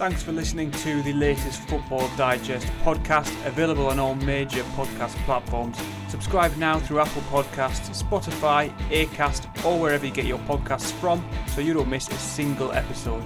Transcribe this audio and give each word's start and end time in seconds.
Thanks 0.00 0.22
for 0.22 0.32
listening 0.32 0.70
to 0.70 1.02
the 1.02 1.12
latest 1.12 1.60
Football 1.68 2.10
Digest 2.16 2.66
podcast, 2.82 3.30
available 3.44 3.88
on 3.88 3.98
all 3.98 4.14
major 4.14 4.62
podcast 4.72 5.14
platforms. 5.26 5.76
Subscribe 6.08 6.56
now 6.56 6.78
through 6.78 7.00
Apple 7.00 7.20
Podcasts, 7.28 8.02
Spotify, 8.02 8.74
Acast, 8.88 9.62
or 9.62 9.78
wherever 9.78 10.06
you 10.06 10.10
get 10.10 10.24
your 10.24 10.38
podcasts 10.38 10.90
from 10.90 11.22
so 11.48 11.60
you 11.60 11.74
don't 11.74 11.90
miss 11.90 12.08
a 12.08 12.14
single 12.14 12.72
episode. 12.72 13.22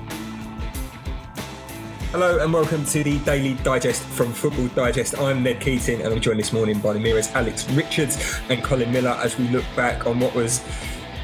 Hello 2.10 2.42
and 2.42 2.52
welcome 2.52 2.84
to 2.86 3.04
the 3.04 3.20
Daily 3.20 3.54
Digest 3.62 4.02
from 4.02 4.32
Football 4.32 4.66
Digest. 4.66 5.16
I'm 5.16 5.45
Ned 5.45 5.61
Keating 5.61 6.02
and 6.02 6.12
I'm 6.12 6.20
joined 6.20 6.41
this 6.41 6.52
morning 6.52 6.80
by 6.80 6.95
the 6.95 6.98
Mirrors 6.98 7.30
Alex 7.34 7.70
Richards 7.70 8.41
and 8.48 8.64
Colin 8.64 8.91
Millar 8.93 9.16
as 9.22 9.38
we 9.38 9.46
look 9.50 9.64
back 9.77 10.09
on 10.09 10.18
what 10.18 10.34
was 10.34 10.61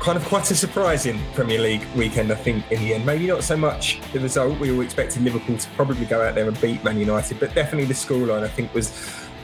kind 0.01 0.17
of 0.17 0.25
quite 0.25 0.51
a 0.51 0.55
surprising 0.55 1.21
Premier 1.35 1.61
League 1.61 1.87
weekend, 1.95 2.33
I 2.33 2.35
think, 2.35 2.71
in 2.73 2.81
the 2.81 2.95
end. 2.95 3.05
Maybe 3.05 3.27
not 3.27 3.45
so 3.45 3.57
much 3.57 4.01
the 4.13 4.21
result. 4.21 4.59
We 4.59 4.73
all 4.73 4.81
expected 4.81 5.23
Liverpool 5.23 5.59
to 5.59 5.69
probably 5.71 6.07
go 6.07 6.27
out 6.27 6.35
there 6.35 6.49
and 6.49 6.59
beat 6.61 6.83
Man 6.83 6.99
United, 6.99 7.39
but 7.39 7.55
definitely 7.55 7.85
the 7.85 7.95
scoreline, 7.95 8.43
I 8.43 8.49
think, 8.49 8.73
was 8.75 8.93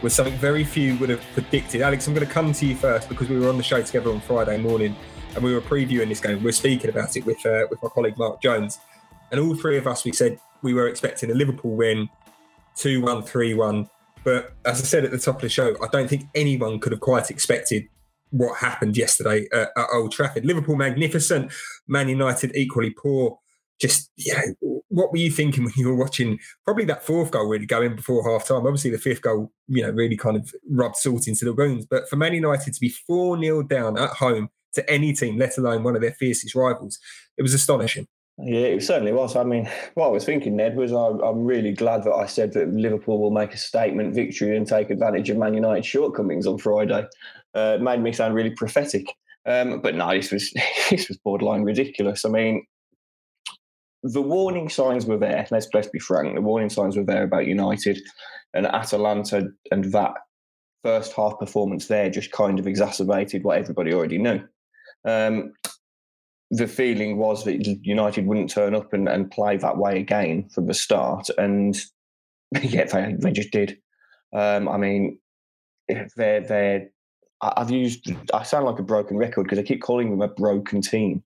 was 0.02 0.15
something 0.15 0.34
very 0.37 0.65
few 0.65 0.96
would 0.98 1.09
have 1.09 1.23
predicted. 1.32 1.80
Alex, 1.80 2.06
I'm 2.06 2.15
going 2.15 2.27
to 2.27 2.32
come 2.32 2.52
to 2.52 2.66
you 2.66 2.77
first 2.77 3.09
because 3.09 3.29
we 3.29 3.38
were 3.38 3.48
on 3.48 3.56
the 3.56 3.62
show 3.62 3.80
together 3.82 4.10
on 4.10 4.20
Friday 4.20 4.59
morning 4.59 4.95
and 5.34 5.42
we 5.42 5.55
were 5.55 5.60
previewing 5.60 6.09
this 6.09 6.20
game. 6.20 6.42
We 6.42 6.51
are 6.51 6.52
speaking 6.52 6.91
about 6.91 7.16
it 7.16 7.24
with 7.24 7.45
uh, 7.45 7.66
with 7.70 7.82
my 7.82 7.88
colleague 7.91 8.16
Mark 8.16 8.41
Jones, 8.43 8.79
and 9.30 9.41
all 9.41 9.54
three 9.54 9.77
of 9.77 9.87
us 9.87 10.04
we 10.04 10.12
said 10.12 10.41
we 10.62 10.73
were 10.73 10.88
expecting 10.88 11.30
a 11.30 11.34
Liverpool 11.34 11.77
win, 11.77 12.09
2 12.77 13.02
1, 13.02 13.23
3 13.23 13.54
1. 13.54 13.91
But 14.24 14.54
as 14.65 14.80
I 14.80 14.84
said 14.84 15.04
at 15.04 15.10
the 15.10 15.18
top 15.18 15.37
of 15.37 15.43
the 15.43 15.48
show, 15.48 15.77
I 15.82 15.88
don't 15.93 16.09
think 16.09 16.29
anyone 16.34 16.80
could 16.80 16.93
have 16.93 17.01
quite 17.01 17.30
expected 17.30 17.88
what 18.36 18.58
happened 18.58 18.96
yesterday 18.96 19.46
at, 19.52 19.70
at 19.76 19.86
Old 19.92 20.12
Trafford. 20.12 20.45
Liverpool 20.45 20.76
magnificent, 20.76 21.52
Man 21.86 22.08
United 22.08 22.54
equally 22.54 22.90
poor. 22.90 23.38
Just 23.80 24.10
you 24.16 24.34
know, 24.34 24.82
what 24.88 25.12
were 25.12 25.18
you 25.18 25.30
thinking 25.30 25.64
when 25.64 25.72
you 25.76 25.88
were 25.88 25.96
watching? 25.96 26.38
Probably 26.64 26.84
that 26.86 27.04
fourth 27.04 27.30
goal 27.30 27.48
really 27.48 27.66
going 27.66 27.95
before 27.96 28.28
half 28.30 28.48
time. 28.48 28.66
Obviously, 28.66 28.90
the 28.90 28.98
fifth 28.98 29.23
goal, 29.23 29.52
you 29.68 29.82
know, 29.82 29.90
really 29.90 30.16
kind 30.16 30.37
of 30.37 30.51
rubbed 30.70 30.96
salt 30.96 31.28
into 31.28 31.45
the 31.45 31.52
wounds. 31.52 31.87
But 31.87 32.09
for 32.09 32.16
Man 32.16 32.32
United 32.34 32.73
to 32.73 32.80
be 32.80 32.88
four 32.88 33.38
0 33.38 33.65
down 33.65 33.98
at 33.98 34.10
home 34.10 34.48
to 34.74 34.90
any 34.90 35.12
team, 35.12 35.38
let 35.38 35.59
alone 35.59 35.82
one 35.82 35.96
of 35.96 36.02
their 36.02 36.12
fiercest 36.12 36.54
rivals, 36.54 36.98
it 37.37 37.43
was 37.43 37.54
astonishing. 37.54 38.06
Yeah, 38.38 38.66
it 38.66 38.82
certainly 38.82 39.12
was. 39.12 39.34
I 39.34 39.45
mean, 39.45 39.68
what 39.95 40.09
I 40.09 40.10
was 40.10 40.24
thinking, 40.24 40.56
Ned, 40.56 40.76
was 40.76 40.93
I, 40.93 41.09
am 41.26 41.45
really 41.45 41.73
glad 41.73 42.04
that 42.04 42.12
I 42.12 42.26
said 42.26 42.52
that 42.52 42.68
Liverpool 42.68 43.18
will 43.18 43.30
make 43.30 43.54
a 43.54 43.59
statement 43.59 44.15
victory 44.15 44.54
and 44.56 44.66
take 44.66 44.90
advantage 44.90 45.30
of 45.30 45.38
Man 45.38 45.54
United's 45.54 45.87
shortcomings 45.87 46.46
on 46.46 46.59
Friday. 46.59 47.06
Uh, 47.57 47.79
made 47.80 48.02
me 48.02 48.12
sound 48.12 48.35
really 48.35 48.51
prophetic. 48.51 49.07
Um, 49.46 49.80
but 49.80 49.95
no, 49.95 50.10
this 50.10 50.30
was 50.30 50.52
this 50.90 51.09
was 51.09 51.16
borderline 51.18 51.62
ridiculous. 51.62 52.24
I 52.24 52.29
mean, 52.29 52.66
the 54.02 54.23
warning 54.23 54.68
signs 54.68 55.07
were 55.07 55.18
there. 55.18 55.46
Let's 55.51 55.68
let's 55.73 55.88
be 55.88 55.99
frank. 55.99 56.34
The 56.34 56.43
warning 56.43 56.71
signs 56.71 56.96
were 56.96 57.04
there 57.04 57.24
about 57.24 57.46
United 57.46 57.99
and 58.52 58.66
Atalanta, 58.66 59.49
and 59.71 59.84
that 59.93 60.15
first 60.84 61.12
half 61.15 61.38
performance 61.38 61.87
there 61.87 62.10
just 62.10 62.30
kind 62.30 62.59
of 62.59 62.66
exacerbated 62.66 63.43
what 63.43 63.59
everybody 63.59 63.93
already 63.93 64.19
knew. 64.19 64.41
Um, 65.04 65.53
the 66.50 66.69
feeling 66.69 67.16
was 67.16 67.44
that 67.44 67.66
United 67.82 68.27
wouldn't 68.27 68.50
turn 68.50 68.75
up 68.75 68.93
and, 68.93 69.09
and 69.09 69.31
play 69.31 69.56
that 69.56 69.78
way 69.78 69.99
again 69.99 70.49
from 70.50 70.66
the 70.66 70.75
start, 70.75 71.28
and 71.38 71.81
yet 72.62 72.91
they 72.91 73.15
they 73.19 73.32
just 73.32 73.50
did. 73.50 73.78
Um, 74.34 74.69
I 74.69 74.77
mean, 74.77 75.19
they're. 76.16 76.88
I've 77.41 77.70
used. 77.70 78.10
I 78.32 78.42
sound 78.42 78.65
like 78.65 78.78
a 78.78 78.82
broken 78.82 79.16
record 79.16 79.44
because 79.44 79.59
I 79.59 79.62
keep 79.62 79.82
calling 79.82 80.10
them 80.10 80.22
a 80.22 80.28
broken 80.28 80.81
team, 80.81 81.22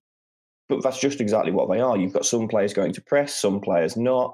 but 0.67 0.83
that's 0.83 0.99
just 0.99 1.21
exactly 1.21 1.51
what 1.51 1.69
they 1.69 1.79
are. 1.79 1.97
You've 1.97 2.13
got 2.13 2.25
some 2.25 2.47
players 2.47 2.73
going 2.73 2.93
to 2.93 3.01
press, 3.01 3.35
some 3.35 3.61
players 3.61 3.95
not, 3.95 4.33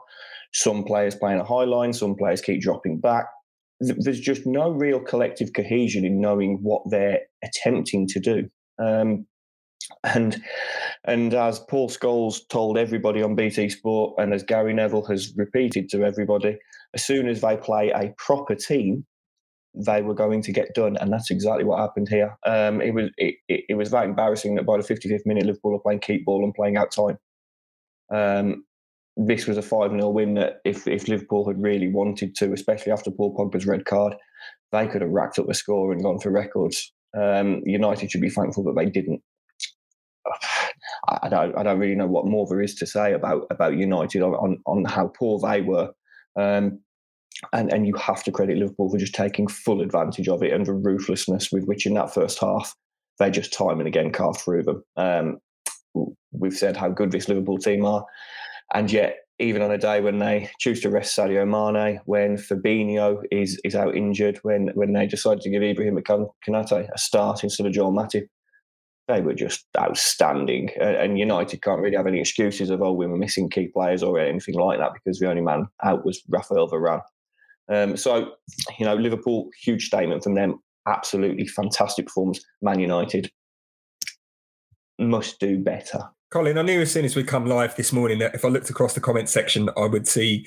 some 0.54 0.84
players 0.84 1.16
playing 1.16 1.40
a 1.40 1.46
high 1.46 1.66
line, 1.66 1.94
some 1.94 2.16
players 2.16 2.42
keep 2.42 2.62
dropping 2.62 3.00
back. 3.00 3.26
There's 3.80 4.20
just 4.20 4.48
no 4.48 4.72
real 4.72 5.00
collective 5.00 5.54
cohesion 5.54 6.04
in 6.04 6.20
knowing 6.20 6.60
what 6.64 6.82
they're 6.90 7.20
attempting 7.44 8.08
to 8.08 8.20
do. 8.20 8.50
Um, 8.80 9.28
and 10.04 10.42
and 11.06 11.34
as 11.34 11.60
Paul 11.60 11.90
Scholes 11.90 12.40
told 12.50 12.78
everybody 12.78 13.22
on 13.22 13.36
BT 13.36 13.70
Sport, 13.70 14.16
and 14.18 14.34
as 14.34 14.44
Gary 14.44 14.74
Neville 14.74 15.06
has 15.06 15.34
repeated 15.38 15.90
to 15.90 16.04
everybody, 16.04 16.58
as 16.94 17.06
soon 17.06 17.28
as 17.28 17.42
they 17.42 17.58
play 17.58 17.92
a 17.92 18.14
proper 18.18 18.56
team, 18.56 19.06
they 19.86 20.02
were 20.02 20.14
going 20.14 20.42
to 20.42 20.52
get 20.52 20.74
done, 20.74 20.98
and 20.98 21.12
that's 21.12 21.32
exactly 21.32 21.64
what 21.64 21.80
happened 21.80 22.10
here. 22.10 22.38
Um, 22.46 22.82
it 22.82 22.94
was 22.94 23.10
it, 23.18 23.36
it, 23.48 23.66
it, 23.70 23.74
was 23.76 23.92
that 23.92 24.06
embarrassing 24.06 24.56
that 24.56 24.66
by 24.66 24.78
the 24.78 24.84
55th 24.84 25.26
minute, 25.26 25.46
Liverpool 25.46 25.76
are 25.76 25.80
playing 25.80 26.00
keep 26.00 26.26
ball 26.26 26.44
and 26.44 26.54
playing 26.54 26.78
out 26.78 26.92
time. 26.92 27.18
Um, 28.14 28.64
this 29.18 29.48
was 29.48 29.58
a 29.58 29.62
5 29.62 29.92
0 29.92 30.10
win 30.10 30.36
that 30.36 30.62
if, 30.64 30.88
if 30.88 31.08
Liverpool 31.08 31.48
had 31.48 31.62
really 31.62 31.90
wanted 31.90 32.36
to, 32.36 32.54
especially 32.54 32.92
after 32.92 33.12
Paul 33.12 33.36
Pogba's 33.36 33.66
red 33.66 33.86
card, 33.86 34.16
they 34.72 34.88
could 34.88 35.02
have 35.02 35.12
racked 35.12 35.40
up 35.40 35.48
the 35.48 35.54
score 35.54 35.92
and 35.92 36.04
gone 36.04 36.20
for 36.20 36.32
records. 36.32 36.94
Um, 37.18 37.62
United 37.66 38.12
should 38.12 38.22
be 38.22 38.30
thankful 38.30 38.64
that 38.66 38.76
they 38.76 38.90
didn't. 38.90 39.22
I 41.10 41.30
don't, 41.30 41.58
I 41.58 41.64
don't 41.64 41.80
really 41.80 41.96
know 41.96 42.08
what 42.08 42.26
more 42.26 42.46
there 42.48 42.62
is 42.62 42.76
to 42.76 42.86
say 42.86 43.14
about 43.14 43.48
about 43.50 43.78
United 43.78 44.22
on 44.22 44.34
on, 44.34 44.58
on 44.66 44.86
how 44.86 45.12
poor 45.18 45.40
they 45.40 45.62
were. 45.62 45.92
Um, 46.38 46.80
and 47.54 47.72
and 47.72 47.88
you 47.88 47.94
have 47.96 48.24
to 48.24 48.32
credit 48.32 48.58
Liverpool 48.58 48.90
for 48.90 48.98
just 48.98 49.16
taking 49.16 49.48
full 49.48 49.82
advantage 49.82 50.28
of 50.28 50.44
it 50.44 50.54
and 50.54 50.66
the 50.66 50.74
ruthlessness 50.74 51.52
with 51.52 51.66
which 51.66 51.86
in 51.86 51.94
that 51.94 52.14
first 52.14 52.40
half 52.40 52.74
they 53.20 53.30
just 53.30 53.54
time 53.54 53.80
and 53.80 53.88
again 53.88 54.12
carved 54.12 54.40
through 54.40 54.64
them. 54.64 54.84
Um, 54.96 55.38
we've 56.32 56.54
said 56.54 56.78
how 56.78 56.90
good 56.90 57.12
this 57.12 57.28
Liverpool 57.28 57.58
team 57.58 57.86
are, 57.86 58.06
and 58.74 58.92
yet 58.92 59.18
even 59.40 59.62
on 59.62 59.72
a 59.72 59.78
day 59.78 60.02
when 60.02 60.20
they 60.20 60.50
choose 60.60 60.82
to 60.82 60.90
rest 60.90 61.16
Sadio 61.16 61.46
Mane, 61.46 62.00
when 62.06 62.38
Fabinho 62.38 63.22
is 63.32 63.60
is 63.64 63.76
out 63.76 63.96
injured, 63.96 64.40
when 64.44 64.70
when 64.74 64.94
they 64.94 65.08
decide 65.08 65.42
to 65.42 65.50
give 65.50 65.64
Ibrahim 65.64 65.98
Konate 65.98 66.90
a 66.94 66.98
start 66.98 67.44
instead 67.44 67.68
of 67.68 67.74
Joel 67.74 67.92
Matip, 67.92 68.28
they 69.08 69.22
were 69.22 69.34
just 69.34 69.66
outstanding. 69.78 70.70
And 70.80 71.18
United 71.18 71.62
can't 71.62 71.82
really 71.82 71.96
have 71.96 72.08
any 72.08 72.20
excuses 72.20 72.70
of, 72.70 72.82
oh, 72.82 72.94
we 72.94 73.08
were 73.08 73.18
missing 73.18 73.50
key 73.50 73.68
players 73.68 74.04
or 74.04 74.20
anything 74.20 74.56
like 74.56 74.80
that 74.80 74.94
because 74.94 75.20
the 75.20 75.30
only 75.30 75.42
man 75.42 75.68
out 75.84 76.06
was 76.06 76.22
Rafael 76.30 76.70
Varane. 76.70 77.02
Um, 77.70 77.98
so, 77.98 78.32
you 78.80 78.86
know, 78.86 78.96
Liverpool, 78.96 79.50
huge 79.62 79.88
statement 79.88 80.24
from 80.24 80.36
them. 80.36 80.60
Absolutely 80.88 81.48
fantastic 81.48 82.06
performance. 82.06 82.40
Man 82.62 82.80
United 82.80 83.32
must 85.00 85.40
do 85.40 85.60
better. 85.60 86.00
Colin, 86.32 86.58
I 86.58 86.62
knew 86.62 86.82
as 86.82 86.92
soon 86.92 87.06
as 87.06 87.16
we 87.16 87.24
come 87.24 87.46
live 87.46 87.76
this 87.76 87.94
morning 87.94 88.20
that 88.20 88.36
if 88.36 88.44
I 88.44 88.50
looked 88.50 88.70
across 88.70 88.94
the 88.94 89.00
comment 89.00 89.30
section, 89.30 89.70
I 89.78 89.86
would 89.86 90.08
see 90.08 90.46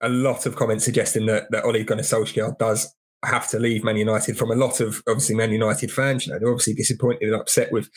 a 0.00 0.08
lot 0.08 0.46
of 0.46 0.56
comments 0.56 0.84
suggesting 0.84 1.26
that, 1.26 1.50
that 1.50 1.64
Ole 1.64 1.82
Gunnar 1.82 2.02
Solskjaer 2.02 2.56
does 2.58 2.94
have 3.24 3.48
to 3.48 3.58
leave 3.58 3.82
Man 3.82 3.96
United 3.96 4.38
from 4.38 4.52
a 4.52 4.54
lot 4.54 4.80
of 4.80 5.02
obviously 5.08 5.34
Man 5.34 5.50
United 5.50 5.90
fans. 5.90 6.26
You 6.26 6.32
know, 6.32 6.38
they're 6.38 6.48
obviously 6.48 6.74
disappointed 6.74 7.22
and 7.22 7.34
upset 7.34 7.72
with 7.72 7.90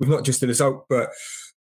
with 0.00 0.08
not 0.08 0.24
just 0.24 0.40
the 0.40 0.46
result, 0.46 0.86
but 0.88 1.10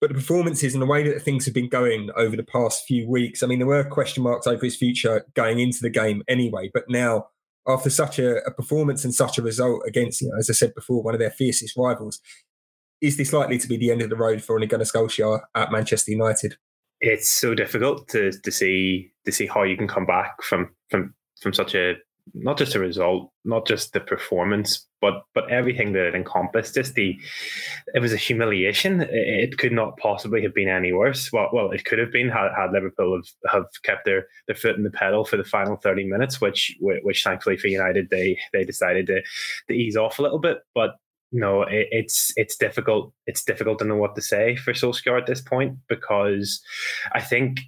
but 0.01 0.09
the 0.09 0.16
performances 0.16 0.73
and 0.73 0.81
the 0.81 0.88
way 0.88 1.07
that 1.07 1.22
things 1.22 1.45
have 1.45 1.53
been 1.53 1.69
going 1.69 2.09
over 2.17 2.35
the 2.35 2.44
past 2.44 2.85
few 2.88 3.07
weeks. 3.07 3.44
I 3.44 3.47
mean, 3.47 3.59
there 3.59 3.67
were 3.67 3.84
question 3.84 4.23
marks 4.23 4.47
over 4.47 4.66
his 4.66 4.75
future 4.75 5.25
going 5.35 5.59
into 5.59 5.79
the 5.79 5.91
game 5.91 6.23
anyway, 6.28 6.72
but 6.73 6.89
now 6.89 7.28
after 7.67 7.91
such 7.91 8.17
a, 8.17 8.44
a 8.44 8.51
performance 8.51 9.06
and 9.06 9.13
such 9.13 9.38
a 9.38 9.44
result 9.44 9.84
against, 9.88 10.22
you 10.22 10.29
know, 10.29 10.38
as 10.39 10.50
I 10.50 10.53
said 10.53 10.73
before, 10.73 11.03
one 11.03 11.13
of 11.13 11.19
their 11.19 11.29
fiercest 11.29 11.78
rivals, 11.78 12.19
is 13.00 13.17
this 13.17 13.31
likely 13.31 13.59
to 13.59 13.67
be 13.67 13.78
the 13.78 13.91
end 13.91 14.01
of 14.01 14.09
the 14.09 14.16
road 14.16 14.44
for 14.44 14.59
Ole 14.59 14.66
Gunnar 14.66 15.47
at 15.56 15.72
Manchester 15.72 16.12
United? 16.12 16.56
It's 17.00 17.29
so 17.29 17.53
difficult 17.53 18.07
to 18.09 18.31
to 18.31 18.51
see 18.51 19.12
to 19.25 19.31
see 19.31 19.47
how 19.47 19.63
you 19.63 19.78
can 19.78 19.88
come 19.88 20.06
back 20.06 20.41
from 20.44 20.69
from 20.89 21.13
from 21.41 21.53
such 21.53 21.73
a 21.73 21.95
not 22.34 22.58
just 22.58 22.74
the 22.74 22.80
result, 22.80 23.32
not 23.46 23.68
just 23.68 23.94
the 23.94 24.00
performance, 24.00 24.88
but 25.02 25.24
but 25.34 25.50
everything 25.52 25.94
that 25.94 26.08
it 26.08 26.16
encompassed. 26.16 26.76
Just 26.76 26.94
the, 26.94 27.20
it 27.94 28.00
was 28.00 28.14
a 28.14 28.18
humiliation. 28.18 29.02
It, 29.09 29.58
could 29.58 29.72
not 29.72 29.98
possibly 29.98 30.42
have 30.44 30.54
been 30.54 30.70
any 30.70 30.94
worse. 30.94 31.31
Well, 31.31 31.50
well, 31.52 31.72
it 31.72 31.86
could 31.86 32.00
have 32.00 32.12
been 32.12 32.30
had, 32.30 32.52
had 32.56 32.72
Liverpool 32.72 33.16
have, 33.16 33.51
have 33.51 33.66
kept 33.84 34.06
their, 34.06 34.28
their 34.48 34.56
foot 34.56 34.75
in 34.75 34.84
the 34.84 34.92
pedal 34.92 35.25
for 35.25 35.38
the 35.38 35.44
final 35.44 35.75
thirty 35.75 36.06
minutes, 36.06 36.40
which 36.40 36.75
which 36.80 37.24
thankfully 37.24 37.57
for 37.57 37.68
United 37.68 38.10
they 38.10 38.40
they 38.54 38.63
decided 38.63 39.07
to 39.07 39.22
to 39.68 39.74
ease 39.74 39.98
off 39.98 40.19
a 40.19 40.22
little 40.22 40.40
bit. 40.40 40.60
But 40.74 40.95
no, 41.31 41.63
it, 41.63 41.88
it's 41.92 42.34
it's 42.36 42.56
difficult. 42.57 43.13
It's 43.28 43.44
difficult 43.44 43.80
to 43.80 43.86
know 43.86 43.98
what 43.98 44.16
to 44.16 44.22
say 44.22 44.56
for 44.56 44.74
Solskjaer 44.74 45.19
at 45.19 45.28
this 45.28 45.42
point 45.42 45.78
because 45.88 46.62
I 47.13 47.22
think 47.22 47.60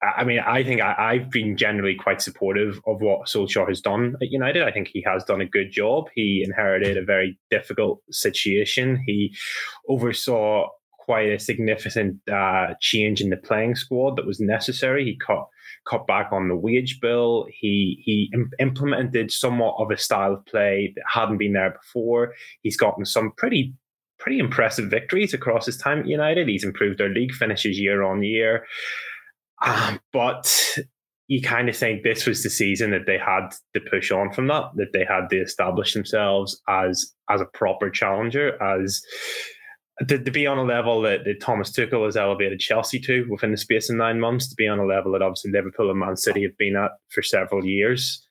I 0.00 0.22
mean, 0.22 0.38
I 0.38 0.62
think 0.62 0.80
I, 0.80 1.18
have 1.18 1.30
been 1.30 1.56
generally 1.56 1.96
quite 1.96 2.22
supportive 2.22 2.80
of 2.86 3.00
what 3.00 3.26
Solskjaer 3.26 3.68
has 3.68 3.80
done 3.80 4.14
at 4.22 4.30
United. 4.30 4.62
I 4.62 4.70
think 4.70 4.88
he 4.92 5.02
has 5.04 5.24
done 5.24 5.40
a 5.40 5.46
good 5.46 5.72
job. 5.72 6.04
He 6.14 6.44
inherited 6.46 6.96
a 6.96 7.04
very 7.04 7.36
difficult 7.50 8.00
situation. 8.10 9.02
He 9.06 9.34
oversaw 9.88 10.68
quite 11.08 11.30
a 11.30 11.38
significant 11.40 12.16
uh, 12.30 12.74
change 12.80 13.20
in 13.20 13.30
the 13.30 13.36
playing 13.36 13.74
squad 13.74 14.16
that 14.16 14.26
was 14.26 14.38
necessary. 14.38 15.04
He 15.04 15.18
cut 15.26 15.48
cut 15.88 16.06
back 16.06 16.28
on 16.32 16.48
the 16.48 16.56
wage 16.56 17.00
bill. 17.00 17.46
He 17.50 18.00
he 18.04 18.30
Im- 18.34 18.50
implemented 18.60 19.32
somewhat 19.32 19.76
of 19.78 19.90
a 19.90 19.96
style 19.96 20.34
of 20.34 20.46
play 20.46 20.92
that 20.94 21.04
hadn't 21.12 21.38
been 21.38 21.54
there 21.54 21.70
before. 21.70 22.34
He's 22.62 22.76
gotten 22.76 23.04
some 23.04 23.32
pretty 23.36 23.74
pretty 24.18 24.38
impressive 24.38 24.90
victories 24.90 25.32
across 25.32 25.66
his 25.66 25.76
time 25.76 26.00
at 26.00 26.06
United. 26.06 26.46
He's 26.46 26.64
improved 26.64 26.98
their 26.98 27.08
league 27.08 27.32
finishes 27.32 27.80
year 27.80 28.02
on 28.02 28.22
year. 28.22 28.66
Um, 29.64 30.00
but 30.12 30.76
you 31.26 31.42
kind 31.42 31.68
of 31.68 31.76
think 31.76 32.02
this 32.02 32.26
was 32.26 32.42
the 32.42 32.50
season 32.50 32.90
that 32.92 33.06
they 33.06 33.18
had 33.18 33.50
to 33.74 33.80
push 33.80 34.10
on 34.10 34.32
from 34.32 34.46
that, 34.48 34.70
that 34.76 34.92
they 34.92 35.04
had 35.04 35.28
to 35.30 35.40
establish 35.40 35.92
themselves 35.94 36.60
as 36.68 37.12
as 37.28 37.40
a 37.40 37.46
proper 37.46 37.90
challenger, 37.90 38.60
as 38.62 39.02
to, 40.06 40.18
to 40.18 40.30
be 40.30 40.46
on 40.46 40.58
a 40.58 40.62
level 40.62 41.02
that, 41.02 41.24
that 41.24 41.40
Thomas 41.40 41.70
Tuchel 41.70 42.06
has 42.06 42.16
elevated 42.16 42.60
Chelsea 42.60 42.98
to 43.00 43.26
within 43.28 43.50
the 43.50 43.56
space 43.58 43.90
of 43.90 43.96
nine 43.96 44.20
months, 44.20 44.48
to 44.48 44.54
be 44.54 44.68
on 44.68 44.78
a 44.78 44.86
level 44.86 45.12
that 45.12 45.22
obviously 45.22 45.50
Liverpool 45.50 45.90
and 45.90 45.98
Man 45.98 46.16
City 46.16 46.42
have 46.44 46.56
been 46.56 46.76
at 46.76 46.92
for 47.08 47.22
several 47.22 47.64
years. 47.64 48.24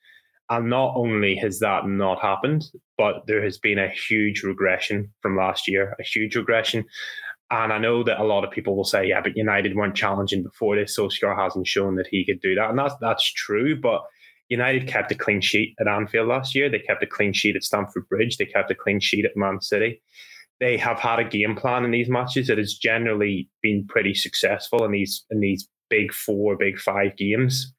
And 0.49 0.69
not 0.69 0.93
only 0.95 1.35
has 1.35 1.59
that 1.59 1.85
not 1.87 2.21
happened, 2.21 2.63
but 2.97 3.27
there 3.27 3.43
has 3.43 3.57
been 3.57 3.77
a 3.77 3.89
huge 3.89 4.43
regression 4.43 5.13
from 5.21 5.35
last 5.35 5.67
year, 5.67 5.93
a 5.99 6.03
huge 6.03 6.37
regression. 6.37 6.85
And 7.49 7.71
I 7.71 7.77
know 7.77 8.03
that 8.03 8.19
a 8.19 8.25
lot 8.25 8.43
of 8.43 8.51
people 8.51 8.75
will 8.75 8.83
say, 8.83 9.07
yeah, 9.07 9.21
but 9.21 9.37
United 9.37 9.75
weren't 9.75 9.95
challenging 9.95 10.43
before 10.43 10.75
this. 10.75 10.97
Solskjaer 10.97 11.37
hasn't 11.37 11.67
shown 11.67 11.95
that 11.95 12.07
he 12.07 12.25
could 12.25 12.41
do 12.41 12.55
that. 12.55 12.69
And 12.69 12.77
that's, 12.77 12.95
that's 12.99 13.31
true. 13.31 13.79
But 13.79 14.01
United 14.49 14.87
kept 14.87 15.11
a 15.11 15.15
clean 15.15 15.41
sheet 15.41 15.75
at 15.79 15.87
Anfield 15.87 16.27
last 16.27 16.55
year. 16.55 16.69
They 16.69 16.79
kept 16.79 17.03
a 17.03 17.07
clean 17.07 17.33
sheet 17.33 17.55
at 17.55 17.63
Stamford 17.63 18.07
Bridge. 18.09 18.37
They 18.37 18.45
kept 18.45 18.71
a 18.71 18.75
clean 18.75 18.99
sheet 18.99 19.25
at 19.25 19.37
Man 19.37 19.61
City. 19.61 20.01
They 20.59 20.77
have 20.77 20.99
had 20.99 21.19
a 21.19 21.23
game 21.23 21.55
plan 21.55 21.85
in 21.85 21.91
these 21.91 22.09
matches 22.09 22.47
that 22.47 22.57
has 22.57 22.73
generally 22.73 23.49
been 23.61 23.85
pretty 23.87 24.13
successful 24.13 24.83
in 24.83 24.91
these 24.91 25.23
in 25.29 25.39
these 25.39 25.69
big 25.89 26.13
four, 26.13 26.57
big 26.57 26.79
five 26.79 27.15
games. 27.15 27.73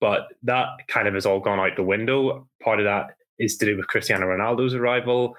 But 0.00 0.28
that 0.42 0.66
kind 0.88 1.08
of 1.08 1.14
has 1.14 1.24
all 1.24 1.40
gone 1.40 1.60
out 1.60 1.76
the 1.76 1.82
window. 1.82 2.48
Part 2.62 2.80
of 2.80 2.84
that 2.84 3.14
is 3.38 3.56
to 3.58 3.66
do 3.66 3.76
with 3.76 3.86
Cristiano 3.86 4.26
Ronaldo's 4.26 4.74
arrival 4.74 5.36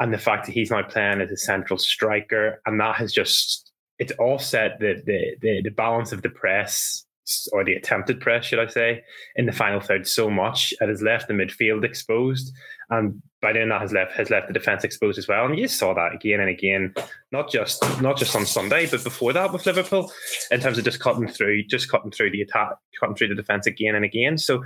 and 0.00 0.12
the 0.12 0.18
fact 0.18 0.46
that 0.46 0.52
he's 0.52 0.70
now 0.70 0.82
playing 0.82 1.20
as 1.20 1.30
a 1.30 1.36
central 1.36 1.78
striker, 1.78 2.60
and 2.66 2.80
that 2.80 2.96
has 2.96 3.12
just 3.12 3.70
it's 3.98 4.12
offset 4.18 4.80
the 4.80 5.00
the 5.04 5.36
the, 5.40 5.62
the 5.62 5.70
balance 5.70 6.10
of 6.10 6.22
the 6.22 6.30
press 6.30 7.04
or 7.52 7.64
the 7.64 7.74
attempted 7.74 8.20
press, 8.20 8.44
should 8.44 8.58
I 8.58 8.66
say, 8.66 9.04
in 9.36 9.46
the 9.46 9.52
final 9.52 9.78
third 9.78 10.08
so 10.08 10.28
much 10.28 10.74
it 10.80 10.88
has 10.88 11.00
left 11.00 11.28
the 11.28 11.34
midfield 11.34 11.84
exposed, 11.84 12.52
and 12.88 13.22
by 13.42 13.52
then 13.52 13.68
that 13.68 13.82
has 13.82 13.92
left 13.92 14.12
has 14.12 14.30
left 14.30 14.48
the 14.48 14.54
defense 14.54 14.84
exposed 14.84 15.18
as 15.18 15.28
well. 15.28 15.44
And 15.44 15.58
you 15.58 15.68
saw 15.68 15.92
that 15.94 16.14
again 16.14 16.40
and 16.40 16.48
again, 16.48 16.94
not 17.30 17.50
just 17.50 17.82
not 18.00 18.16
just 18.16 18.34
on 18.34 18.46
Sunday, 18.46 18.88
but 18.90 19.04
before 19.04 19.34
that 19.34 19.52
with 19.52 19.66
Liverpool, 19.66 20.10
in 20.50 20.60
terms 20.60 20.78
of 20.78 20.84
just 20.84 20.98
cutting 20.98 21.28
through, 21.28 21.64
just 21.64 21.90
cutting 21.90 22.10
through 22.10 22.30
the 22.30 22.40
attack, 22.40 22.70
cutting 22.98 23.14
through 23.14 23.28
the 23.28 23.34
defense 23.34 23.66
again 23.66 23.94
and 23.94 24.04
again. 24.04 24.38
So 24.38 24.64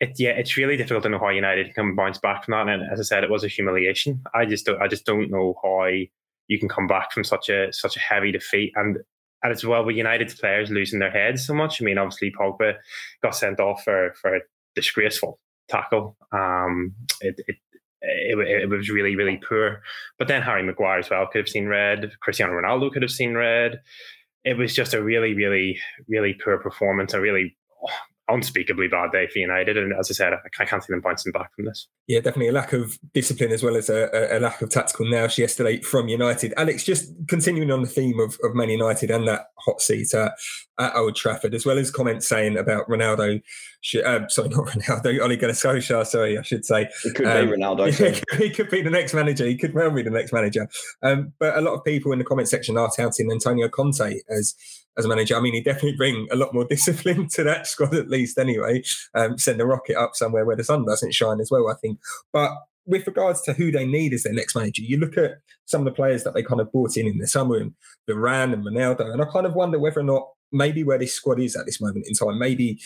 it, 0.00 0.12
yeah, 0.18 0.30
it's 0.30 0.56
really 0.56 0.76
difficult 0.76 1.02
to 1.04 1.08
know 1.08 1.18
how 1.18 1.30
United 1.30 1.74
can 1.74 1.94
bounce 1.94 2.18
back 2.18 2.44
from 2.44 2.52
that. 2.52 2.68
And 2.68 2.82
as 2.92 3.00
I 3.00 3.02
said, 3.02 3.24
it 3.24 3.30
was 3.30 3.44
a 3.44 3.48
humiliation. 3.48 4.22
I 4.34 4.44
just 4.44 4.66
don't, 4.66 4.80
I 4.80 4.88
just 4.88 5.06
don't 5.06 5.30
know 5.30 5.54
how 5.62 5.86
you 6.48 6.58
can 6.58 6.68
come 6.68 6.86
back 6.86 7.12
from 7.12 7.24
such 7.24 7.48
a 7.48 7.72
such 7.72 7.96
a 7.96 8.00
heavy 8.00 8.32
defeat. 8.32 8.72
And 8.76 8.98
and 9.42 9.52
as 9.52 9.64
well 9.64 9.84
with 9.84 9.96
United's 9.96 10.34
players 10.34 10.70
losing 10.70 10.98
their 10.98 11.10
heads 11.10 11.46
so 11.46 11.54
much. 11.54 11.80
I 11.80 11.84
mean, 11.84 11.98
obviously 11.98 12.32
Pogba 12.32 12.74
got 13.22 13.34
sent 13.34 13.60
off 13.60 13.84
for 13.84 14.14
for 14.20 14.36
a 14.36 14.40
disgraceful 14.74 15.38
tackle. 15.68 16.16
Um, 16.32 16.94
it, 17.20 17.40
it 17.46 17.56
it, 18.02 18.38
it, 18.62 18.68
was 18.68 18.88
really, 18.88 19.16
really 19.16 19.40
poor. 19.48 19.82
But 20.18 20.28
then 20.28 20.42
Harry 20.42 20.62
Maguire 20.62 20.98
as 20.98 21.10
well 21.10 21.26
could 21.26 21.38
have 21.38 21.48
seen 21.48 21.66
red. 21.66 22.12
Cristiano 22.20 22.52
Ronaldo 22.52 22.92
could 22.92 23.02
have 23.02 23.10
seen 23.10 23.34
red. 23.34 23.80
It 24.44 24.56
was 24.56 24.74
just 24.74 24.94
a 24.94 25.02
really, 25.02 25.34
really, 25.34 25.80
really 26.06 26.34
poor 26.34 26.58
performance. 26.58 27.14
A 27.14 27.20
really 27.20 27.56
unspeakably 28.28 28.88
bad 28.88 29.12
day 29.12 29.26
for 29.28 29.38
United. 29.38 29.76
And 29.76 29.92
as 29.92 30.10
I 30.10 30.14
said, 30.14 30.32
I 30.32 30.64
can't 30.64 30.82
see 30.82 30.92
them 30.92 31.00
bouncing 31.00 31.32
back 31.32 31.54
from 31.54 31.66
this. 31.66 31.88
Yeah, 32.06 32.20
definitely 32.20 32.48
a 32.48 32.52
lack 32.52 32.72
of 32.72 32.98
discipline 33.14 33.52
as 33.52 33.62
well 33.62 33.76
as 33.76 33.88
a, 33.88 34.36
a 34.36 34.40
lack 34.40 34.62
of 34.62 34.70
tactical 34.70 35.06
nous 35.06 35.38
yesterday 35.38 35.80
from 35.80 36.08
United. 36.08 36.52
Alex, 36.56 36.84
just 36.84 37.12
continuing 37.28 37.70
on 37.70 37.82
the 37.82 37.88
theme 37.88 38.18
of, 38.18 38.38
of 38.42 38.54
Man 38.54 38.70
United 38.70 39.10
and 39.10 39.26
that 39.28 39.46
hot 39.58 39.80
seat 39.80 40.12
at, 40.14 40.32
at 40.78 40.94
Old 40.96 41.16
Trafford, 41.16 41.54
as 41.54 41.64
well 41.64 41.78
as 41.78 41.90
comments 41.90 42.28
saying 42.28 42.56
about 42.56 42.88
Ronaldo, 42.88 43.42
uh, 43.94 44.28
sorry, 44.28 44.48
not 44.50 44.66
Ronaldo, 44.66 45.20
Ole 45.20 45.36
Gunnar 45.36 45.54
Solskjaer, 45.54 46.06
sorry, 46.06 46.38
I 46.38 46.42
should 46.42 46.64
say. 46.64 46.88
It 47.04 47.14
could 47.14 47.26
um, 47.26 47.48
be 47.48 47.56
Ronaldo. 47.56 48.24
he 48.38 48.50
could 48.50 48.70
be 48.70 48.82
the 48.82 48.90
next 48.90 49.14
manager. 49.14 49.46
He 49.46 49.56
could 49.56 49.74
well 49.74 49.90
be 49.90 50.02
the 50.02 50.10
next 50.10 50.32
manager. 50.32 50.68
Um, 51.02 51.32
but 51.38 51.56
a 51.56 51.60
lot 51.60 51.74
of 51.74 51.84
people 51.84 52.12
in 52.12 52.18
the 52.18 52.24
comment 52.24 52.48
section 52.48 52.76
are 52.76 52.90
touting 52.94 53.30
Antonio 53.30 53.68
Conte 53.68 54.20
as 54.28 54.54
as 54.98 55.04
a 55.04 55.08
manager. 55.08 55.36
I 55.36 55.40
mean, 55.40 55.54
he 55.54 55.60
definitely 55.60 55.96
bring 55.96 56.26
a 56.30 56.36
lot 56.36 56.54
more 56.54 56.64
discipline 56.64 57.28
to 57.28 57.44
that 57.44 57.66
squad, 57.66 57.94
at 57.94 58.08
least 58.08 58.38
anyway. 58.38 58.82
Um, 59.14 59.36
send 59.38 59.60
a 59.60 59.66
rocket 59.66 59.96
up 59.96 60.14
somewhere 60.14 60.44
where 60.44 60.56
the 60.56 60.64
sun 60.64 60.86
doesn't 60.86 61.14
shine 61.14 61.40
as 61.40 61.50
well, 61.50 61.68
I 61.68 61.74
think. 61.74 61.98
But 62.32 62.52
with 62.86 63.06
regards 63.06 63.42
to 63.42 63.52
who 63.52 63.70
they 63.70 63.84
need 63.84 64.14
as 64.14 64.22
their 64.22 64.32
next 64.32 64.54
manager, 64.54 64.82
you 64.82 64.96
look 64.96 65.18
at 65.18 65.38
some 65.66 65.80
of 65.80 65.84
the 65.84 65.96
players 65.96 66.24
that 66.24 66.34
they 66.34 66.42
kind 66.42 66.60
of 66.60 66.72
brought 66.72 66.96
in 66.96 67.06
in 67.06 67.18
the 67.18 67.26
summer, 67.26 67.56
and 67.56 67.74
Varane 68.08 68.52
and 68.52 68.64
Ronaldo, 68.64 69.12
and 69.12 69.20
I 69.20 69.26
kind 69.26 69.46
of 69.46 69.54
wonder 69.54 69.78
whether 69.78 70.00
or 70.00 70.04
not 70.04 70.28
maybe 70.52 70.84
where 70.84 70.98
this 70.98 71.12
squad 71.12 71.40
is 71.40 71.56
at 71.56 71.66
this 71.66 71.80
moment 71.80 72.06
in 72.06 72.14
time, 72.14 72.38
maybe 72.38 72.78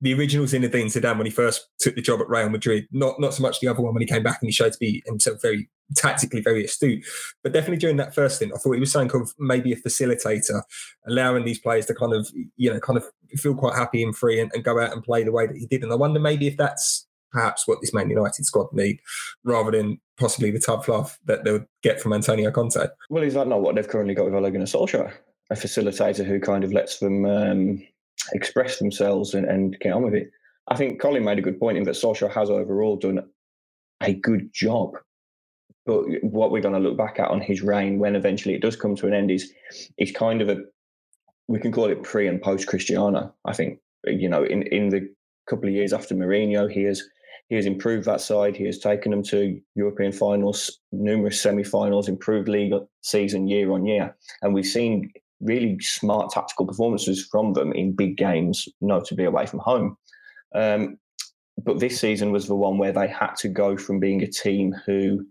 the 0.00 0.14
original 0.14 0.46
Zinedine 0.46 0.86
Zidane 0.86 1.16
when 1.16 1.26
he 1.26 1.32
first 1.32 1.68
took 1.80 1.94
the 1.94 2.02
job 2.02 2.20
at 2.20 2.28
Real 2.28 2.48
Madrid, 2.48 2.86
not 2.92 3.18
not 3.20 3.34
so 3.34 3.42
much 3.42 3.60
the 3.60 3.68
other 3.68 3.82
one 3.82 3.94
when 3.94 4.02
he 4.02 4.06
came 4.06 4.22
back 4.22 4.38
and 4.40 4.48
he 4.48 4.52
showed 4.52 4.72
to 4.72 4.78
be 4.78 5.02
himself 5.06 5.42
very 5.42 5.68
tactically 5.96 6.40
very 6.40 6.64
astute, 6.64 7.04
but 7.42 7.52
definitely 7.52 7.78
during 7.78 7.96
that 7.96 8.14
first 8.14 8.36
stint, 8.36 8.52
I 8.54 8.58
thought 8.58 8.72
he 8.72 8.80
was 8.80 8.92
something 8.92 9.20
of 9.20 9.34
maybe 9.38 9.72
a 9.72 9.76
facilitator, 9.76 10.62
allowing 11.06 11.44
these 11.44 11.58
players 11.58 11.86
to 11.86 11.94
kind 11.94 12.12
of 12.12 12.30
you 12.56 12.72
know 12.72 12.80
kind 12.80 12.98
of 12.98 13.04
feel 13.36 13.54
quite 13.54 13.76
happy 13.76 14.02
and 14.02 14.16
free 14.16 14.40
and, 14.40 14.50
and 14.54 14.64
go 14.64 14.80
out 14.80 14.92
and 14.92 15.02
play 15.02 15.24
the 15.24 15.32
way 15.32 15.46
that 15.46 15.56
he 15.56 15.66
did. 15.66 15.82
And 15.82 15.92
I 15.92 15.96
wonder 15.96 16.20
maybe 16.20 16.46
if 16.46 16.56
that's 16.56 17.06
perhaps 17.32 17.66
what 17.66 17.80
this 17.80 17.92
Man 17.92 18.10
United 18.10 18.44
squad 18.44 18.72
need, 18.72 19.00
rather 19.44 19.70
than 19.70 20.00
possibly 20.18 20.50
the 20.50 20.60
tough 20.60 20.86
fluff 20.86 21.18
that 21.24 21.44
they'll 21.44 21.64
get 21.82 22.00
from 22.00 22.12
Antonio 22.12 22.50
Conte. 22.50 22.86
Well, 23.10 23.22
is 23.22 23.34
that 23.34 23.48
not 23.48 23.60
what 23.60 23.74
they've 23.74 23.88
currently 23.88 24.14
got 24.14 24.26
with 24.26 24.34
Ole 24.34 24.50
Gunnar 24.50 24.66
Solskjaer? 24.66 25.12
A 25.50 25.54
facilitator 25.54 26.26
who 26.26 26.40
kind 26.40 26.62
of 26.62 26.72
lets 26.72 26.98
them 26.98 27.24
um, 27.24 27.82
express 28.32 28.78
themselves 28.78 29.34
and, 29.34 29.46
and 29.46 29.76
get 29.80 29.92
on 29.92 30.02
with 30.02 30.14
it. 30.14 30.30
I 30.68 30.76
think 30.76 31.00
Colin 31.00 31.24
made 31.24 31.38
a 31.38 31.42
good 31.42 31.58
point 31.58 31.78
in 31.78 31.84
that 31.84 31.94
Solskjaer 31.94 32.32
has 32.32 32.50
overall 32.50 32.96
done 32.96 33.20
a 34.02 34.14
good 34.14 34.50
job. 34.52 34.92
But 35.86 36.02
what 36.22 36.50
we're 36.50 36.62
going 36.62 36.74
to 36.74 36.80
look 36.80 36.98
back 36.98 37.18
at 37.18 37.30
on 37.30 37.40
his 37.40 37.62
reign 37.62 37.98
when 37.98 38.14
eventually 38.14 38.54
it 38.54 38.60
does 38.60 38.76
come 38.76 38.94
to 38.96 39.06
an 39.06 39.14
end 39.14 39.30
is 39.30 39.52
is 39.96 40.12
kind 40.12 40.42
of 40.42 40.50
a 40.50 40.58
we 41.48 41.58
can 41.58 41.72
call 41.72 41.86
it 41.86 42.02
pre 42.02 42.26
and 42.26 42.42
post 42.42 42.66
Cristiano. 42.66 43.34
I 43.46 43.54
think 43.54 43.78
you 44.04 44.28
know 44.28 44.44
in 44.44 44.62
in 44.64 44.90
the 44.90 45.08
couple 45.48 45.68
of 45.68 45.74
years 45.74 45.94
after 45.94 46.14
Mourinho, 46.14 46.70
he 46.70 46.82
has 46.82 47.02
he 47.48 47.56
has 47.56 47.64
improved 47.64 48.04
that 48.04 48.20
side. 48.20 48.54
He 48.54 48.66
has 48.66 48.78
taken 48.78 49.10
them 49.10 49.22
to 49.24 49.58
European 49.74 50.12
finals, 50.12 50.78
numerous 50.92 51.40
semi-finals, 51.40 52.06
improved 52.08 52.48
league 52.48 52.74
season 53.00 53.48
year 53.48 53.72
on 53.72 53.86
year, 53.86 54.14
and 54.42 54.52
we've 54.52 54.66
seen 54.66 55.10
really 55.40 55.78
smart 55.80 56.30
tactical 56.30 56.66
performances 56.66 57.26
from 57.30 57.52
them 57.52 57.72
in 57.72 57.94
big 57.94 58.16
games, 58.16 58.68
notably 58.80 59.24
away 59.24 59.46
from 59.46 59.60
home. 59.60 59.96
Um, 60.54 60.98
but 61.62 61.80
this 61.80 62.00
season 62.00 62.32
was 62.32 62.46
the 62.46 62.54
one 62.54 62.78
where 62.78 62.92
they 62.92 63.08
had 63.08 63.34
to 63.38 63.48
go 63.48 63.76
from 63.76 64.00
being 64.00 64.22
a 64.22 64.26
team 64.26 64.74
who 64.86 65.26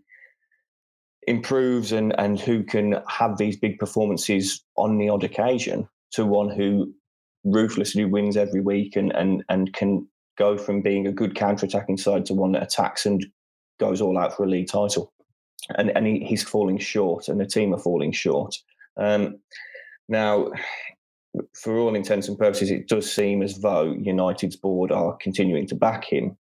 improves 1.28 1.92
and, 1.92 2.18
and 2.20 2.40
who 2.40 2.64
can 2.64 2.96
have 3.08 3.38
these 3.38 3.58
big 3.58 3.80
performances 3.80 4.64
on 4.78 4.98
the 4.98 5.10
odd 5.10 5.24
occasion 5.24 5.88
to 6.12 6.26
one 6.26 6.50
who 6.50 6.94
ruthlessly 7.44 8.06
wins 8.06 8.38
every 8.38 8.62
week 8.62 8.96
and, 8.96 9.14
and, 9.14 9.44
and 9.50 9.74
can 9.74 10.08
go 10.38 10.58
from 10.58 10.82
being 10.82 11.08
a 11.08 11.12
good 11.12 11.36
counter-attacking 11.36 11.98
side 11.98 12.26
to 12.26 12.34
one 12.34 12.54
that 12.54 12.64
attacks 12.64 13.06
and 13.06 13.26
goes 13.80 14.02
all 14.02 14.18
out 14.18 14.36
for 14.36 14.44
a 14.44 14.50
league 14.50 14.68
title. 14.68 15.14
And, 15.76 15.96
and 15.96 16.06
he, 16.08 16.20
he's 16.20 16.44
falling 16.44 16.78
short 16.78 17.28
and 17.28 17.40
the 17.40 17.46
team 17.46 17.74
are 17.74 17.80
falling 17.80 18.12
short. 18.12 18.56
Um, 18.96 19.40
now, 20.08 20.52
for 21.54 21.78
all 21.78 21.96
intents 21.96 22.28
and 22.28 22.38
purposes, 22.38 22.72
it 22.72 22.88
does 22.88 23.12
seem 23.12 23.42
as 23.42 23.60
though 23.60 23.94
United's 24.00 24.56
board 24.56 24.92
are 24.92 25.18
continuing 25.18 25.68
to 25.68 25.76
back 25.76 26.06
him. 26.06 26.38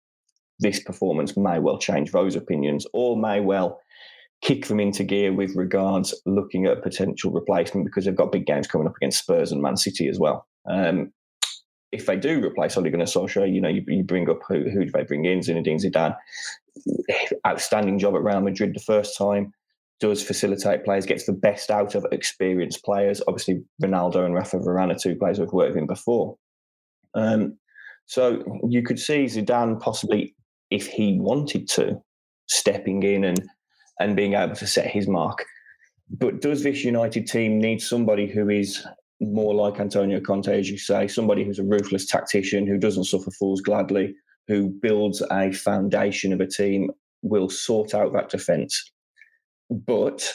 This 0.59 0.81
performance 0.81 1.37
may 1.37 1.59
well 1.59 1.79
change 1.79 2.13
those 2.13 2.37
opinions, 2.37 2.87
or 2.93 3.17
may 3.17 3.41
well 3.41 3.81
kick 4.43 4.67
them 4.67 4.81
into 4.81 5.05
gear 5.05 5.33
with 5.33 5.55
regards 5.55 6.15
looking 6.27 6.67
at 6.67 6.79
a 6.79 6.81
potential 6.81 7.31
replacement 7.31 7.87
because 7.87 8.05
they've 8.05 8.17
got 8.17 8.33
big 8.33 8.47
games 8.47 8.67
coming 8.67 8.89
up 8.89 8.97
against 8.97 9.21
Spurs 9.21 9.53
and 9.53 9.63
Man 9.63 9.77
City 9.77 10.09
as 10.09 10.19
well. 10.19 10.47
Um, 10.69 11.13
if 11.93 12.07
they 12.07 12.17
do 12.17 12.45
replace 12.45 12.77
Ole 12.77 12.91
Gunnar 12.91 13.05
Solskjaer, 13.05 13.53
you 13.53 13.61
know, 13.61 13.69
you, 13.69 13.85
you 13.87 14.03
bring 14.03 14.29
up 14.29 14.41
who, 14.49 14.69
who 14.71 14.85
do 14.85 14.91
they 14.91 15.05
bring 15.05 15.27
in? 15.27 15.41
Zinedine 15.41 15.81
Zidane, 15.81 16.17
outstanding 17.47 17.99
job 17.99 18.15
at 18.17 18.23
Real 18.23 18.41
Madrid 18.41 18.75
the 18.75 18.81
first 18.81 19.17
time 19.17 19.53
does 20.03 20.21
facilitate 20.21 20.85
players, 20.85 21.07
gets 21.07 21.27
the 21.27 21.33
best 21.33 21.71
out 21.71 21.95
of 21.95 22.05
experienced 22.11 22.85
players. 22.85 23.23
Obviously, 23.29 23.63
Ronaldo 23.81 24.27
and 24.27 24.35
Rafa 24.35 24.59
Varane 24.59 24.93
are 24.93 24.99
two 24.99 25.15
players 25.15 25.39
who've 25.39 25.53
worked 25.53 25.77
with 25.77 25.87
before. 25.87 26.37
Um, 27.15 27.57
so 28.07 28.43
you 28.69 28.83
could 28.83 28.99
see 28.99 29.27
Zidane 29.27 29.81
possibly, 29.81 30.35
if 30.71 30.89
he 30.89 31.21
wanted 31.21 31.69
to, 31.71 32.03
stepping 32.49 33.05
in 33.05 33.23
and 33.23 33.49
and 34.01 34.17
being 34.17 34.35
able 34.35 34.57
to 34.57 34.67
set 34.67 34.89
his 34.89 35.07
mark. 35.07 35.45
But 36.11 36.41
does 36.41 36.65
this 36.65 36.83
United 36.83 37.29
team 37.29 37.61
need 37.61 37.81
somebody 37.81 38.27
who 38.27 38.49
is 38.49 38.85
more 39.21 39.55
like 39.55 39.79
Antonio 39.79 40.21
Conte, 40.21 40.59
as 40.59 40.69
you 40.69 40.79
say, 40.79 41.07
somebody 41.07 41.45
who's 41.45 41.61
a 41.61 41.65
ruthless 41.65 42.07
tactician 42.07 42.67
who 42.67 42.77
doesn't 42.77 43.05
suffer 43.05 43.31
fools 43.31 43.61
gladly, 43.61 44.17
who 44.49 44.69
builds 44.69 45.23
a 45.31 45.53
foundation 45.53 46.33
of 46.33 46.41
a 46.41 46.47
team, 46.49 46.91
will 47.23 47.49
sort 47.49 47.95
out 47.95 48.13
that 48.15 48.31
defence 48.31 48.92
but 49.73 50.27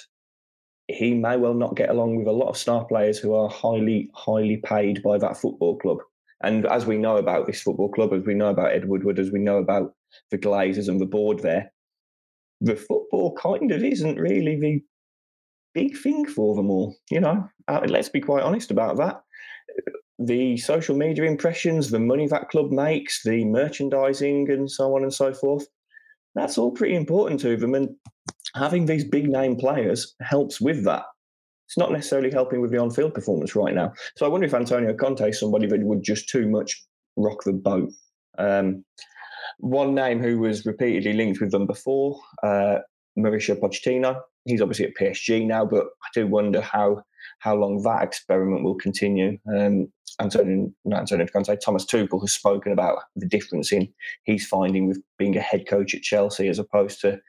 he 0.88 1.14
may 1.14 1.38
well 1.38 1.54
not 1.54 1.76
get 1.76 1.90
along 1.90 2.16
with 2.16 2.28
a 2.28 2.32
lot 2.32 2.50
of 2.50 2.58
star 2.58 2.86
players 2.86 3.18
who 3.18 3.34
are 3.34 3.50
highly, 3.50 4.10
highly 4.14 4.58
paid 4.58 5.04
by 5.04 5.18
that 5.18 5.38
football 5.38 5.78
club. 5.78 5.98
And 6.44 6.66
as 6.66 6.86
we 6.86 6.98
know 6.98 7.18
about 7.18 7.48
this 7.48 7.62
football 7.62 7.92
club, 7.92 8.14
as 8.14 8.24
we 8.24 8.36
know 8.36 8.50
about 8.50 8.72
Ed 8.72 8.88
Woodward, 8.88 9.20
as 9.20 9.32
we 9.32 9.40
know 9.40 9.58
about 9.58 9.94
the 10.32 10.38
Glazers 10.38 10.88
and 10.88 11.00
the 11.00 11.06
board 11.06 11.40
there, 11.40 11.72
the 12.62 12.76
football 12.76 13.36
kind 13.36 13.72
of 13.72 13.84
isn't 13.84 14.20
really 14.20 14.60
the 14.60 14.82
big 15.74 15.98
thing 15.98 16.26
for 16.26 16.56
them 16.56 16.70
all. 16.70 16.96
You 17.10 17.20
know, 17.20 17.50
uh, 17.68 17.82
let's 17.88 18.10
be 18.10 18.22
quite 18.22 18.44
honest 18.44 18.72
about 18.72 18.98
that. 18.98 19.22
The 20.20 20.58
social 20.58 20.96
media 20.96 21.26
impressions, 21.26 21.92
the 21.92 22.00
money 22.00 22.28
that 22.28 22.50
club 22.50 22.72
makes, 22.72 23.24
the 23.24 23.46
merchandising, 23.46 24.50
and 24.50 24.70
so 24.70 24.96
on 24.96 25.04
and 25.04 25.14
so 25.14 25.34
forth, 25.34 25.68
that's 26.38 26.58
all 26.58 26.72
pretty 26.72 26.96
important 26.96 27.40
to 27.42 27.58
them. 27.58 27.74
And 27.74 27.90
having 28.56 28.86
these 28.86 29.04
big 29.04 29.28
name 29.28 29.56
players 29.56 30.16
helps 30.22 30.62
with 30.62 30.84
that. 30.86 31.04
It's 31.68 31.78
not 31.78 31.92
necessarily 31.92 32.32
helping 32.32 32.62
with 32.62 32.72
the 32.72 32.78
on 32.78 32.92
field 32.92 33.14
performance 33.14 33.56
right 33.56 33.74
now. 33.74 33.92
So 34.16 34.26
I 34.26 34.30
wonder 34.30 34.48
if 34.48 34.54
Antonio 34.54 34.94
Conte 34.94 35.30
is 35.30 35.40
somebody 35.40 35.68
that 35.68 35.84
would 35.84 36.04
just 36.04 36.30
too 36.30 36.48
much 36.48 36.82
rock 37.18 37.44
the 37.44 37.54
boat. 37.54 37.92
Um, 38.38 38.86
one 39.60 39.96
name 39.96 40.22
who 40.22 40.40
was 40.40 40.66
repeatedly 40.66 41.14
linked 41.14 41.42
with 41.42 41.52
them 41.52 41.66
before, 41.66 42.20
uh, 42.44 42.78
Mauricio 43.18 43.60
Pochettino. 43.60 44.22
He's 44.46 44.62
obviously 44.62 44.86
at 44.86 44.96
PSG 44.96 45.46
now, 45.46 45.66
but 45.66 45.86
I 45.86 46.08
do 46.14 46.28
wonder 46.28 46.62
how 46.62 47.04
how 47.40 47.56
long 47.56 47.82
that 47.84 48.04
experiment 48.04 48.64
will 48.64 48.76
continue. 48.76 49.38
Um, 49.56 49.92
Antonio, 50.20 50.72
not 50.86 51.02
Antonio 51.02 51.28
Conte, 51.28 51.56
Thomas 51.64 51.86
Tuchel 51.86 52.22
has 52.22 52.32
spoken 52.32 52.72
about 52.72 53.04
the 53.16 53.28
difference 53.28 53.72
in 53.72 53.88
he's 54.24 54.48
finding 54.48 54.88
with 54.88 55.02
being 55.18 55.38
a 55.38 55.42
head 55.42 55.68
coach 55.68 55.94
at 55.94 56.02
Chelsea 56.02 56.48
as 56.48 56.60
opposed 56.60 57.02
to 57.02 57.20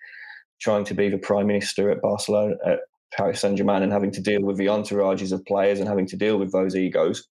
trying 0.61 0.85
to 0.85 0.95
be 0.95 1.09
the 1.09 1.19
prime 1.19 1.47
minister 1.47 1.91
at 1.91 2.01
Barcelona, 2.01 2.55
at 2.67 2.81
Paris 3.15 3.41
Saint 3.41 3.59
Germain, 3.59 3.83
and 3.83 3.93
having 3.93 4.11
to 4.13 4.21
deal 4.21 4.43
with 4.43 4.57
the 4.57 4.67
entourages 4.67 5.33
of 5.33 5.45
players 5.45 5.79
and 5.79 5.89
having 5.89 6.07
to 6.07 6.17
deal 6.17 6.39
with 6.39 6.53
those 6.53 6.75
egos. 6.75 7.29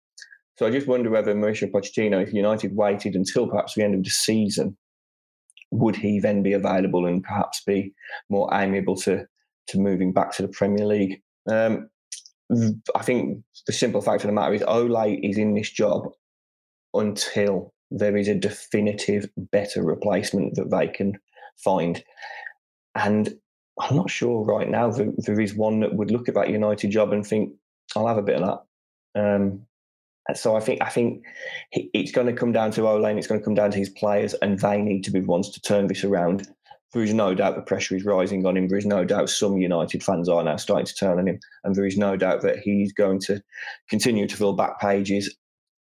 So 0.57 0.67
I 0.67 0.71
just 0.71 0.87
wonder 0.87 1.09
whether 1.09 1.33
Mauricio 1.33 1.71
Pochettino, 1.71 2.21
if 2.21 2.33
United 2.33 2.75
waited 2.75 3.15
until 3.15 3.47
perhaps 3.47 3.73
the 3.73 3.83
end 3.83 3.95
of 3.95 4.03
the 4.03 4.09
season, 4.09 4.77
would 5.71 5.95
he 5.95 6.19
then 6.19 6.43
be 6.43 6.53
available 6.53 7.07
and 7.07 7.23
perhaps 7.23 7.63
be 7.63 7.93
more 8.29 8.49
amiable 8.53 8.95
to 8.97 9.25
to 9.67 9.79
moving 9.79 10.11
back 10.11 10.31
to 10.33 10.41
the 10.41 10.47
Premier 10.47 10.85
League? 10.85 11.21
Um, 11.49 11.89
I 12.51 13.01
think 13.03 13.43
the 13.67 13.73
simple 13.73 14.01
fact 14.01 14.23
of 14.23 14.27
the 14.27 14.33
matter 14.33 14.53
is 14.53 14.63
Ole 14.63 15.19
is 15.21 15.37
in 15.37 15.53
this 15.53 15.71
job 15.71 16.07
until 16.93 17.73
there 17.89 18.17
is 18.17 18.27
a 18.27 18.35
definitive 18.35 19.29
better 19.37 19.83
replacement 19.83 20.55
that 20.55 20.71
they 20.71 20.87
can 20.87 21.13
find. 21.63 22.03
And 22.95 23.35
I'm 23.79 23.95
not 23.95 24.09
sure 24.09 24.43
right 24.43 24.69
now 24.69 24.91
that 24.91 25.25
there 25.25 25.39
is 25.39 25.55
one 25.55 25.79
that 25.79 25.95
would 25.95 26.11
look 26.11 26.27
at 26.27 26.35
that 26.35 26.49
United 26.49 26.91
job 26.91 27.11
and 27.11 27.25
think, 27.25 27.53
I'll 27.95 28.07
have 28.07 28.17
a 28.17 28.23
bit 28.23 28.41
of 28.41 28.59
that. 29.15 29.39
Um, 29.39 29.65
so 30.35 30.55
I 30.55 30.59
think 30.59 30.81
I 30.81 30.89
think 30.89 31.23
it's 31.71 32.11
going 32.11 32.27
to 32.27 32.33
come 32.33 32.51
down 32.51 32.71
to 32.71 32.87
Ole 32.87 33.05
and 33.05 33.17
it's 33.17 33.27
going 33.27 33.41
to 33.41 33.43
come 33.43 33.55
down 33.55 33.71
to 33.71 33.77
his 33.77 33.89
players, 33.89 34.33
and 34.35 34.57
they 34.59 34.81
need 34.81 35.03
to 35.03 35.11
be 35.11 35.19
the 35.19 35.27
ones 35.27 35.49
to 35.49 35.61
turn 35.61 35.87
this 35.87 36.03
around. 36.03 36.47
There 36.93 37.03
is 37.03 37.13
no 37.13 37.33
doubt 37.33 37.55
the 37.55 37.61
pressure 37.61 37.95
is 37.95 38.05
rising 38.05 38.45
on 38.45 38.55
him. 38.55 38.67
There 38.67 38.77
is 38.77 38.85
no 38.85 39.03
doubt 39.03 39.29
some 39.29 39.57
United 39.57 40.03
fans 40.03 40.29
are 40.29 40.43
now 40.43 40.57
starting 40.57 40.85
to 40.85 40.93
turn 40.93 41.19
on 41.19 41.27
him, 41.27 41.39
and 41.63 41.75
there 41.75 41.85
is 41.85 41.97
no 41.97 42.15
doubt 42.15 42.41
that 42.41 42.59
he's 42.59 42.93
going 42.93 43.19
to 43.21 43.41
continue 43.89 44.27
to 44.27 44.35
fill 44.35 44.53
back 44.53 44.79
pages 44.79 45.35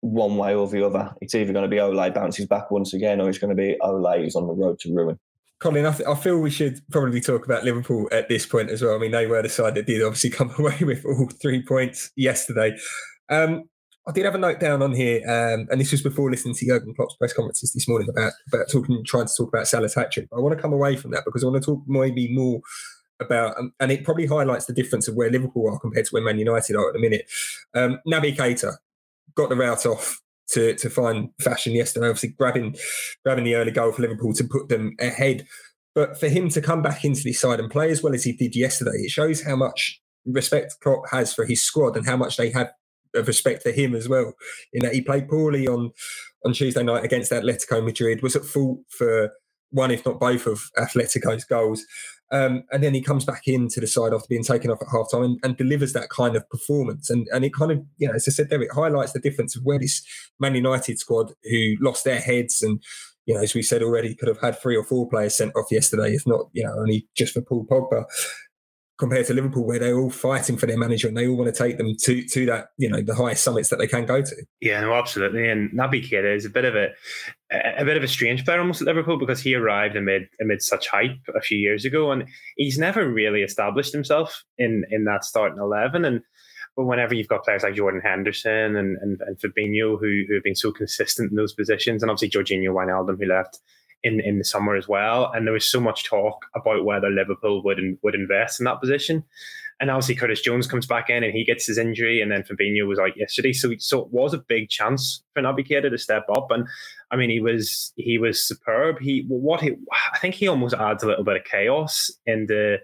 one 0.01 0.37
way 0.37 0.55
or 0.55 0.69
the 0.69 0.85
other. 0.85 1.15
It's 1.21 1.35
either 1.35 1.53
going 1.53 1.65
to 1.65 1.69
be 1.69 1.81
Ole 1.81 2.11
bounces 2.11 2.47
back 2.47 2.71
once 2.71 2.93
again, 2.93 3.21
or 3.21 3.29
it's 3.29 3.39
going 3.39 3.57
to 3.57 3.61
be 3.61 3.77
Ole 3.81 4.19
who's 4.19 4.37
on 4.37 4.47
the 4.47 4.53
road 4.53 4.79
to 4.81 4.95
ruin. 4.95 5.19
Colin, 5.59 5.87
I, 5.87 5.93
th- 5.93 6.09
I, 6.09 6.15
feel 6.15 6.39
we 6.39 6.51
should 6.51 6.81
probably 6.91 7.21
talk 7.21 7.47
about 7.47 7.65
Liverpool 7.65 8.09
at 8.13 8.29
this 8.29 8.45
point 8.45 8.71
as 8.71 8.83
well. 8.83 8.95
I 8.95 8.99
mean, 8.99 9.13
they 9.13 9.27
were 9.27 9.41
the 9.41 9.49
side 9.49 9.75
that 9.77 9.87
did 9.87 10.03
obviously 10.03 10.31
come 10.31 10.53
away 10.59 10.79
with 10.83 11.05
all 11.07 11.29
three 11.41 11.63
points 11.63 12.11
yesterday. 12.15 12.77
Um, 13.31 13.65
I 14.09 14.13
did 14.13 14.25
have 14.25 14.37
a 14.37 14.39
note 14.39 14.61
down 14.61 14.83
on 14.83 14.93
here, 14.93 15.21
um, 15.29 15.67
and 15.69 15.81
this 15.81 15.91
was 15.91 16.01
before 16.01 16.31
listening 16.31 16.55
to 16.55 16.67
Jurgen 16.67 16.95
Klopp's 16.95 17.17
press 17.17 17.33
conferences 17.33 17.73
this 17.73 17.89
morning 17.89 18.09
about 18.09 18.33
about 18.47 18.71
talking, 18.71 19.03
trying 19.05 19.27
to 19.27 19.35
talk 19.37 19.49
about 19.49 19.67
Salah's 19.67 19.95
hat 19.95 20.13
trick. 20.13 20.29
I 20.33 20.39
want 20.39 20.57
to 20.57 20.63
come 20.63 20.73
away 20.73 20.95
from 20.95 21.11
that 21.11 21.25
because 21.25 21.43
I 21.43 21.49
want 21.49 21.61
to 21.61 21.67
talk 21.67 21.83
maybe 21.89 22.33
more 22.33 22.61
about, 23.19 23.59
um, 23.59 23.73
and 23.81 23.91
it 23.91 24.05
probably 24.05 24.27
highlights 24.27 24.67
the 24.67 24.73
difference 24.73 25.09
of 25.09 25.17
where 25.17 25.31
Liverpool 25.31 25.69
are 25.69 25.81
compared 25.81 26.07
to 26.07 26.11
where 26.13 26.23
Man 26.23 26.39
United 26.39 26.77
are 26.77 26.87
at 26.87 26.93
the 26.93 27.01
minute. 27.01 27.29
Um, 27.75 27.99
Naby 28.07 28.37
Keita 28.37 28.77
got 29.35 29.49
the 29.49 29.57
route 29.57 29.87
off 29.87 30.21
to 30.51 30.77
to 30.77 30.89
find 30.89 31.31
fashion 31.41 31.75
yesterday. 31.75 32.07
Obviously, 32.07 32.29
grabbing 32.29 32.77
grabbing 33.25 33.45
the 33.45 33.57
early 33.57 33.73
goal 33.73 33.91
for 33.91 34.03
Liverpool 34.03 34.35
to 34.35 34.45
put 34.45 34.69
them 34.69 34.95
ahead. 35.01 35.49
But 35.97 36.21
for 36.21 36.29
him 36.29 36.49
to 36.51 36.61
come 36.61 36.81
back 36.81 37.05
into 37.05 37.25
this 37.25 37.41
side 37.41 37.59
and 37.59 37.71
play 37.71 37.91
as 37.91 38.05
well 38.05 38.15
as 38.15 38.23
he 38.23 38.33
did 38.33 38.55
yesterday, 38.55 38.99
it 38.99 39.11
shows 39.11 39.43
how 39.43 39.57
much 39.57 40.01
respect 40.27 40.77
Klopp 40.81 41.09
has 41.11 41.33
for 41.33 41.45
his 41.45 41.63
squad 41.63 41.97
and 41.97 42.07
how 42.07 42.17
much 42.17 42.37
they 42.37 42.51
have 42.51 42.71
of 43.17 43.27
respect 43.27 43.63
to 43.63 43.73
him 43.73 43.95
as 43.95 44.09
well. 44.09 44.33
In 44.73 44.83
that 44.83 44.95
he 44.95 45.01
played 45.01 45.29
poorly 45.29 45.67
on 45.67 45.93
on 46.45 46.53
Tuesday 46.53 46.83
night 46.83 47.05
against 47.05 47.33
Atletico 47.33 47.85
Madrid, 47.85 48.23
was 48.23 48.37
at 48.37 48.45
fault 48.45 48.81
for 48.89 49.33
one, 49.71 49.91
if 49.91 50.07
not 50.07 50.21
both, 50.21 50.47
of 50.47 50.71
Atletico's 50.79 51.45
goals. 51.45 51.85
Um, 52.33 52.65
and 52.73 52.83
then 52.83 52.95
he 52.95 53.01
comes 53.01 53.25
back 53.25 53.43
into 53.47 53.79
the 53.79 53.87
side 53.87 54.13
after 54.13 54.27
being 54.29 54.43
taken 54.43 54.71
off 54.71 54.83
at 54.83 54.89
half 54.91 55.11
time 55.11 55.23
and, 55.23 55.39
and, 55.45 55.57
delivers 55.57 55.93
that 55.93 56.09
kind 56.09 56.35
of 56.35 56.49
performance. 56.51 57.09
And 57.09 57.29
and 57.33 57.45
it 57.45 57.55
kind 57.55 57.71
of, 57.71 57.85
you 57.99 58.09
know, 58.09 58.15
as 58.15 58.27
I 58.29 58.33
said 58.33 58.51
there, 58.51 58.61
it 58.63 58.73
highlights 58.73 59.13
the 59.13 59.21
difference 59.21 59.55
of 59.55 59.63
where 59.63 59.79
this 59.79 60.05
Man 60.41 60.57
United 60.57 60.99
squad 60.99 61.33
who 61.45 61.75
lost 61.81 62.05
their 62.05 62.19
heads 62.19 62.63
and, 62.63 62.83
you 63.27 63.35
know, 63.35 63.43
as 63.43 63.55
we 63.55 63.63
said 63.63 63.81
already, 63.81 64.15
could 64.17 64.29
have 64.29 64.41
had 64.41 64.59
three 64.59 64.77
or 64.77 64.83
four 64.83 65.09
players 65.09 65.37
sent 65.37 65.55
off 65.55 65.71
yesterday, 65.71 66.15
if 66.15 66.27
not, 66.27 66.47
you 66.53 66.65
know, 66.65 66.75
only 66.77 67.07
just 67.17 67.33
for 67.33 67.43
Paul 67.43 67.65
Pogba 67.65 68.05
compared 68.99 69.27
to 69.27 69.35
Liverpool, 69.35 69.67
where 69.67 69.79
they're 69.79 69.99
all 69.99 70.11
fighting 70.11 70.57
for 70.57 70.67
their 70.67 70.79
manager 70.79 71.09
and 71.09 71.17
they 71.17 71.27
all 71.27 71.37
want 71.37 71.55
to 71.55 71.63
take 71.63 71.77
them 71.77 71.95
to 72.03 72.23
to 72.29 72.47
that 72.47 72.69
you 72.79 72.89
know 72.89 73.03
the 73.03 73.15
highest 73.15 73.43
summits 73.43 73.69
that 73.69 73.79
they 73.79 73.87
can 73.87 74.07
go 74.07 74.23
to. 74.23 74.37
Yeah, 74.61 74.81
no, 74.81 74.95
absolutely. 74.95 75.49
And 75.49 75.71
Naby 75.73 76.09
Keita 76.09 76.35
is 76.35 76.45
a 76.45 76.51
bit 76.51 76.65
of 76.65 76.75
a 76.75 76.89
a 77.51 77.85
bit 77.85 77.97
of 77.97 78.03
a 78.03 78.09
strange 78.09 78.45
player 78.45 78.59
almost 78.59 78.81
at 78.81 78.87
Liverpool 78.87 79.19
because 79.19 79.41
he 79.41 79.55
arrived 79.55 79.97
amid 79.97 80.29
amid 80.41 80.63
such 80.63 80.89
hype 80.89 81.19
a 81.35 81.41
few 81.41 81.59
years 81.59 81.85
ago, 81.85 82.11
and 82.11 82.25
he's 82.57 82.79
never 82.79 83.09
really 83.09 83.43
established 83.43 83.93
himself 83.93 84.45
in 84.59 84.85
in 84.91 85.05
that 85.05 85.25
starting 85.25 85.59
eleven. 85.59 86.05
And 86.05 86.23
but 86.77 86.85
whenever 86.85 87.15
you've 87.15 87.29
got 87.29 87.45
players 87.45 87.63
like 87.63 87.75
Jordan 87.75 88.01
Henderson 88.03 88.77
and 88.77 88.97
and, 89.01 89.21
and 89.21 89.39
Fabinho 89.39 89.99
who 90.01 90.25
who 90.29 90.35
have 90.35 90.45
been 90.45 90.55
so 90.55 90.73
consistent 90.73 91.31
in 91.31 91.37
those 91.37 91.55
positions, 91.55 92.03
and 92.03 92.11
obviously 92.11 92.31
Georginio 92.31 92.73
Wijnaldum 92.73 93.19
who 93.19 93.27
left 93.27 93.61
in 94.03 94.21
in 94.21 94.39
the 94.39 94.45
summer 94.45 94.77
as 94.77 94.89
well. 94.89 95.31
And 95.35 95.47
there 95.47 95.55
was 95.55 95.71
so 95.71 95.81
much 95.81 96.05
talk 96.05 96.47
about 96.55 96.85
whether 96.85 97.11
Liverpool 97.11 97.63
would 97.65 97.81
would 98.03 98.15
invest 98.15 98.61
in 98.61 98.65
that 98.65 98.81
position. 98.81 99.25
And 99.79 99.91
obviously 99.91 100.15
Curtis 100.15 100.41
Jones 100.41 100.67
comes 100.67 100.87
back 100.87 101.11
in 101.11 101.23
and 101.23 101.35
he 101.35 101.45
gets 101.45 101.67
his 101.67 101.77
injury, 101.77 102.23
and 102.23 102.33
then 102.33 102.45
Fabinho 102.45 102.87
was 102.87 102.99
out 102.99 103.17
yesterday. 103.17 103.53
So 103.53 103.73
so 103.79 104.01
it 104.01 104.09
was 104.11 104.33
a 104.33 104.39
big 104.39 104.69
chance 104.69 105.23
for 105.35 105.43
Keita 105.43 105.91
to 105.91 105.99
step 105.99 106.25
up. 106.35 106.47
And 106.51 106.67
I 107.11 107.17
mean 107.17 107.31
he 107.31 107.41
was 107.41 107.93
he 107.97 108.19
was 108.19 108.47
superb. 108.47 108.97
He 109.01 109.25
what 109.29 109.61
he 109.61 109.77
I 110.15 110.19
think 110.19 110.35
he 110.35 110.49
almost 110.49 110.75
adds 110.75 111.03
a 111.03 111.07
little 111.07 111.25
bit 111.25 111.37
of 111.37 111.45
chaos 111.45 112.11
in 112.27 112.47
the 112.47 112.79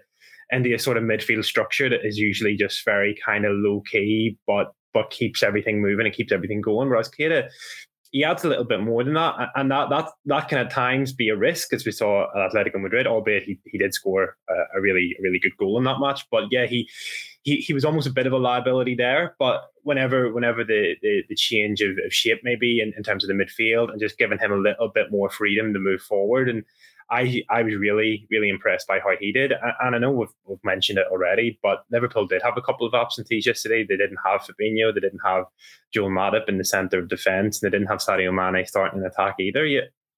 in 0.51 0.61
the 0.61 0.77
sort 0.77 0.97
of 0.97 1.03
midfield 1.03 1.45
structure 1.45 1.89
that 1.89 2.05
is 2.05 2.17
usually 2.17 2.55
just 2.55 2.85
very 2.85 3.15
kind 3.25 3.45
of 3.45 3.53
low 3.55 3.81
key, 3.89 4.37
but 4.45 4.73
but 4.93 5.09
keeps 5.09 5.41
everything 5.41 5.81
moving 5.81 6.05
and 6.05 6.15
keeps 6.15 6.31
everything 6.31 6.61
going. 6.61 6.89
Whereas 6.89 7.09
Keita 7.09 7.49
he 8.13 8.23
adds 8.23 8.45
a 8.45 8.47
little 8.47 8.63
bit 8.63 8.79
more 8.79 9.03
than 9.03 9.15
that, 9.15 9.49
and 9.55 9.71
that 9.71 9.89
that 9.89 10.07
that 10.27 10.47
can 10.47 10.59
at 10.59 10.69
times 10.69 11.11
be 11.11 11.29
a 11.29 11.35
risk, 11.35 11.73
as 11.73 11.83
we 11.83 11.91
saw 11.91 12.25
at 12.25 12.51
Atletico 12.51 12.79
Madrid. 12.79 13.07
Albeit 13.07 13.43
he, 13.43 13.59
he 13.65 13.79
did 13.79 13.93
score 13.93 14.37
a, 14.47 14.77
a 14.77 14.81
really 14.81 15.17
really 15.19 15.39
good 15.39 15.57
goal 15.57 15.79
in 15.79 15.83
that 15.85 15.99
match, 15.99 16.25
but 16.29 16.43
yeah, 16.51 16.67
he 16.67 16.87
he 17.41 17.55
he 17.55 17.73
was 17.73 17.83
almost 17.83 18.07
a 18.07 18.13
bit 18.13 18.27
of 18.27 18.33
a 18.33 18.37
liability 18.37 18.93
there. 18.93 19.35
But 19.39 19.63
whenever 19.81 20.31
whenever 20.31 20.63
the 20.63 20.93
the, 21.01 21.23
the 21.27 21.35
change 21.35 21.81
of, 21.81 21.97
of 22.05 22.13
shape 22.13 22.41
maybe 22.43 22.81
in, 22.81 22.93
in 22.95 23.01
terms 23.01 23.23
of 23.23 23.29
the 23.29 23.43
midfield 23.43 23.91
and 23.91 23.99
just 23.99 24.19
giving 24.19 24.37
him 24.37 24.51
a 24.51 24.57
little 24.57 24.89
bit 24.89 25.11
more 25.11 25.31
freedom 25.31 25.73
to 25.73 25.79
move 25.79 26.01
forward 26.01 26.49
and 26.49 26.63
I 27.13 27.43
I 27.49 27.61
was 27.61 27.75
really 27.75 28.27
really 28.31 28.49
impressed 28.49 28.87
by 28.87 28.99
how 28.99 29.11
he 29.19 29.31
did, 29.31 29.51
and 29.51 29.95
I 29.95 29.99
know 29.99 30.11
we've, 30.11 30.33
we've 30.45 30.63
mentioned 30.63 30.97
it 30.97 31.05
already, 31.11 31.59
but 31.61 31.83
Liverpool 31.91 32.25
did 32.25 32.41
have 32.41 32.57
a 32.57 32.61
couple 32.61 32.87
of 32.87 32.93
absentees 32.93 33.45
yesterday. 33.45 33.85
They 33.87 33.97
didn't 33.97 34.17
have 34.25 34.41
Fabinho, 34.41 34.93
they 34.93 34.99
didn't 34.99 35.21
have 35.23 35.45
Joel 35.93 36.09
Matip 36.09 36.49
in 36.49 36.57
the 36.57 36.65
centre 36.65 36.99
of 36.99 37.09
defence, 37.09 37.61
and 37.61 37.71
they 37.71 37.77
didn't 37.77 37.89
have 37.89 37.99
Sadio 37.99 38.33
Mane 38.33 38.65
starting 38.65 38.99
an 38.99 39.05
attack 39.05 39.35
either. 39.39 39.65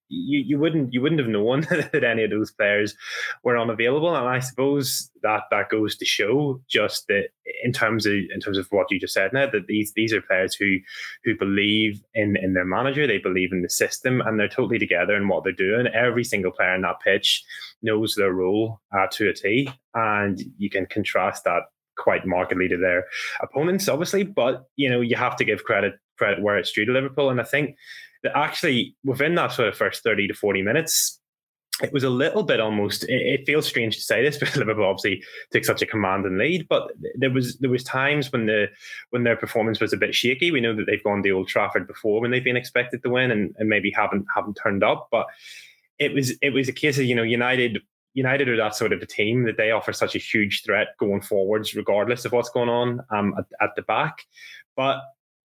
You, 0.10 0.40
you 0.40 0.60
wouldn't 0.60 0.94
you 0.94 1.02
wouldn't 1.02 1.20
have 1.20 1.30
known 1.30 1.62
that 1.70 2.04
any 2.04 2.24
of 2.24 2.30
those 2.30 2.52
players 2.52 2.96
were 3.44 3.58
unavailable, 3.58 4.16
and 4.16 4.28
I 4.28 4.40
suppose 4.40 5.10
that 5.24 5.44
that 5.52 5.70
goes 5.70 5.96
to 5.98 6.06
show 6.06 6.62
just 6.70 7.08
that 7.08 7.30
in 7.64 7.72
terms 7.72 8.06
of 8.06 8.14
in 8.14 8.40
terms 8.40 8.58
of 8.58 8.68
what 8.70 8.92
you 8.92 9.00
just 9.00 9.14
said, 9.14 9.34
Ned, 9.34 9.52
that 9.54 9.68
these 9.68 9.94
these 9.96 10.14
are 10.14 10.22
players 10.22 10.56
who 10.56 10.78
who 11.24 11.38
believe 11.38 12.02
in 12.14 12.36
in 12.38 12.54
their 12.54 12.66
manager, 12.66 13.08
they 13.08 13.18
believe 13.18 13.52
in 13.52 13.62
the 13.62 13.70
system, 13.70 14.22
and 14.22 14.40
they're 14.40 14.48
totally 14.48 14.80
together 14.80 15.16
in 15.16 15.28
what 15.28 15.44
they're 15.44 15.54
doing. 15.54 15.88
Every 15.88 16.24
single 16.24 16.52
player 16.52 16.76
in 16.76 16.82
that 16.82 17.02
pitch 17.04 17.44
knows 17.82 18.16
their 18.16 18.34
role 18.34 18.82
uh, 18.96 19.08
to 19.12 19.30
a 19.30 19.34
T, 19.34 19.70
and 19.94 20.42
you 20.58 20.70
can 20.70 20.86
contrast 20.86 21.44
that 21.46 21.64
quite 21.98 22.26
markedly 22.26 22.68
to 22.68 22.78
their 22.78 23.06
opponents, 23.42 23.88
obviously. 23.88 24.24
But 24.24 24.66
you 24.76 24.90
know 24.90 25.02
you 25.02 25.16
have 25.16 25.36
to 25.38 25.46
give 25.46 25.64
credit 25.64 25.94
credit 26.18 26.42
where 26.42 26.58
it's 26.58 26.72
due 26.72 26.86
to 26.86 26.92
Liverpool, 26.92 27.30
and 27.30 27.42
I 27.42 27.44
think 27.44 27.76
that 28.26 28.36
actually 28.36 28.96
within 29.04 29.36
that 29.36 29.52
sort 29.52 29.68
of 29.68 29.78
first 29.78 30.04
30 30.04 30.28
to 30.28 30.34
40 30.34 30.64
minutes, 30.64 31.20
it 31.84 31.94
was 31.94 32.04
a 32.04 32.10
little 32.10 32.44
bit 32.44 32.60
almost. 32.60 33.04
It, 33.04 33.22
it, 33.22 33.46
feels 33.46 33.68
strange 33.68 33.96
to 33.98 34.02
say 34.02 34.24
this, 34.24 34.38
but 34.40 34.56
Liverpool 34.56 34.86
obviously 34.86 35.24
took 35.52 35.64
such 35.64 35.82
a 35.82 35.86
commanding 35.86 36.38
lead. 36.38 36.68
But 36.68 36.92
there 37.16 37.30
was 37.30 37.58
there 37.58 37.70
was 37.70 37.84
times 37.84 38.32
when 38.32 38.48
the 38.48 38.68
when 39.12 39.24
their 39.24 39.36
performance 39.36 39.80
was 39.80 39.94
a 39.94 39.98
bit 39.98 40.16
shaky. 40.16 40.52
We 40.52 40.62
know 40.62 40.76
that 40.76 40.86
they've 40.88 41.04
gone 41.04 41.22
to 41.24 41.30
Old 41.32 41.48
Trafford 41.48 41.88
before 41.88 42.22
when 42.22 42.32
they've 42.32 42.44
been 42.44 42.58
expected 42.58 43.04
to 43.04 43.10
win 43.10 43.32
and, 43.32 43.54
and 43.58 43.70
maybe 43.70 43.92
haven't 43.92 44.26
haven't 44.34 44.56
turned 44.56 44.84
up. 44.84 45.10
But 45.12 45.28
it 46.00 46.14
was 46.14 46.34
it 46.42 46.52
was 46.52 46.68
a 46.68 46.74
case 46.74 46.98
of 46.98 47.06
you 47.06 47.16
know 47.16 47.24
United 47.24 47.80
United 48.14 48.48
are 48.48 48.58
that 48.58 48.76
sort 48.76 48.94
of 48.94 49.02
a 49.02 49.06
team 49.06 49.44
that 49.44 49.58
they 49.58 49.72
offer 49.72 49.92
such 49.92 50.16
a 50.16 50.20
huge 50.20 50.64
threat 50.64 50.96
going 50.98 51.22
forwards, 51.22 51.76
regardless 51.76 52.24
of 52.24 52.32
what's 52.32 52.50
going 52.50 52.70
on 52.70 53.02
um, 53.10 53.36
at, 53.38 53.46
at 53.62 53.76
the 53.76 53.82
back. 53.84 54.24
But 54.78 55.02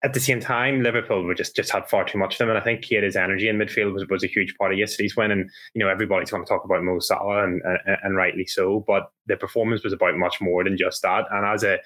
at 0.03 0.13
the 0.13 0.19
same 0.19 0.39
time, 0.39 0.83
Liverpool 0.83 1.23
were 1.23 1.33
just 1.33 1.55
just 1.55 1.71
had 1.71 1.89
far 1.89 2.05
too 2.05 2.19
much 2.19 2.35
of 2.35 2.37
them, 2.37 2.49
and 2.49 2.57
I 2.57 2.61
think 2.61 2.81
Keita's 2.81 3.15
energy 3.15 3.49
in 3.49 3.57
midfield 3.57 3.93
was, 3.93 4.05
was 4.09 4.23
a 4.23 4.27
huge 4.27 4.55
part 4.57 4.71
of 4.71 4.77
yesterday's 4.77 5.15
win. 5.15 5.31
And 5.31 5.49
you 5.73 5.79
know 5.79 5.89
everybody's 5.89 6.29
going 6.29 6.43
to 6.43 6.49
talk 6.49 6.63
about 6.63 6.83
Mo 6.83 6.99
Salah, 6.99 7.43
and, 7.43 7.61
and, 7.63 7.97
and 8.03 8.15
rightly 8.15 8.45
so. 8.45 8.83
But 8.87 9.11
the 9.25 9.37
performance 9.37 9.83
was 9.83 9.93
about 9.93 10.15
much 10.17 10.39
more 10.39 10.63
than 10.63 10.77
just 10.77 11.01
that. 11.01 11.25
And 11.31 11.45
as 11.45 11.63
a 11.63 11.79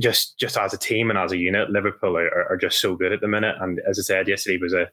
just 0.00 0.38
just 0.38 0.56
as 0.56 0.74
a 0.74 0.78
team 0.78 1.10
and 1.10 1.18
as 1.18 1.32
a 1.32 1.38
unit, 1.38 1.70
Liverpool 1.70 2.16
are, 2.16 2.50
are 2.50 2.56
just 2.56 2.80
so 2.80 2.96
good 2.96 3.12
at 3.12 3.20
the 3.20 3.28
minute. 3.28 3.54
And 3.60 3.80
as 3.88 3.98
I 3.98 4.02
said, 4.02 4.28
yesterday 4.28 4.58
was 4.60 4.72
a 4.72 4.90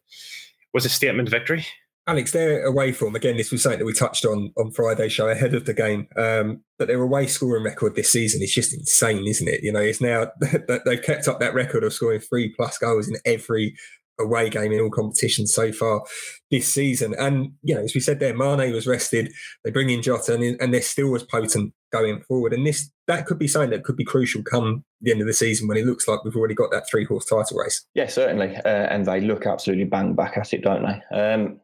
was 0.74 0.86
a 0.86 0.90
statement 0.90 1.30
victory. 1.30 1.66
Alex, 2.08 2.32
their 2.32 2.64
away 2.64 2.92
form 2.92 3.16
again. 3.16 3.38
This 3.38 3.52
was 3.52 3.64
something 3.64 3.80
that 3.80 3.86
we 3.86 3.94
touched 3.94 4.26
on 4.26 4.52
on 4.58 4.72
Friday 4.72 5.10
show 5.10 5.28
ahead 5.28 5.56
of 5.56 5.66
the 5.66 5.74
game. 5.74 6.08
Um, 6.16 6.62
but 6.78 6.88
their 6.88 7.02
away 7.02 7.26
scoring 7.26 7.64
record 7.64 7.96
this 7.96 8.12
season 8.12 8.44
is 8.44 8.54
just 8.54 8.74
insane, 8.74 9.26
isn't 9.26 9.48
it? 9.48 9.64
You 9.64 9.72
know, 9.72 9.80
it's 9.80 10.02
now 10.02 10.28
that 10.40 10.82
they've 10.86 11.02
kept 11.02 11.28
up 11.28 11.40
that 11.40 11.56
record 11.56 11.84
of 11.84 11.94
scoring 11.94 12.20
three 12.20 12.54
plus 12.56 12.78
goals 12.78 13.08
in 13.08 13.16
every 13.26 13.76
away 14.20 14.50
game 14.50 14.72
in 14.72 14.80
all 14.80 14.90
competitions 14.90 15.54
so 15.54 15.72
far 15.72 16.04
this 16.52 16.72
season. 16.72 17.16
And 17.18 17.54
you 17.64 17.76
know, 17.76 17.82
as 17.82 17.96
we 17.96 18.02
said 18.02 18.20
there, 18.20 18.36
Mane 18.36 18.72
was 18.72 18.88
rested. 18.88 19.32
They 19.64 19.72
bring 19.72 19.90
in 19.90 20.02
Jota, 20.02 20.36
and, 20.36 20.62
and 20.62 20.74
they're 20.74 20.82
still 20.82 21.16
as 21.16 21.24
potent 21.24 21.74
going 21.92 22.22
forward. 22.22 22.54
And 22.54 22.66
this 22.66 22.92
that 23.08 23.26
could 23.26 23.40
be 23.40 23.48
something 23.48 23.72
that 23.72 23.84
could 23.84 23.98
be 23.98 24.06
crucial 24.06 24.44
come 24.44 24.84
the 25.02 25.12
end 25.12 25.22
of 25.22 25.28
the 25.28 25.34
season 25.34 25.68
when 25.68 25.78
it 25.78 25.86
looks 25.86 26.08
like 26.08 26.24
we've 26.24 26.36
already 26.36 26.56
got 26.56 26.72
that 26.72 26.88
three 26.90 27.06
horse 27.06 27.26
title 27.26 27.58
race. 27.58 27.86
Yeah, 27.94 28.08
certainly. 28.08 28.56
Uh, 28.58 28.88
and 28.90 29.06
they 29.06 29.22
look 29.22 29.46
absolutely 29.46 29.86
bang 29.86 30.14
back 30.14 30.38
at 30.38 30.54
it, 30.54 30.64
don't 30.64 30.84
they? 30.84 31.18
Um, 31.18 31.60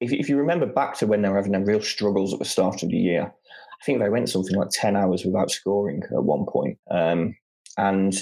if, 0.00 0.12
if 0.12 0.28
you 0.28 0.36
remember 0.36 0.66
back 0.66 0.96
to 0.98 1.06
when 1.06 1.22
they 1.22 1.28
were 1.28 1.36
having 1.36 1.52
their 1.52 1.64
real 1.64 1.82
struggles 1.82 2.32
at 2.32 2.38
the 2.38 2.44
start 2.44 2.82
of 2.82 2.90
the 2.90 2.96
year, 2.96 3.32
I 3.80 3.84
think 3.84 4.00
they 4.00 4.08
went 4.08 4.28
something 4.28 4.56
like 4.56 4.70
10 4.70 4.96
hours 4.96 5.24
without 5.24 5.50
scoring 5.50 6.02
at 6.04 6.24
one 6.24 6.46
point. 6.46 6.78
Um, 6.90 7.36
and, 7.76 8.14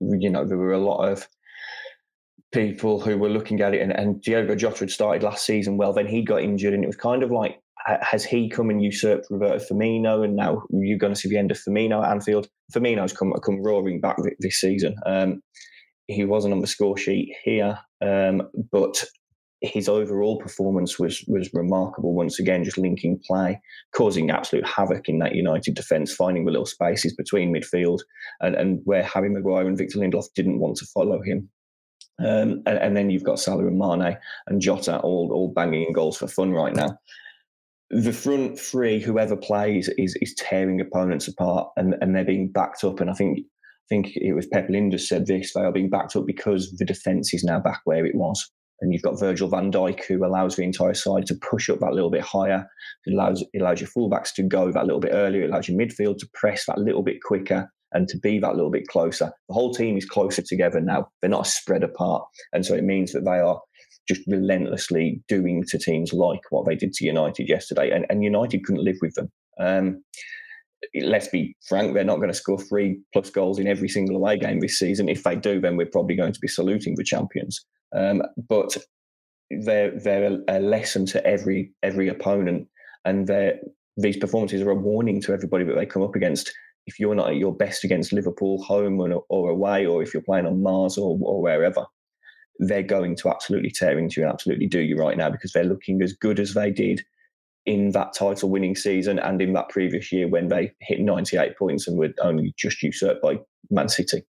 you 0.00 0.30
know, 0.30 0.46
there 0.46 0.58
were 0.58 0.72
a 0.72 0.78
lot 0.78 1.08
of 1.08 1.26
people 2.52 3.00
who 3.00 3.18
were 3.18 3.30
looking 3.30 3.60
at 3.60 3.74
it, 3.74 3.82
and, 3.82 3.92
and 3.92 4.20
Diogo 4.22 4.54
Jota 4.54 4.80
had 4.80 4.90
started 4.90 5.22
last 5.22 5.44
season 5.44 5.76
well, 5.76 5.92
then 5.92 6.06
he 6.06 6.22
got 6.22 6.42
injured, 6.42 6.74
and 6.74 6.84
it 6.84 6.88
was 6.88 6.96
kind 6.96 7.22
of 7.22 7.30
like, 7.30 7.58
has 7.84 8.24
he 8.24 8.48
come 8.48 8.70
and 8.70 8.82
usurped 8.82 9.26
Roberto 9.30 9.58
Firmino, 9.64 10.24
and 10.24 10.36
now 10.36 10.62
you're 10.70 10.98
going 10.98 11.14
to 11.14 11.18
see 11.18 11.28
the 11.28 11.38
end 11.38 11.50
of 11.50 11.58
Firmino 11.58 12.04
at 12.04 12.12
Anfield? 12.12 12.46
Firmino's 12.72 13.12
come 13.12 13.32
come 13.44 13.62
roaring 13.62 14.00
back 14.00 14.16
this 14.38 14.60
season. 14.60 14.94
Um, 15.04 15.42
he 16.06 16.24
wasn't 16.24 16.54
on 16.54 16.60
the 16.60 16.66
score 16.68 16.96
sheet 16.96 17.34
here, 17.42 17.78
um, 18.00 18.42
but 18.70 19.02
his 19.62 19.88
overall 19.88 20.38
performance 20.38 20.98
was 20.98 21.24
was 21.28 21.48
remarkable 21.54 22.14
once 22.14 22.38
again, 22.38 22.64
just 22.64 22.78
linking 22.78 23.20
play, 23.26 23.60
causing 23.94 24.30
absolute 24.30 24.66
havoc 24.66 25.08
in 25.08 25.18
that 25.20 25.34
United 25.34 25.74
defence, 25.74 26.12
finding 26.12 26.44
the 26.44 26.50
little 26.50 26.66
spaces 26.66 27.14
between 27.14 27.54
midfield 27.54 28.00
and, 28.40 28.54
and 28.56 28.80
where 28.84 29.04
Harry 29.04 29.30
Maguire 29.30 29.66
and 29.66 29.78
Victor 29.78 29.98
Lindelof 29.98 30.26
didn't 30.34 30.58
want 30.58 30.76
to 30.78 30.86
follow 30.86 31.20
him. 31.22 31.48
Um, 32.18 32.62
and, 32.66 32.78
and, 32.78 32.96
then 32.96 33.08
you've 33.08 33.24
got 33.24 33.40
Salah 33.40 33.66
and 33.66 33.78
Mane 33.78 34.16
and 34.46 34.60
Jota 34.60 35.00
all, 35.00 35.30
all 35.32 35.52
banging 35.52 35.86
in 35.86 35.92
goals 35.92 36.18
for 36.18 36.28
fun 36.28 36.52
right 36.52 36.74
now. 36.74 36.98
The 37.90 38.12
front 38.12 38.60
three, 38.60 39.00
whoever 39.00 39.36
plays, 39.36 39.88
is 39.96 40.16
is 40.20 40.34
tearing 40.34 40.80
opponents 40.80 41.28
apart 41.28 41.68
and, 41.76 41.94
and 42.00 42.14
they're 42.14 42.24
being 42.24 42.50
backed 42.50 42.84
up. 42.84 43.00
And 43.00 43.10
I 43.10 43.14
think 43.14 43.38
I 43.38 43.86
think 43.88 44.16
it 44.16 44.34
was 44.34 44.46
Pep 44.46 44.68
Lijnders 44.68 45.00
said 45.00 45.26
this, 45.26 45.52
they 45.52 45.62
are 45.62 45.72
being 45.72 45.90
backed 45.90 46.16
up 46.16 46.26
because 46.26 46.70
the 46.78 46.84
defence 46.84 47.32
is 47.32 47.44
now 47.44 47.60
back 47.60 47.80
where 47.84 48.04
it 48.04 48.14
was 48.14 48.50
and 48.82 48.92
you've 48.92 49.02
got 49.02 49.18
Virgil 49.18 49.48
van 49.48 49.70
Dijk 49.70 50.04
who 50.04 50.24
allows 50.24 50.56
the 50.56 50.64
entire 50.64 50.94
side 50.94 51.24
to 51.26 51.34
push 51.36 51.70
up 51.70 51.78
that 51.80 51.94
little 51.94 52.10
bit 52.10 52.22
higher. 52.22 52.66
It 53.06 53.14
allows 53.14 53.42
it 53.52 53.62
allows 53.62 53.80
your 53.80 53.88
fullbacks 53.88 54.34
to 54.34 54.42
go 54.42 54.70
that 54.70 54.84
little 54.84 55.00
bit 55.00 55.12
earlier. 55.14 55.44
It 55.44 55.50
allows 55.50 55.68
your 55.68 55.78
midfield 55.78 56.18
to 56.18 56.28
press 56.34 56.66
that 56.66 56.78
little 56.78 57.02
bit 57.02 57.22
quicker 57.22 57.70
and 57.92 58.08
to 58.08 58.18
be 58.18 58.38
that 58.40 58.56
little 58.56 58.70
bit 58.70 58.88
closer. 58.88 59.30
The 59.48 59.54
whole 59.54 59.72
team 59.72 59.96
is 59.96 60.04
closer 60.04 60.42
together 60.42 60.80
now. 60.80 61.08
They're 61.20 61.30
not 61.30 61.46
spread 61.46 61.84
apart, 61.84 62.24
and 62.52 62.66
so 62.66 62.74
it 62.74 62.84
means 62.84 63.12
that 63.12 63.24
they 63.24 63.38
are 63.38 63.60
just 64.08 64.22
relentlessly 64.26 65.22
doing 65.28 65.62
to 65.68 65.78
teams 65.78 66.12
like 66.12 66.40
what 66.50 66.66
they 66.66 66.74
did 66.74 66.92
to 66.94 67.04
United 67.04 67.48
yesterday, 67.48 67.90
and, 67.90 68.04
and 68.10 68.24
United 68.24 68.64
couldn't 68.64 68.84
live 68.84 68.96
with 69.00 69.14
them. 69.14 69.30
Um, 69.60 70.02
let's 71.00 71.28
be 71.28 71.54
frank, 71.68 71.94
they're 71.94 72.04
not 72.04 72.16
going 72.16 72.28
to 72.28 72.34
score 72.34 72.58
three 72.58 72.98
plus 73.12 73.30
goals 73.30 73.58
in 73.58 73.68
every 73.68 73.88
single 73.88 74.16
away 74.16 74.38
game 74.38 74.60
this 74.60 74.78
season. 74.78 75.08
If 75.08 75.22
they 75.22 75.36
do, 75.36 75.60
then 75.60 75.76
we're 75.76 75.86
probably 75.86 76.16
going 76.16 76.32
to 76.32 76.40
be 76.40 76.48
saluting 76.48 76.94
the 76.96 77.04
champions. 77.04 77.64
Um, 77.94 78.22
but 78.48 78.76
they're 79.50 79.98
they're 79.98 80.38
a 80.48 80.60
lesson 80.60 81.06
to 81.06 81.24
every 81.26 81.72
every 81.82 82.08
opponent, 82.08 82.68
and 83.04 83.30
these 83.96 84.16
performances 84.16 84.62
are 84.62 84.70
a 84.70 84.74
warning 84.74 85.20
to 85.22 85.32
everybody 85.32 85.64
that 85.64 85.74
they 85.74 85.86
come 85.86 86.02
up 86.02 86.14
against. 86.14 86.52
If 86.86 86.98
you're 86.98 87.14
not 87.14 87.30
at 87.30 87.36
your 87.36 87.54
best 87.54 87.84
against 87.84 88.12
Liverpool, 88.12 88.60
home 88.62 89.00
or, 89.00 89.24
or 89.28 89.50
away, 89.50 89.86
or 89.86 90.02
if 90.02 90.12
you're 90.12 90.22
playing 90.22 90.46
on 90.46 90.62
Mars 90.62 90.98
or, 90.98 91.16
or 91.22 91.40
wherever, 91.40 91.86
they're 92.58 92.82
going 92.82 93.14
to 93.16 93.28
absolutely 93.28 93.70
tear 93.70 93.98
into 93.98 94.20
you 94.20 94.26
and 94.26 94.32
absolutely 94.32 94.66
do 94.66 94.80
you 94.80 94.96
right 94.96 95.16
now 95.16 95.30
because 95.30 95.52
they're 95.52 95.64
looking 95.64 96.02
as 96.02 96.12
good 96.12 96.40
as 96.40 96.54
they 96.54 96.70
did 96.70 97.02
in 97.66 97.90
that 97.92 98.12
title 98.14 98.50
winning 98.50 98.74
season 98.74 99.18
and 99.20 99.40
in 99.40 99.52
that 99.52 99.68
previous 99.68 100.10
year 100.10 100.28
when 100.28 100.48
they 100.48 100.72
hit 100.80 101.00
98 101.00 101.56
points 101.56 101.86
and 101.86 101.96
were 101.96 102.12
only 102.20 102.52
just 102.58 102.82
usurped 102.82 103.22
by 103.22 103.38
Man 103.70 103.88
City. 103.88 104.22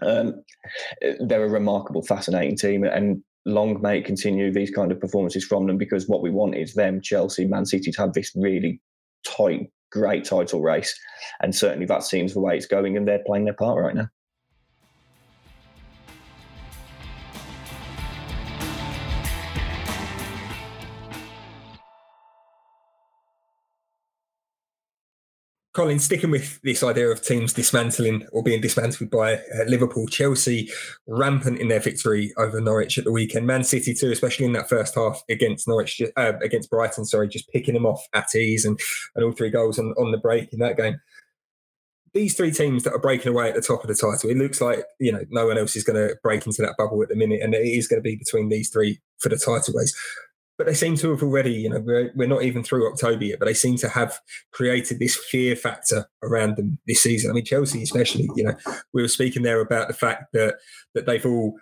Um, 0.00 0.42
they're 1.20 1.44
a 1.44 1.48
remarkable, 1.48 2.02
fascinating 2.02 2.56
team, 2.56 2.84
and 2.84 3.22
long 3.46 3.80
may 3.80 4.00
continue 4.02 4.52
these 4.52 4.70
kind 4.70 4.92
of 4.92 5.00
performances 5.00 5.44
from 5.44 5.66
them 5.66 5.78
because 5.78 6.08
what 6.08 6.22
we 6.22 6.30
want 6.30 6.54
is 6.54 6.74
them, 6.74 7.00
Chelsea, 7.00 7.46
Man 7.46 7.66
City, 7.66 7.90
to 7.90 8.00
have 8.00 8.12
this 8.12 8.32
really 8.36 8.80
tight, 9.26 9.70
great 9.90 10.24
title 10.24 10.62
race, 10.62 10.98
and 11.42 11.54
certainly 11.54 11.86
that 11.86 12.02
seems 12.02 12.34
the 12.34 12.40
way 12.40 12.56
it's 12.56 12.66
going, 12.66 12.96
and 12.96 13.08
they're 13.08 13.24
playing 13.26 13.44
their 13.44 13.54
part 13.54 13.82
right 13.82 13.94
now. 13.94 14.08
Colin, 25.78 26.00
sticking 26.00 26.32
with 26.32 26.60
this 26.62 26.82
idea 26.82 27.06
of 27.08 27.22
teams 27.22 27.52
dismantling 27.52 28.26
or 28.32 28.42
being 28.42 28.60
dismantled 28.60 29.10
by 29.10 29.34
uh, 29.34 29.64
Liverpool, 29.68 30.08
Chelsea 30.08 30.68
rampant 31.06 31.60
in 31.60 31.68
their 31.68 31.78
victory 31.78 32.32
over 32.36 32.60
Norwich 32.60 32.98
at 32.98 33.04
the 33.04 33.12
weekend. 33.12 33.46
Man 33.46 33.62
City 33.62 33.94
too, 33.94 34.10
especially 34.10 34.44
in 34.44 34.54
that 34.54 34.68
first 34.68 34.96
half 34.96 35.22
against 35.28 35.68
Norwich, 35.68 36.02
uh, 36.16 36.32
against 36.42 36.68
Brighton. 36.68 37.04
Sorry, 37.04 37.28
just 37.28 37.48
picking 37.50 37.74
them 37.74 37.86
off 37.86 38.04
at 38.12 38.34
ease 38.34 38.64
and, 38.64 38.76
and 39.14 39.24
all 39.24 39.30
three 39.30 39.50
goals 39.50 39.78
on, 39.78 39.92
on 39.92 40.10
the 40.10 40.18
break 40.18 40.52
in 40.52 40.58
that 40.58 40.76
game. 40.76 41.00
These 42.12 42.34
three 42.34 42.50
teams 42.50 42.82
that 42.82 42.92
are 42.92 42.98
breaking 42.98 43.30
away 43.30 43.48
at 43.48 43.54
the 43.54 43.60
top 43.60 43.84
of 43.84 43.86
the 43.86 43.94
title, 43.94 44.30
it 44.30 44.36
looks 44.36 44.60
like 44.60 44.82
you 44.98 45.12
know 45.12 45.22
no 45.30 45.46
one 45.46 45.58
else 45.58 45.76
is 45.76 45.84
going 45.84 46.08
to 46.08 46.16
break 46.24 46.44
into 46.44 46.60
that 46.62 46.74
bubble 46.76 47.00
at 47.04 47.08
the 47.08 47.14
minute, 47.14 47.40
and 47.40 47.54
it 47.54 47.58
is 47.58 47.86
going 47.86 48.02
to 48.02 48.04
be 48.04 48.16
between 48.16 48.48
these 48.48 48.68
three 48.68 48.98
for 49.18 49.28
the 49.28 49.36
title 49.36 49.74
race 49.74 49.94
but 50.58 50.66
they 50.66 50.74
seem 50.74 50.96
to 50.96 51.10
have 51.10 51.22
already, 51.22 51.52
you 51.52 51.70
know, 51.70 51.78
we're, 51.78 52.10
we're 52.16 52.28
not 52.28 52.42
even 52.42 52.64
through 52.64 52.90
October 52.90 53.24
yet, 53.24 53.38
but 53.38 53.46
they 53.46 53.54
seem 53.54 53.76
to 53.76 53.88
have 53.88 54.18
created 54.52 54.98
this 54.98 55.16
fear 55.16 55.54
factor 55.54 56.06
around 56.24 56.56
them 56.56 56.78
this 56.86 57.00
season. 57.00 57.30
I 57.30 57.34
mean, 57.34 57.44
Chelsea, 57.44 57.82
especially, 57.82 58.28
you 58.34 58.42
know, 58.42 58.54
we 58.92 59.00
were 59.00 59.08
speaking 59.08 59.44
there 59.44 59.60
about 59.60 59.86
the 59.86 59.94
fact 59.94 60.32
that 60.32 60.56
that 60.94 61.06
they've 61.06 61.24
all 61.24 61.54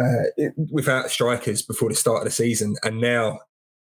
uh, 0.00 0.44
without 0.70 1.10
strikers 1.10 1.60
before 1.62 1.88
the 1.88 1.94
start 1.96 2.18
of 2.18 2.24
the 2.24 2.30
season, 2.30 2.76
and 2.84 3.00
now, 3.00 3.40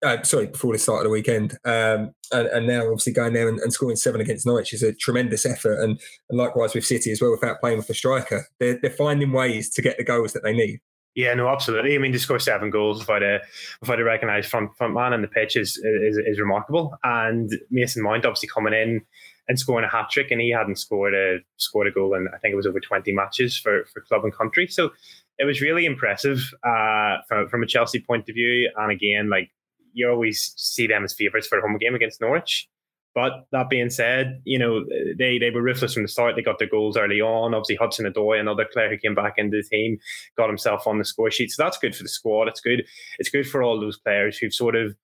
uh, 0.05 0.23
sorry, 0.23 0.47
before 0.47 0.71
the 0.71 0.79
start 0.79 0.99
of 0.99 1.05
the 1.05 1.09
weekend, 1.09 1.57
um, 1.65 2.13
and, 2.31 2.47
and, 2.49 2.67
now 2.67 2.83
obviously 2.83 3.11
going 3.11 3.33
there 3.33 3.49
and, 3.49 3.59
and, 3.59 3.73
scoring 3.73 3.95
seven 3.95 4.21
against 4.21 4.45
Norwich 4.45 4.71
is 4.71 4.83
a 4.83 4.93
tremendous 4.93 5.47
effort, 5.47 5.81
and, 5.81 5.99
and 6.29 6.37
likewise 6.37 6.75
with 6.75 6.85
City 6.85 7.11
as 7.11 7.21
well, 7.21 7.31
without 7.31 7.59
playing 7.59 7.77
with 7.77 7.89
a 7.89 7.95
striker, 7.95 8.45
they're, 8.59 8.77
they're 8.79 8.91
finding 8.91 9.31
ways 9.31 9.71
to 9.71 9.81
get 9.81 9.97
the 9.97 10.03
goals 10.03 10.33
that 10.33 10.43
they 10.43 10.53
need. 10.53 10.79
Yeah, 11.15 11.33
no, 11.33 11.47
absolutely. 11.47 11.95
I 11.95 11.97
mean, 11.97 12.11
to 12.11 12.19
score 12.19 12.39
seven 12.39 12.69
goals 12.69 12.99
without 12.99 13.23
a 13.23 13.39
without 13.79 14.01
a 14.01 14.03
recognised 14.03 14.49
front 14.49 14.75
front 14.75 14.93
man 14.93 15.13
in 15.13 15.21
the 15.21 15.29
pitch 15.29 15.55
is, 15.55 15.77
is 15.77 16.17
is 16.17 16.39
remarkable. 16.39 16.97
And 17.03 17.49
Mason 17.71 18.03
Mount 18.03 18.25
obviously 18.25 18.49
coming 18.53 18.73
in 18.73 19.01
and 19.47 19.57
scoring 19.57 19.85
a 19.85 19.89
hat 19.89 20.09
trick, 20.11 20.29
and 20.31 20.41
he 20.41 20.51
hadn't 20.51 20.77
scored 20.77 21.13
a 21.13 21.37
scored 21.55 21.87
a 21.87 21.91
goal 21.91 22.15
in 22.15 22.27
I 22.33 22.37
think 22.39 22.51
it 22.51 22.57
was 22.57 22.67
over 22.67 22.81
twenty 22.81 23.13
matches 23.13 23.57
for 23.57 23.85
for 23.93 24.01
club 24.01 24.25
and 24.25 24.35
country. 24.35 24.67
So 24.67 24.91
it 25.39 25.45
was 25.45 25.61
really 25.61 25.85
impressive 25.85 26.53
uh, 26.67 27.17
from 27.29 27.47
from 27.47 27.63
a 27.63 27.67
Chelsea 27.67 28.01
point 28.01 28.27
of 28.27 28.35
view. 28.35 28.69
And 28.75 28.91
again, 28.91 29.29
like 29.29 29.51
you 29.93 30.09
always 30.09 30.53
see 30.57 30.85
them 30.85 31.05
as 31.05 31.13
favourites 31.13 31.47
for 31.47 31.59
a 31.59 31.61
home 31.61 31.77
game 31.77 31.95
against 31.95 32.19
Norwich. 32.19 32.67
But 33.15 33.47
that 33.53 33.69
being 33.69 33.89
said, 33.89 34.41
you 34.43 34.59
know, 34.59 34.83
they, 35.17 35.39
they 35.39 35.49
were 35.49 35.61
ruthless 35.61 35.93
from 35.93 36.03
the 36.03 36.09
start. 36.09 36.35
They 36.35 36.41
got 36.41 36.59
their 36.59 36.69
goals 36.69 36.97
early 36.97 37.21
on. 37.21 37.53
Obviously, 37.53 37.77
Hudson 37.77 38.05
Odoi, 38.05 38.41
another 38.41 38.65
player 38.71 38.89
who 38.89 38.97
came 38.97 39.15
back 39.15 39.35
into 39.37 39.55
the 39.55 39.63
team, 39.63 39.97
got 40.37 40.49
himself 40.49 40.85
on 40.85 40.99
the 40.99 41.05
score 41.05 41.31
sheet. 41.31 41.51
So 41.51 41.63
that's 41.63 41.77
good 41.77 41.95
for 41.95 42.03
the 42.03 42.09
squad. 42.09 42.49
It's 42.49 42.59
good. 42.59 42.85
It's 43.17 43.29
good 43.29 43.47
for 43.47 43.63
all 43.63 43.79
those 43.79 43.97
players 43.97 44.37
who've 44.37 44.53
sort 44.53 44.75
of 44.75 44.95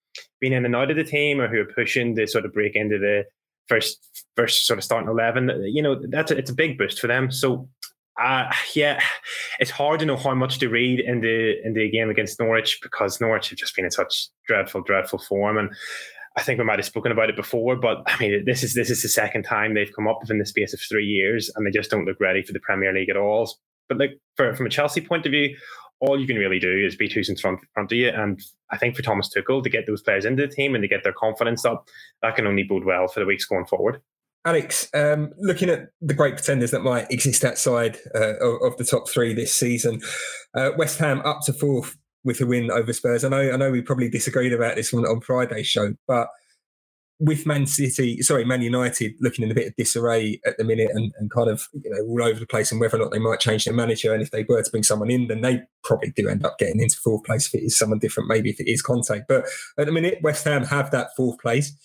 been 0.42 0.52
in 0.52 0.66
and 0.66 0.76
out 0.76 0.92
of 0.92 0.98
the 0.98 1.06
team 1.06 1.40
or 1.40 1.48
who 1.48 1.62
are 1.62 1.74
pushing 1.74 2.14
to 2.18 2.28
sort 2.28 2.44
of 2.44 2.52
break 2.52 2.76
into 2.76 3.00
the 3.00 3.24
first 3.70 4.28
first 4.36 4.68
sort 4.68 4.78
of 4.78 4.84
starting 4.84 5.10
eleven. 5.10 5.50
You 5.66 5.82
know, 5.82 6.02
that's 6.10 6.32
a, 6.32 6.38
it's 6.38 6.52
a 6.52 6.56
big 6.56 6.78
boost 6.78 7.00
for 7.00 7.08
them. 7.08 7.32
So 7.32 7.70
uh, 8.22 8.52
yeah, 8.76 9.02
it's 9.60 9.72
hard 9.72 10.00
to 10.02 10.06
know 10.06 10.18
how 10.18 10.36
much 10.36 10.60
to 10.60 10.68
read 10.68 11.00
in 11.00 11.22
the 11.22 11.66
in 11.66 11.74
the 11.74 11.90
game 11.90 12.10
against 12.10 12.40
Norwich 12.40 12.80
because 12.82 13.22
Norwich 13.22 13.50
have 13.50 13.58
just 13.58 13.76
been 13.76 13.86
in 13.86 13.92
such 13.92 14.28
dreadful, 14.46 14.82
dreadful 14.82 15.20
form, 15.20 15.58
and 15.58 15.70
I 16.38 16.44
think 16.44 16.60
we 16.60 16.66
might 16.66 16.80
have 16.80 16.86
spoken 16.86 17.12
about 17.12 17.30
it 17.30 17.36
before. 17.36 17.76
But 17.76 18.04
I 18.08 18.18
mean, 18.20 18.44
this 18.46 18.64
is 18.64 18.74
this 18.74 18.90
is 18.90 19.02
the 19.02 19.10
second 19.10 19.44
time 19.44 19.74
they've 19.74 19.94
come 19.94 20.08
up 20.08 20.20
within 20.22 20.40
the 20.40 20.46
space 20.46 20.74
of 20.74 20.80
three 20.80 21.06
years, 21.06 21.52
and 21.56 21.66
they 21.66 21.72
just 21.72 21.92
don't 21.92 22.06
look 22.06 22.20
ready 22.20 22.42
for 22.42 22.54
the 22.54 22.60
Premier 22.60 22.94
League 22.94 23.10
at 23.10 23.18
all. 23.18 23.52
But 23.90 23.98
like 23.98 24.20
for, 24.38 24.54
from 24.56 24.66
a 24.66 24.70
Chelsea 24.70 25.02
point 25.02 25.26
of 25.26 25.32
view, 25.32 25.56
all 26.00 26.20
you 26.20 26.28
can 26.28 26.38
really 26.38 26.60
do 26.60 26.86
is 26.86 26.96
beat 26.96 27.14
who's 27.14 27.30
in 27.30 27.36
front, 27.36 27.60
front 27.74 27.92
of 27.92 27.98
you. 27.98 28.10
And 28.10 28.42
I 28.72 28.78
think 28.78 28.96
for 28.96 29.04
Thomas 29.04 29.30
Tuchel 29.30 29.64
to 29.64 29.70
get 29.70 29.86
those 29.86 30.02
players 30.02 30.26
into 30.26 30.48
the 30.48 30.54
team 30.54 30.76
and 30.76 30.82
to 30.82 30.88
get 30.88 31.04
their 31.04 31.14
confidence 31.14 31.64
up, 31.64 31.88
that 32.22 32.36
can 32.36 32.48
only 32.48 32.64
bode 32.64 32.86
well 32.86 33.08
for 33.08 33.20
the 33.20 33.26
weeks 33.26 33.46
going 33.46 33.66
forward. 33.66 34.02
Alex, 34.44 34.90
um, 34.96 35.32
looking 35.38 35.70
at 35.70 35.90
the 36.02 36.16
great 36.16 36.34
pretenders 36.34 36.72
that 36.72 36.82
might 36.82 37.12
exist 37.12 37.46
outside 37.46 38.00
uh, 38.16 38.38
of, 38.38 38.62
of, 38.64 38.78
the 38.78 38.84
top 38.84 39.08
three 39.08 39.36
this 39.36 39.54
season, 39.54 40.02
uh, 40.56 40.72
West 40.78 40.98
Ham 40.98 41.22
up 41.22 41.42
to 41.46 41.54
fourth 41.54 41.96
with 42.24 42.42
a 42.42 42.46
win 42.46 42.72
over 42.72 42.94
Spurs. 42.94 43.24
I 43.24 43.30
know, 43.30 43.52
I 43.52 43.58
know, 43.58 43.72
we 43.72 43.82
probably 43.82 44.10
disagreed 44.10 44.54
about 44.54 44.76
this 44.76 44.94
on, 44.94 45.06
on 45.06 45.22
Friday's 45.22 45.68
show, 45.68 45.94
but 46.08 46.28
with 47.22 47.46
Man 47.46 47.68
City, 47.68 48.20
sorry, 48.24 48.44
Man 48.44 48.64
United 48.64 49.14
looking 49.20 49.46
in 49.46 49.52
a 49.52 49.54
bit 49.54 49.68
of 49.68 49.76
disarray 49.76 50.42
at 50.44 50.58
the 50.58 50.64
minute 50.64 50.90
and, 50.92 51.14
and 51.20 51.30
kind 51.30 51.50
of 51.50 51.68
you 51.74 51.90
know 51.90 52.04
all 52.08 52.24
over 52.24 52.40
the 52.40 52.48
place, 52.48 52.72
and 52.72 52.82
whether 52.82 52.98
or 52.98 53.00
not 53.00 53.12
they 53.12 53.20
might 53.20 53.40
change 53.40 53.66
their 53.66 53.76
manager, 53.76 54.12
and 54.12 54.24
if 54.24 54.32
they 54.32 54.44
were 54.50 54.64
to 54.64 54.72
bring 54.72 54.82
someone 54.82 55.12
in, 55.12 55.28
then 55.28 55.42
they 55.42 55.62
probably 55.84 56.12
do 56.16 56.28
end 56.28 56.44
up 56.44 56.58
getting 56.58 56.82
into 56.82 56.98
fourth 56.98 57.24
place 57.24 57.48
if 57.48 57.62
it 57.62 57.64
is 57.64 57.78
someone 57.78 58.00
different, 58.00 58.28
maybe 58.28 58.50
if 58.50 58.60
it 58.60 58.70
is 58.70 58.82
Conte. 58.82 59.22
But 59.28 59.46
at 59.78 59.86
the 59.86 59.92
minute, 59.92 60.18
West 60.24 60.46
Ham 60.46 60.64
have 60.64 60.90
that 60.92 61.10
fourth 61.16 61.40
place 61.40 61.78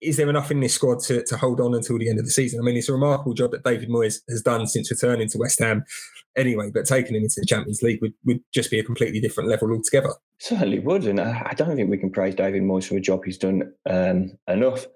is 0.00 0.16
there 0.16 0.28
enough 0.30 0.50
in 0.50 0.60
this 0.60 0.74
squad 0.74 1.00
to, 1.00 1.22
to 1.24 1.36
hold 1.36 1.60
on 1.60 1.74
until 1.74 1.98
the 1.98 2.08
end 2.08 2.18
of 2.18 2.24
the 2.24 2.30
season? 2.30 2.58
I 2.60 2.62
mean, 2.62 2.76
it's 2.76 2.88
a 2.88 2.92
remarkable 2.92 3.34
job 3.34 3.50
that 3.52 3.64
David 3.64 3.88
Moyes 3.88 4.20
has 4.28 4.42
done 4.42 4.66
since 4.66 4.90
returning 4.90 5.28
to 5.28 5.38
West 5.38 5.58
Ham 5.60 5.84
anyway, 6.36 6.70
but 6.72 6.86
taking 6.86 7.16
him 7.16 7.22
into 7.22 7.40
the 7.40 7.46
Champions 7.46 7.82
League 7.82 8.00
would, 8.00 8.14
would 8.24 8.40
just 8.52 8.70
be 8.70 8.78
a 8.78 8.84
completely 8.84 9.20
different 9.20 9.50
level 9.50 9.70
altogether. 9.70 10.14
Certainly 10.38 10.80
would. 10.80 11.06
And 11.06 11.20
I 11.20 11.52
don't 11.54 11.76
think 11.76 11.90
we 11.90 11.98
can 11.98 12.10
praise 12.10 12.34
David 12.34 12.62
Moyes 12.62 12.88
for 12.88 12.96
a 12.96 13.00
job 13.00 13.24
he's 13.24 13.38
done 13.38 13.72
um, 13.88 14.32
enough. 14.48 14.86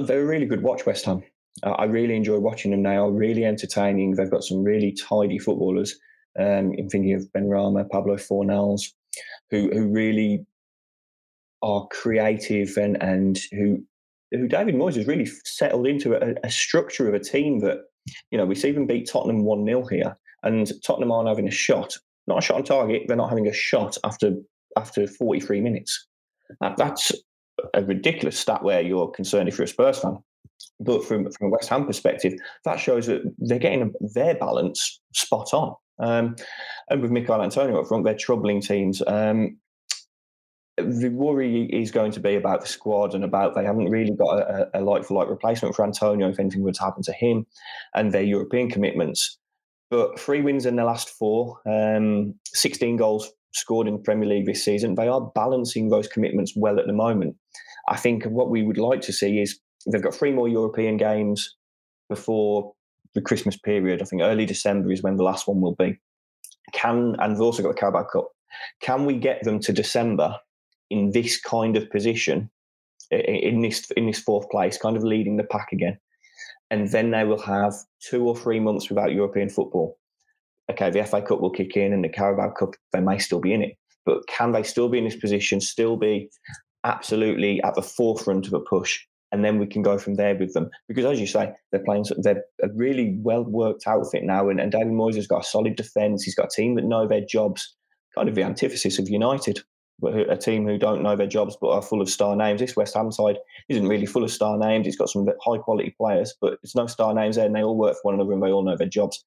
They're 0.00 0.22
a 0.22 0.26
really 0.26 0.46
good 0.46 0.62
watch, 0.62 0.84
West 0.84 1.04
Ham. 1.06 1.22
I 1.62 1.84
really 1.84 2.16
enjoy 2.16 2.38
watching 2.38 2.70
them. 2.70 2.86
Are 2.86 3.10
really 3.10 3.44
entertaining. 3.44 4.14
They've 4.14 4.30
got 4.30 4.44
some 4.44 4.62
really 4.62 4.92
tidy 4.92 5.38
footballers. 5.38 5.98
Um, 6.38 6.72
I'm 6.78 6.88
thinking 6.88 7.14
of 7.14 7.28
Benrahma, 7.36 7.90
Pablo 7.90 8.16
Fornals, 8.16 8.82
who 9.50 9.70
who 9.70 9.88
really 9.88 10.46
are 11.62 11.86
creative 11.88 12.78
and 12.78 13.00
and 13.02 13.38
who 13.52 13.84
who 14.32 14.48
David 14.48 14.74
Moyes 14.74 14.96
has 14.96 15.06
really 15.06 15.28
settled 15.44 15.86
into 15.86 16.14
a, 16.14 16.34
a, 16.44 16.50
structure 16.50 17.08
of 17.08 17.14
a 17.14 17.18
team 17.18 17.60
that, 17.60 17.78
you 18.30 18.38
know, 18.38 18.46
we 18.46 18.54
see 18.54 18.72
them 18.72 18.86
beat 18.86 19.08
Tottenham 19.08 19.44
1 19.44 19.66
0 19.66 19.86
here, 19.86 20.16
and 20.42 20.70
Tottenham 20.84 21.12
aren't 21.12 21.28
having 21.28 21.48
a 21.48 21.52
shot, 21.52 21.96
not 22.26 22.38
a 22.38 22.42
shot 22.42 22.56
on 22.56 22.64
target, 22.64 23.02
they're 23.06 23.16
not 23.16 23.28
having 23.28 23.48
a 23.48 23.52
shot 23.52 23.96
after 24.04 24.34
after 24.76 25.06
43 25.06 25.60
minutes. 25.60 26.06
That, 26.60 26.76
that's 26.76 27.12
a 27.74 27.84
ridiculous 27.84 28.38
stat 28.38 28.62
where 28.62 28.80
you're 28.80 29.10
concerned 29.10 29.48
if 29.48 29.58
you're 29.58 29.64
a 29.64 29.68
Spurs 29.68 29.98
fan. 29.98 30.18
But 30.80 31.04
from, 31.04 31.30
from 31.30 31.48
a 31.48 31.50
West 31.50 31.68
Ham 31.68 31.86
perspective, 31.86 32.34
that 32.64 32.78
shows 32.78 33.06
that 33.06 33.22
they're 33.38 33.58
getting 33.58 33.92
their 34.14 34.34
balance 34.34 35.00
spot 35.14 35.52
on. 35.52 35.74
Um, 35.98 36.36
and 36.88 37.02
with 37.02 37.10
Michail 37.10 37.42
Antonio 37.42 37.80
up 37.80 37.88
front, 37.88 38.04
they're 38.04 38.14
troubling 38.14 38.60
teams. 38.60 39.02
Um, 39.06 39.58
the 40.82 41.08
worry 41.08 41.64
is 41.72 41.90
going 41.90 42.12
to 42.12 42.20
be 42.20 42.34
about 42.34 42.60
the 42.60 42.66
squad 42.66 43.14
and 43.14 43.24
about 43.24 43.54
they 43.54 43.64
haven't 43.64 43.90
really 43.90 44.14
got 44.14 44.38
a, 44.38 44.70
a 44.74 44.80
like 44.80 45.04
for 45.04 45.14
like 45.14 45.28
replacement 45.28 45.74
for 45.74 45.84
Antonio 45.84 46.28
if 46.28 46.38
anything 46.38 46.62
were 46.62 46.72
to 46.72 46.82
happen 46.82 47.02
to 47.02 47.12
him 47.12 47.46
and 47.94 48.12
their 48.12 48.22
European 48.22 48.70
commitments. 48.70 49.38
But 49.90 50.18
three 50.18 50.40
wins 50.40 50.64
in 50.64 50.76
the 50.76 50.84
last 50.84 51.10
four, 51.10 51.58
um, 51.66 52.34
16 52.54 52.96
goals 52.96 53.30
scored 53.52 53.86
in 53.86 53.94
the 53.94 54.00
Premier 54.00 54.28
League 54.28 54.46
this 54.46 54.64
season. 54.64 54.94
They 54.94 55.08
are 55.08 55.30
balancing 55.34 55.90
those 55.90 56.08
commitments 56.08 56.54
well 56.56 56.78
at 56.78 56.86
the 56.86 56.92
moment. 56.92 57.36
I 57.88 57.96
think 57.96 58.24
what 58.24 58.50
we 58.50 58.62
would 58.62 58.78
like 58.78 59.02
to 59.02 59.12
see 59.12 59.40
is 59.40 59.58
they've 59.90 60.02
got 60.02 60.14
three 60.14 60.32
more 60.32 60.48
European 60.48 60.96
games 60.96 61.56
before 62.08 62.72
the 63.14 63.20
Christmas 63.20 63.56
period. 63.56 64.00
I 64.00 64.04
think 64.04 64.22
early 64.22 64.46
December 64.46 64.90
is 64.92 65.02
when 65.02 65.16
the 65.16 65.24
last 65.24 65.46
one 65.46 65.60
will 65.60 65.74
be. 65.74 65.98
Can 66.72 67.16
and 67.18 67.34
they've 67.34 67.42
also 67.42 67.62
got 67.62 67.74
the 67.74 67.80
Carabao 67.80 68.04
Cup. 68.04 68.28
Can 68.80 69.04
we 69.04 69.18
get 69.18 69.42
them 69.42 69.60
to 69.60 69.72
December 69.72 70.38
in 70.92 71.12
this 71.12 71.40
kind 71.40 71.76
of 71.76 71.90
position, 71.90 72.50
in 73.10 73.62
this 73.62 73.90
in 73.92 74.06
this 74.06 74.20
fourth 74.20 74.48
place, 74.50 74.76
kind 74.76 74.96
of 74.96 75.02
leading 75.02 75.36
the 75.36 75.44
pack 75.44 75.68
again, 75.72 75.98
and 76.70 76.90
then 76.90 77.10
they 77.10 77.24
will 77.24 77.40
have 77.40 77.74
two 78.00 78.26
or 78.28 78.36
three 78.36 78.60
months 78.60 78.88
without 78.88 79.12
European 79.12 79.48
football. 79.48 79.98
Okay, 80.70 80.90
the 80.90 81.04
FA 81.04 81.22
Cup 81.22 81.40
will 81.40 81.50
kick 81.50 81.76
in, 81.76 81.92
and 81.92 82.04
the 82.04 82.08
Carabao 82.08 82.50
Cup 82.50 82.74
they 82.92 83.00
may 83.00 83.18
still 83.18 83.40
be 83.40 83.54
in 83.54 83.62
it, 83.62 83.76
but 84.04 84.26
can 84.28 84.52
they 84.52 84.62
still 84.62 84.88
be 84.88 84.98
in 84.98 85.04
this 85.04 85.16
position? 85.16 85.60
Still 85.60 85.96
be 85.96 86.28
absolutely 86.84 87.62
at 87.62 87.74
the 87.74 87.82
forefront 87.82 88.46
of 88.46 88.52
a 88.52 88.60
push, 88.60 89.00
and 89.32 89.42
then 89.42 89.58
we 89.58 89.66
can 89.66 89.82
go 89.82 89.96
from 89.98 90.14
there 90.16 90.36
with 90.36 90.52
them. 90.52 90.68
Because 90.88 91.06
as 91.06 91.20
you 91.20 91.26
say, 91.26 91.52
they're 91.70 91.84
playing, 91.84 92.04
they're 92.18 92.44
a 92.62 92.68
really 92.74 93.16
well 93.20 93.44
worked 93.44 93.86
outfit 93.86 94.24
now, 94.24 94.50
and, 94.50 94.60
and 94.60 94.70
David 94.70 94.92
Moyes 94.92 95.16
has 95.16 95.26
got 95.26 95.44
a 95.44 95.48
solid 95.48 95.76
defence. 95.76 96.22
He's 96.22 96.34
got 96.34 96.46
a 96.52 96.60
team 96.60 96.74
that 96.74 96.84
know 96.84 97.08
their 97.08 97.24
jobs, 97.24 97.74
kind 98.14 98.28
of 98.28 98.34
the 98.34 98.42
antithesis 98.42 98.98
of 98.98 99.08
United 99.08 99.62
a 100.02 100.36
team 100.36 100.66
who 100.66 100.78
don't 100.78 101.02
know 101.02 101.16
their 101.16 101.26
jobs 101.26 101.56
but 101.60 101.70
are 101.70 101.82
full 101.82 102.00
of 102.00 102.10
star 102.10 102.34
names. 102.36 102.60
This 102.60 102.76
West 102.76 102.94
Ham 102.94 103.12
side 103.12 103.38
isn't 103.68 103.88
really 103.88 104.06
full 104.06 104.24
of 104.24 104.30
star 104.30 104.58
names. 104.58 104.86
It's 104.86 104.96
got 104.96 105.08
some 105.08 105.26
high 105.44 105.58
quality 105.58 105.94
players, 105.96 106.34
but 106.40 106.58
it's 106.62 106.74
no 106.74 106.86
star 106.86 107.14
names 107.14 107.36
there, 107.36 107.46
and 107.46 107.54
they 107.54 107.62
all 107.62 107.76
work 107.76 107.94
for 107.94 108.12
one 108.12 108.14
another 108.14 108.32
and 108.32 108.42
they 108.42 108.50
all 108.50 108.64
know 108.64 108.76
their 108.76 108.88
jobs. 108.88 109.24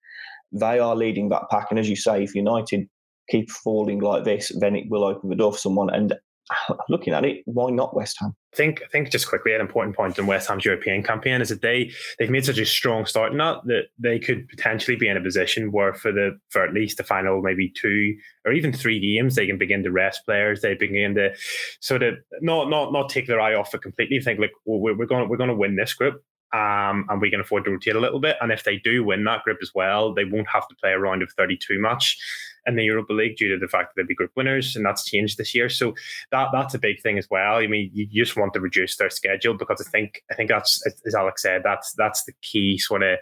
They 0.51 0.79
are 0.79 0.95
leading 0.95 1.29
that 1.29 1.49
pack, 1.49 1.67
and 1.69 1.79
as 1.79 1.89
you 1.89 1.95
say, 1.95 2.23
if 2.23 2.35
United 2.35 2.87
keep 3.29 3.49
falling 3.49 3.99
like 3.99 4.23
this, 4.23 4.51
then 4.59 4.75
it 4.75 4.85
will 4.89 5.03
open 5.03 5.29
the 5.29 5.35
door 5.35 5.53
for 5.53 5.57
someone. 5.57 5.89
And 5.93 6.13
looking 6.89 7.13
at 7.13 7.25
it, 7.25 7.41
why 7.45 7.69
not 7.71 7.95
West 7.95 8.17
Ham? 8.19 8.35
I 8.53 8.55
think 8.55 8.81
I 8.83 8.87
think 8.87 9.11
just 9.11 9.27
quickly 9.27 9.53
an 9.53 9.61
important 9.61 9.95
point 9.95 10.17
in 10.17 10.27
West 10.27 10.47
Ham's 10.47 10.65
European 10.65 11.03
campaign 11.03 11.41
is 11.41 11.49
that 11.49 11.61
they 11.61 11.91
they've 12.17 12.29
made 12.29 12.45
such 12.45 12.57
a 12.57 12.65
strong 12.65 13.05
start 13.05 13.31
in 13.31 13.37
that 13.39 13.85
they 13.99 14.19
could 14.19 14.47
potentially 14.47 14.95
be 14.95 15.09
in 15.09 15.17
a 15.17 15.21
position 15.21 15.71
where 15.71 15.93
for 15.93 16.11
the 16.11 16.39
for 16.49 16.63
at 16.63 16.73
least 16.73 16.97
the 16.97 17.03
final 17.03 17.41
maybe 17.41 17.71
two 17.75 18.15
or 18.45 18.53
even 18.53 18.71
three 18.71 18.99
games 18.99 19.35
they 19.35 19.47
can 19.47 19.57
begin 19.57 19.83
to 19.83 19.91
rest 19.91 20.21
players. 20.25 20.61
They 20.61 20.75
begin 20.75 21.15
to 21.15 21.33
sort 21.81 22.03
of 22.03 22.15
not 22.41 22.69
not 22.69 22.93
not 22.93 23.09
take 23.09 23.27
their 23.27 23.41
eye 23.41 23.55
off 23.55 23.73
it 23.73 23.81
completely. 23.81 24.19
Think 24.19 24.39
like 24.39 24.53
well, 24.65 24.79
we're 24.95 25.05
going 25.05 25.27
we're 25.27 25.37
going 25.37 25.49
to 25.49 25.55
win 25.55 25.75
this 25.75 25.93
group. 25.93 26.21
Um, 26.53 27.05
and 27.09 27.19
we 27.19 27.29
can 27.29 27.41
afford 27.41 27.65
to 27.65 27.71
rotate 27.71 27.97
a 27.97 27.99
little 27.99 28.21
bit. 28.21 28.37
And 28.39 28.49
if 28.49 28.63
they 28.63 28.77
do 28.77 29.03
win 29.03 29.25
that 29.25 29.43
group 29.43 29.57
as 29.61 29.71
well, 29.75 30.13
they 30.13 30.23
won't 30.23 30.47
have 30.47 30.65
to 30.69 30.75
play 30.75 30.91
a 30.91 30.99
round 30.99 31.21
of 31.21 31.29
32 31.35 31.81
much 31.81 32.17
in 32.65 32.75
the 32.75 32.83
Europa 32.83 33.13
League 33.13 33.37
due 33.37 33.49
to 33.53 33.59
the 33.59 33.67
fact 33.67 33.89
that 33.89 34.01
they'll 34.01 34.07
be 34.07 34.15
group 34.15 34.31
winners, 34.35 34.75
and 34.75 34.85
that's 34.85 35.05
changed 35.05 35.37
this 35.37 35.53
year. 35.53 35.69
So 35.69 35.93
that 36.31 36.49
that's 36.51 36.73
a 36.73 36.79
big 36.79 37.01
thing 37.01 37.17
as 37.17 37.27
well. 37.29 37.55
I 37.55 37.67
mean, 37.67 37.91
you 37.93 38.07
just 38.07 38.35
want 38.35 38.53
to 38.53 38.59
reduce 38.59 38.97
their 38.97 39.09
schedule 39.09 39.53
because 39.53 39.81
I 39.85 39.89
think 39.89 40.23
I 40.31 40.35
think 40.35 40.49
that's 40.49 40.81
as 41.05 41.15
Alex 41.15 41.41
said, 41.41 41.61
that's 41.63 41.93
that's 41.93 42.23
the 42.25 42.33
key 42.41 42.77
sort 42.77 43.03
of 43.03 43.19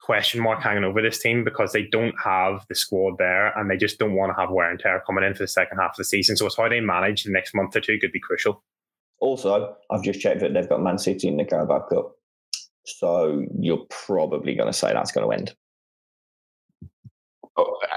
question 0.00 0.40
mark 0.40 0.62
hanging 0.62 0.84
over 0.84 1.00
this 1.00 1.18
team 1.18 1.44
because 1.44 1.72
they 1.72 1.84
don't 1.84 2.14
have 2.22 2.66
the 2.68 2.74
squad 2.74 3.16
there 3.18 3.58
and 3.58 3.70
they 3.70 3.76
just 3.76 3.98
don't 3.98 4.14
want 4.14 4.30
to 4.30 4.38
have 4.38 4.50
wear 4.50 4.70
and 4.70 4.78
tear 4.78 5.02
coming 5.06 5.24
in 5.24 5.32
for 5.32 5.44
the 5.44 5.48
second 5.48 5.78
half 5.78 5.92
of 5.92 5.96
the 5.96 6.04
season. 6.04 6.36
So 6.36 6.46
it's 6.46 6.58
how 6.58 6.68
they 6.68 6.80
manage 6.80 7.24
the 7.24 7.32
next 7.32 7.54
month 7.54 7.74
or 7.74 7.80
two 7.80 7.98
could 7.98 8.12
be 8.12 8.20
crucial. 8.20 8.62
Also, 9.20 9.74
I've 9.90 10.02
just 10.02 10.20
checked 10.20 10.40
that 10.40 10.52
they've 10.52 10.68
got 10.68 10.82
Man 10.82 10.98
City 10.98 11.26
in 11.28 11.38
the 11.38 11.44
Carabao 11.44 11.86
Cup. 11.88 12.12
So 12.84 13.46
you're 13.58 13.86
probably 13.88 14.54
going 14.54 14.70
to 14.70 14.78
say 14.78 14.92
that's 14.92 15.12
going 15.12 15.26
to 15.26 15.34
end 15.34 15.54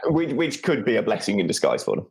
which, 0.05 0.33
which 0.33 0.63
could 0.63 0.85
be 0.85 0.95
a 0.95 1.03
blessing 1.03 1.39
in 1.39 1.47
disguise 1.47 1.83
for 1.83 1.95
them. 1.95 2.07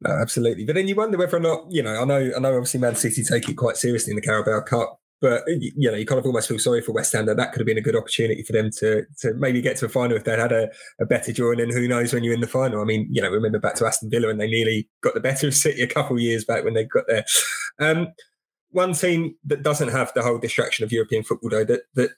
No, 0.00 0.10
absolutely. 0.10 0.64
But 0.64 0.74
then 0.74 0.88
you 0.88 0.94
wonder 0.94 1.16
whether 1.16 1.36
or 1.36 1.40
not, 1.40 1.70
you 1.70 1.82
know, 1.82 2.02
I 2.02 2.04
know, 2.04 2.32
I 2.36 2.38
know, 2.38 2.54
obviously, 2.54 2.80
Man 2.80 2.96
City 2.96 3.22
take 3.24 3.48
it 3.48 3.54
quite 3.54 3.76
seriously 3.76 4.10
in 4.10 4.16
the 4.16 4.22
Carabao 4.22 4.60
Cup, 4.60 5.00
but 5.20 5.42
you 5.46 5.90
know, 5.90 5.96
you 5.96 6.04
kind 6.04 6.18
of 6.18 6.26
almost 6.26 6.48
feel 6.48 6.58
sorry 6.58 6.82
for 6.82 6.92
West 6.92 7.14
Ham 7.14 7.24
that 7.26 7.38
that 7.38 7.52
could 7.52 7.60
have 7.60 7.66
been 7.66 7.78
a 7.78 7.82
good 7.82 7.96
opportunity 7.96 8.42
for 8.42 8.52
them 8.52 8.70
to 8.78 9.04
to 9.20 9.32
maybe 9.34 9.62
get 9.62 9.78
to 9.78 9.86
a 9.86 9.88
final 9.88 10.16
if 10.16 10.24
they 10.24 10.38
had 10.38 10.52
a, 10.52 10.68
a 11.00 11.06
better 11.06 11.32
draw. 11.32 11.52
And 11.52 11.60
then 11.60 11.70
who 11.70 11.88
knows 11.88 12.12
when 12.12 12.22
you're 12.22 12.34
in 12.34 12.42
the 12.42 12.46
final? 12.46 12.82
I 12.82 12.84
mean, 12.84 13.08
you 13.10 13.22
know, 13.22 13.30
remember 13.30 13.58
back 13.58 13.76
to 13.76 13.86
Aston 13.86 14.10
Villa 14.10 14.28
and 14.28 14.38
they 14.38 14.50
nearly 14.50 14.88
got 15.00 15.14
the 15.14 15.20
better 15.20 15.48
of 15.48 15.54
City 15.54 15.80
a 15.80 15.86
couple 15.86 16.16
of 16.16 16.22
years 16.22 16.44
back 16.44 16.64
when 16.64 16.74
they 16.74 16.84
got 16.84 17.04
there. 17.08 17.24
Um, 17.80 18.08
one 18.70 18.92
team 18.92 19.36
that 19.46 19.62
doesn't 19.62 19.88
have 19.88 20.12
the 20.14 20.22
whole 20.22 20.38
distraction 20.38 20.84
of 20.84 20.92
European 20.92 21.22
football, 21.22 21.48
though, 21.48 21.64
that 21.64 21.82
that 21.94 22.10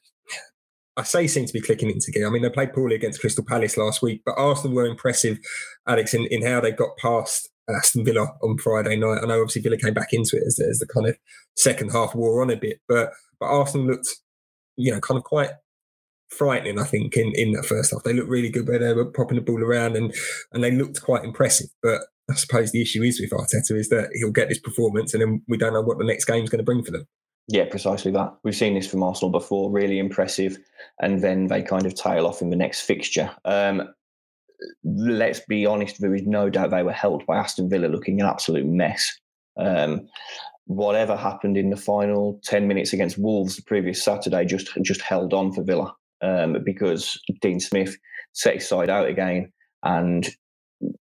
I 0.98 1.04
say 1.04 1.28
seem 1.28 1.46
to 1.46 1.52
be 1.52 1.60
clicking 1.60 1.90
into 1.90 2.10
gear. 2.10 2.26
I 2.26 2.30
mean, 2.30 2.42
they 2.42 2.50
played 2.50 2.72
poorly 2.72 2.96
against 2.96 3.20
Crystal 3.20 3.44
Palace 3.44 3.76
last 3.76 4.02
week, 4.02 4.22
but 4.26 4.34
Arsenal 4.36 4.74
were 4.74 4.84
impressive, 4.84 5.38
Alex, 5.86 6.12
in, 6.12 6.26
in 6.26 6.44
how 6.44 6.60
they 6.60 6.72
got 6.72 6.96
past 7.00 7.48
Aston 7.70 8.04
Villa 8.04 8.26
on 8.42 8.58
Friday 8.58 8.96
night. 8.96 9.20
I 9.22 9.26
know 9.26 9.40
obviously 9.40 9.62
Villa 9.62 9.76
came 9.76 9.94
back 9.94 10.12
into 10.12 10.36
it 10.36 10.42
as, 10.44 10.58
as 10.58 10.80
the 10.80 10.86
kind 10.86 11.06
of 11.06 11.16
second 11.56 11.90
half 11.90 12.14
wore 12.14 12.42
on 12.42 12.50
a 12.50 12.56
bit, 12.56 12.80
but 12.88 13.12
but 13.38 13.46
Arsenal 13.46 13.86
looked, 13.86 14.08
you 14.76 14.90
know, 14.90 15.00
kind 15.00 15.18
of 15.18 15.24
quite 15.24 15.50
frightening. 16.30 16.78
I 16.80 16.84
think 16.84 17.16
in 17.16 17.32
in 17.34 17.52
that 17.52 17.66
first 17.66 17.92
half 17.92 18.02
they 18.02 18.12
looked 18.12 18.28
really 18.28 18.50
good 18.50 18.66
where 18.66 18.78
they 18.78 18.92
were 18.92 19.04
popping 19.04 19.36
the 19.36 19.42
ball 19.42 19.62
around 19.62 19.96
and 19.96 20.12
and 20.52 20.64
they 20.64 20.70
looked 20.70 21.02
quite 21.02 21.24
impressive. 21.24 21.68
But 21.82 22.00
I 22.30 22.34
suppose 22.34 22.72
the 22.72 22.82
issue 22.82 23.02
is 23.02 23.20
with 23.20 23.30
Arteta 23.30 23.78
is 23.78 23.88
that 23.90 24.10
he'll 24.14 24.30
get 24.30 24.48
this 24.48 24.58
performance 24.58 25.14
and 25.14 25.22
then 25.22 25.42
we 25.48 25.56
don't 25.56 25.72
know 25.72 25.82
what 25.82 25.98
the 25.98 26.04
next 26.04 26.24
game's 26.24 26.50
going 26.50 26.58
to 26.58 26.64
bring 26.64 26.84
for 26.84 26.90
them. 26.90 27.06
Yeah, 27.48 27.64
precisely 27.64 28.12
that. 28.12 28.34
We've 28.44 28.54
seen 28.54 28.74
this 28.74 28.86
from 28.86 29.02
Arsenal 29.02 29.30
before, 29.30 29.70
really 29.70 29.98
impressive, 29.98 30.58
and 31.00 31.22
then 31.22 31.46
they 31.46 31.62
kind 31.62 31.86
of 31.86 31.94
tail 31.94 32.26
off 32.26 32.42
in 32.42 32.50
the 32.50 32.56
next 32.56 32.82
fixture. 32.82 33.30
Um, 33.44 33.88
let's 34.84 35.40
be 35.40 35.66
honest, 35.66 36.00
there 36.00 36.14
is 36.14 36.26
no 36.26 36.50
doubt 36.50 36.70
they 36.70 36.82
were 36.82 36.92
helped 36.92 37.26
by 37.26 37.36
Aston 37.36 37.68
Villa 37.68 37.86
looking 37.86 38.20
an 38.20 38.26
absolute 38.26 38.66
mess. 38.66 39.16
Um, 39.56 40.08
whatever 40.66 41.16
happened 41.16 41.56
in 41.56 41.70
the 41.70 41.76
final 41.76 42.40
10 42.44 42.68
minutes 42.68 42.92
against 42.92 43.18
Wolves 43.18 43.56
the 43.56 43.62
previous 43.62 44.04
Saturday 44.04 44.44
just 44.44 44.68
just 44.82 45.00
held 45.00 45.32
on 45.32 45.50
for 45.50 45.64
Villa 45.64 45.94
um, 46.20 46.58
because 46.64 47.18
Dean 47.40 47.58
Smith 47.58 47.96
set 48.34 48.54
his 48.54 48.68
side 48.68 48.90
out 48.90 49.08
again 49.08 49.50
and 49.82 50.28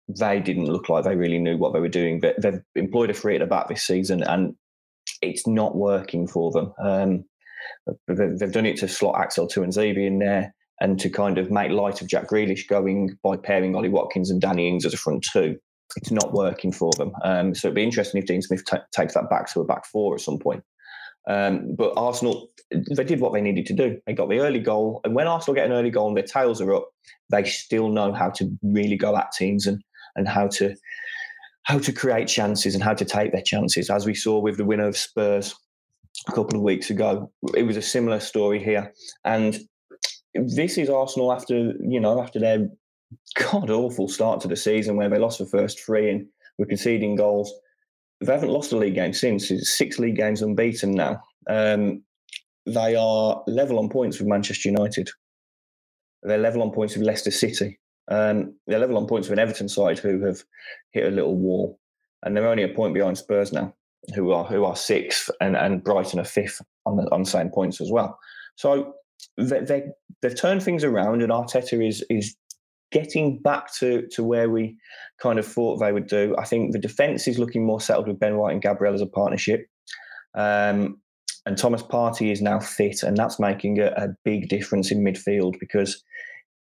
they 0.07 0.39
didn't 0.39 0.71
look 0.71 0.89
like 0.89 1.03
they 1.03 1.15
really 1.15 1.39
knew 1.39 1.57
what 1.57 1.73
they 1.73 1.79
were 1.79 1.89
doing. 1.89 2.19
But 2.19 2.41
they've 2.41 2.61
employed 2.75 3.09
a 3.09 3.13
free 3.13 3.35
at 3.35 3.39
the 3.39 3.45
back 3.45 3.67
this 3.67 3.83
season 3.83 4.23
and 4.23 4.55
it's 5.21 5.47
not 5.47 5.75
working 5.75 6.27
for 6.27 6.51
them. 6.51 6.73
Um, 6.79 7.25
they've 8.07 8.51
done 8.51 8.65
it 8.65 8.77
to 8.77 8.87
slot 8.87 9.19
Axel 9.19 9.47
Tuanzebe 9.47 10.05
in 10.05 10.19
there 10.19 10.53
and 10.79 10.99
to 10.99 11.09
kind 11.09 11.37
of 11.37 11.49
make 11.49 11.71
light 11.71 12.01
of 12.01 12.07
Jack 12.07 12.29
Grealish 12.29 12.67
going 12.67 13.17
by 13.23 13.35
pairing 13.37 13.75
Ollie 13.75 13.89
Watkins 13.89 14.29
and 14.29 14.39
Danny 14.39 14.67
Ings 14.67 14.85
as 14.85 14.93
a 14.93 14.97
front 14.97 15.25
two 15.31 15.57
it's 15.95 16.11
not 16.11 16.33
working 16.33 16.71
for 16.71 16.91
them. 16.97 17.11
Um, 17.23 17.55
so 17.55 17.67
it'd 17.67 17.75
be 17.75 17.83
interesting 17.83 18.19
if 18.19 18.27
Dean 18.27 18.41
Smith 18.41 18.65
t- 18.65 18.77
takes 18.91 19.13
that 19.13 19.29
back 19.29 19.51
to 19.53 19.61
a 19.61 19.65
back 19.65 19.85
four 19.85 20.15
at 20.15 20.21
some 20.21 20.37
point. 20.37 20.63
Um, 21.29 21.75
but 21.75 21.93
Arsenal, 21.97 22.49
they 22.71 23.03
did 23.03 23.19
what 23.19 23.33
they 23.33 23.41
needed 23.41 23.65
to 23.67 23.73
do. 23.73 23.99
They 24.05 24.13
got 24.13 24.29
the 24.29 24.39
early 24.39 24.59
goal, 24.59 25.01
and 25.03 25.13
when 25.13 25.27
Arsenal 25.27 25.55
get 25.55 25.65
an 25.65 25.73
early 25.73 25.89
goal 25.89 26.07
and 26.07 26.17
their 26.17 26.23
tails 26.23 26.61
are 26.61 26.73
up, 26.73 26.87
they 27.29 27.43
still 27.43 27.89
know 27.89 28.13
how 28.13 28.29
to 28.31 28.49
really 28.63 28.97
go 28.97 29.15
at 29.15 29.31
teams 29.31 29.67
and 29.67 29.81
and 30.15 30.27
how 30.27 30.47
to 30.47 30.75
how 31.63 31.79
to 31.79 31.91
create 31.91 32.29
chances 32.29 32.73
and 32.73 32.83
how 32.83 32.93
to 32.93 33.03
take 33.03 33.33
their 33.33 33.41
chances. 33.41 33.89
As 33.89 34.05
we 34.05 34.13
saw 34.13 34.39
with 34.39 34.55
the 34.55 34.65
winner 34.65 34.87
of 34.87 34.95
Spurs 34.95 35.53
a 36.27 36.31
couple 36.31 36.57
of 36.57 36.63
weeks 36.63 36.89
ago, 36.89 37.31
it 37.55 37.63
was 37.63 37.77
a 37.77 37.81
similar 37.81 38.19
story 38.19 38.63
here. 38.63 38.93
And 39.23 39.59
this 40.33 40.77
is 40.77 40.89
Arsenal 40.89 41.31
after 41.31 41.73
you 41.79 41.99
know 41.99 42.21
after 42.21 42.39
their 42.39 42.67
god 43.37 43.69
awful 43.69 44.07
start 44.07 44.41
to 44.41 44.47
the 44.47 44.55
season 44.55 44.95
where 44.95 45.09
they 45.09 45.17
lost 45.17 45.39
the 45.39 45.45
first 45.45 45.83
three 45.83 46.09
and 46.09 46.27
were 46.57 46.65
conceding 46.65 47.15
goals. 47.15 47.53
They 48.21 48.33
haven't 48.33 48.49
lost 48.49 48.71
a 48.71 48.77
league 48.77 48.95
game 48.95 49.13
since. 49.13 49.51
It's 49.51 49.77
six 49.77 49.99
league 49.99 50.15
games 50.15 50.41
unbeaten 50.41 50.91
now. 50.91 51.21
Um, 51.47 52.03
they 52.65 52.95
are 52.95 53.43
level 53.47 53.79
on 53.79 53.89
points 53.89 54.19
with 54.19 54.27
Manchester 54.27 54.69
United. 54.69 55.09
They're 56.23 56.37
level 56.37 56.63
on 56.63 56.71
points 56.71 56.95
with 56.95 57.05
Leicester 57.05 57.31
City. 57.31 57.79
Um, 58.09 58.55
they're 58.65 58.79
level 58.79 58.97
on 58.97 59.07
points 59.07 59.29
with 59.29 59.37
an 59.37 59.43
Everton 59.43 59.69
side 59.69 59.99
who 59.99 60.25
have 60.25 60.43
hit 60.91 61.05
a 61.05 61.15
little 61.15 61.35
wall, 61.35 61.79
and 62.23 62.35
they're 62.35 62.47
only 62.47 62.63
a 62.63 62.69
point 62.69 62.93
behind 62.93 63.17
Spurs 63.17 63.53
now, 63.53 63.73
who 64.15 64.31
are 64.31 64.45
who 64.45 64.63
are 64.63 64.75
sixth, 64.75 65.29
and, 65.41 65.55
and 65.55 65.83
Brighton 65.83 66.19
are 66.19 66.25
fifth 66.25 66.61
on 66.85 66.97
the, 66.97 67.03
on 67.11 67.23
the 67.23 67.29
same 67.29 67.49
points 67.49 67.81
as 67.81 67.91
well. 67.91 68.17
So 68.55 68.93
they, 69.37 69.61
they, 69.61 69.83
they've 70.21 70.39
turned 70.39 70.63
things 70.63 70.83
around, 70.83 71.21
and 71.21 71.31
Arteta 71.31 71.85
is 71.85 72.03
is 72.09 72.35
getting 72.91 73.39
back 73.41 73.73
to 73.75 74.07
to 74.11 74.23
where 74.23 74.49
we 74.49 74.77
kind 75.21 75.39
of 75.39 75.45
thought 75.45 75.77
they 75.77 75.91
would 75.91 76.07
do. 76.07 76.35
I 76.37 76.45
think 76.45 76.71
the 76.71 76.79
defence 76.79 77.27
is 77.27 77.39
looking 77.39 77.65
more 77.65 77.81
settled 77.81 78.07
with 78.07 78.19
Ben 78.19 78.37
White 78.37 78.53
and 78.53 78.61
Gabriel 78.61 78.93
as 78.93 79.01
a 79.01 79.07
partnership. 79.07 79.67
Um, 80.35 81.01
and 81.45 81.57
Thomas 81.57 81.81
Partey 81.81 82.31
is 82.31 82.41
now 82.41 82.59
fit, 82.59 83.03
and 83.03 83.15
that's 83.15 83.39
making 83.39 83.79
a, 83.79 83.87
a, 83.95 84.09
big 84.25 84.49
difference 84.49 84.91
in 84.91 85.03
midfield 85.03 85.57
because 85.59 86.03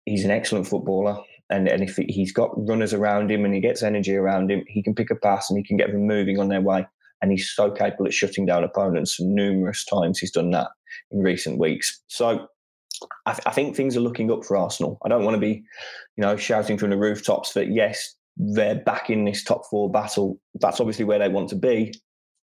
he's 0.05 0.25
an 0.25 0.31
excellent 0.31 0.67
footballer. 0.67 1.17
And, 1.51 1.67
and 1.67 1.83
if 1.83 1.97
he's 1.97 2.33
got 2.33 2.49
runners 2.67 2.93
around 2.93 3.29
him 3.29 3.45
and 3.45 3.53
he 3.53 3.59
gets 3.59 3.83
energy 3.83 4.15
around 4.15 4.49
him, 4.49 4.63
he 4.67 4.81
can 4.81 4.95
pick 4.95 5.11
a 5.11 5.15
pass 5.15 5.49
and 5.49 5.57
he 5.57 5.63
can 5.63 5.77
get 5.77 5.91
them 5.91 6.07
moving 6.07 6.39
on 6.39 6.47
their 6.47 6.61
way. 6.61 6.87
And 7.21 7.31
he's 7.31 7.51
so 7.51 7.71
capable 7.71 8.07
at 8.07 8.13
shutting 8.13 8.45
down 8.45 8.63
opponents. 8.63 9.19
Numerous 9.19 9.85
times 9.85 10.19
he's 10.19 10.31
done 10.31 10.51
that 10.51 10.67
in 11.11 11.19
recent 11.19 11.59
weeks. 11.59 12.01
So 12.07 12.47
I, 13.25 13.33
th- 13.33 13.45
I, 13.45 13.51
think 13.51 13.75
things 13.75 13.95
are 13.95 14.01
looking 14.01 14.31
up 14.31 14.43
for 14.43 14.57
Arsenal. 14.57 14.97
I 15.05 15.09
don't 15.09 15.23
want 15.23 15.35
to 15.35 15.41
be, 15.41 15.63
you 16.17 16.21
know, 16.21 16.35
shouting 16.35 16.77
from 16.77 16.89
the 16.89 16.97
rooftops 16.97 17.53
that 17.53 17.71
yes, 17.71 18.15
they're 18.37 18.75
back 18.75 19.09
in 19.09 19.25
this 19.25 19.43
top 19.43 19.65
four 19.69 19.89
battle. 19.91 20.39
That's 20.55 20.79
obviously 20.79 21.05
where 21.05 21.19
they 21.19 21.29
want 21.29 21.49
to 21.49 21.55
be. 21.55 21.93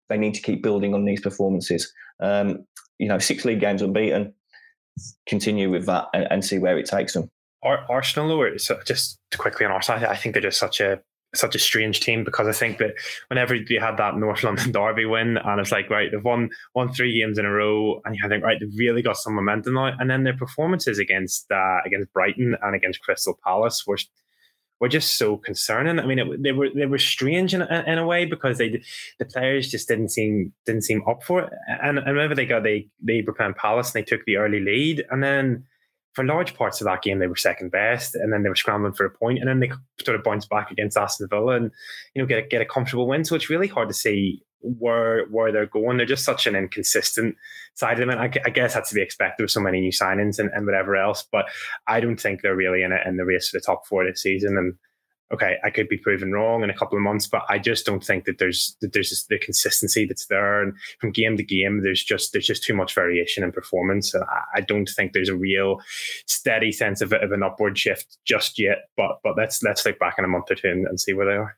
They 0.09 0.17
need 0.17 0.33
to 0.35 0.41
keep 0.41 0.61
building 0.61 0.93
on 0.93 1.05
these 1.05 1.21
performances. 1.21 1.91
Um, 2.21 2.65
you 2.99 3.07
know, 3.07 3.19
six 3.19 3.45
league 3.45 3.59
games 3.59 3.81
unbeaten. 3.81 4.33
Continue 5.27 5.69
with 5.69 5.85
that 5.87 6.07
and, 6.13 6.27
and 6.29 6.45
see 6.45 6.57
where 6.57 6.77
it 6.77 6.85
takes 6.85 7.13
them. 7.13 7.29
Arsenal, 7.63 8.31
or 8.31 8.55
just 8.55 9.19
quickly 9.37 9.65
on 9.65 9.71
Arsenal, 9.71 10.07
I 10.07 10.15
think 10.15 10.33
they're 10.33 10.41
just 10.41 10.59
such 10.59 10.79
a 10.79 10.99
such 11.35 11.55
a 11.55 11.59
strange 11.59 11.99
team 11.99 12.23
because 12.23 12.47
I 12.47 12.51
think 12.51 12.77
that 12.79 12.95
whenever 13.27 13.55
you 13.55 13.79
had 13.79 13.97
that 13.97 14.17
North 14.17 14.43
London 14.43 14.71
Derby 14.73 15.05
win, 15.05 15.37
and 15.37 15.59
it's 15.59 15.71
like 15.71 15.89
right, 15.89 16.09
they've 16.11 16.23
won 16.23 16.49
won 16.73 16.91
three 16.91 17.19
games 17.19 17.37
in 17.37 17.45
a 17.45 17.51
row, 17.51 18.01
and 18.05 18.15
you 18.15 18.29
think 18.29 18.43
right, 18.43 18.59
they've 18.59 18.77
really 18.77 19.01
got 19.01 19.17
some 19.17 19.35
momentum 19.35 19.75
now. 19.75 19.91
And 19.99 20.09
then 20.09 20.23
their 20.23 20.37
performances 20.37 20.99
against 20.99 21.51
uh, 21.51 21.79
against 21.85 22.13
Brighton 22.13 22.55
and 22.61 22.75
against 22.75 23.01
Crystal 23.01 23.39
Palace 23.43 23.85
were 23.85 23.97
were 24.79 24.89
just 24.89 25.17
so 25.17 25.37
concerning. 25.37 25.99
I 25.99 26.05
mean, 26.05 26.19
it, 26.19 26.43
they 26.43 26.51
were 26.51 26.69
they 26.73 26.85
were 26.85 26.97
strange 26.97 27.53
in, 27.53 27.61
in 27.61 27.97
a 27.97 28.05
way 28.05 28.25
because 28.25 28.57
they 28.57 28.81
the 29.19 29.25
players 29.25 29.69
just 29.69 29.87
didn't 29.87 30.09
seem 30.09 30.53
didn't 30.65 30.83
seem 30.83 31.01
up 31.07 31.23
for 31.23 31.41
it. 31.41 31.53
And, 31.81 31.97
and 31.97 32.15
whenever 32.15 32.35
they 32.35 32.45
got 32.45 32.63
they 32.63 32.87
they 33.01 33.23
were 33.25 33.33
playing 33.33 33.53
Palace 33.53 33.93
and 33.93 34.01
they 34.01 34.05
took 34.05 34.25
the 34.25 34.37
early 34.37 34.59
lead, 34.59 35.05
and 35.09 35.23
then 35.23 35.65
for 36.15 36.23
large 36.23 36.55
parts 36.55 36.79
of 36.79 36.85
that 36.85 37.01
game, 37.01 37.19
they 37.19 37.27
were 37.27 37.35
second 37.35 37.71
best, 37.71 38.15
and 38.15 38.31
then 38.31 38.41
they 38.41 38.49
were 38.49 38.55
scrambling 38.55 38.93
for 38.93 39.05
a 39.05 39.11
point, 39.11 39.39
and 39.39 39.47
then 39.47 39.59
they 39.59 39.69
sort 40.03 40.17
of 40.17 40.23
bounced 40.23 40.49
back 40.49 40.71
against 40.71 40.97
Aston 40.97 41.27
Villa 41.29 41.55
and 41.55 41.71
you 42.13 42.21
know 42.21 42.25
get 42.25 42.39
a, 42.39 42.47
get 42.47 42.61
a 42.61 42.65
comfortable 42.65 43.07
win. 43.07 43.25
So 43.25 43.35
it's 43.35 43.49
really 43.49 43.67
hard 43.67 43.89
to 43.89 43.93
see 43.93 44.41
where 44.61 45.25
where 45.25 45.51
they're 45.51 45.65
going. 45.65 45.97
They're 45.97 46.05
just 46.05 46.23
such 46.23 46.47
an 46.47 46.55
inconsistent 46.55 47.35
side 47.75 47.99
of 47.99 48.07
them. 48.07 48.17
I, 48.17 48.31
I 48.45 48.49
guess 48.49 48.73
that's 48.73 48.89
to 48.89 48.95
be 48.95 49.01
expected 49.01 49.43
with 49.43 49.51
so 49.51 49.59
many 49.59 49.81
new 49.81 49.91
signings 49.91 50.39
and, 50.39 50.49
and 50.53 50.65
whatever 50.65 50.95
else. 50.95 51.27
But 51.29 51.45
I 51.85 51.99
don't 51.99 52.19
think 52.19 52.41
they're 52.41 52.55
really 52.55 52.81
in 52.81 52.93
it 52.93 53.05
in 53.05 53.17
the 53.17 53.25
race 53.25 53.49
for 53.49 53.57
the 53.57 53.65
top 53.65 53.85
four 53.85 54.05
this 54.05 54.21
season. 54.21 54.57
And 54.57 54.75
okay, 55.33 55.55
I 55.63 55.69
could 55.69 55.89
be 55.89 55.97
proven 55.97 56.31
wrong 56.31 56.63
in 56.63 56.69
a 56.69 56.73
couple 56.77 56.97
of 56.97 57.03
months, 57.03 57.27
but 57.27 57.43
I 57.49 57.57
just 57.57 57.85
don't 57.85 58.03
think 58.03 58.25
that 58.25 58.37
there's 58.37 58.77
that 58.81 58.93
there's 58.93 59.25
the 59.29 59.39
consistency 59.39 60.05
that's 60.05 60.27
there. 60.27 60.61
And 60.61 60.73
from 60.99 61.11
game 61.11 61.37
to 61.37 61.43
game, 61.43 61.81
there's 61.83 62.03
just 62.03 62.31
there's 62.31 62.47
just 62.47 62.63
too 62.63 62.75
much 62.75 62.93
variation 62.93 63.43
in 63.43 63.51
performance. 63.51 64.13
And 64.13 64.23
I, 64.23 64.59
I 64.59 64.61
don't 64.61 64.89
think 64.89 65.13
there's 65.13 65.29
a 65.29 65.35
real 65.35 65.79
steady 66.27 66.71
sense 66.71 67.01
of, 67.01 67.13
of 67.13 67.31
an 67.31 67.43
upward 67.43 67.77
shift 67.77 68.17
just 68.25 68.59
yet. 68.59 68.89
But 68.95 69.19
but 69.23 69.35
let's 69.37 69.61
let's 69.63 69.85
look 69.85 69.99
back 69.99 70.15
in 70.17 70.25
a 70.25 70.29
month 70.29 70.51
or 70.51 70.55
two 70.55 70.69
and, 70.69 70.87
and 70.87 70.99
see 70.99 71.13
where 71.13 71.25
they 71.25 71.35
are. 71.35 71.57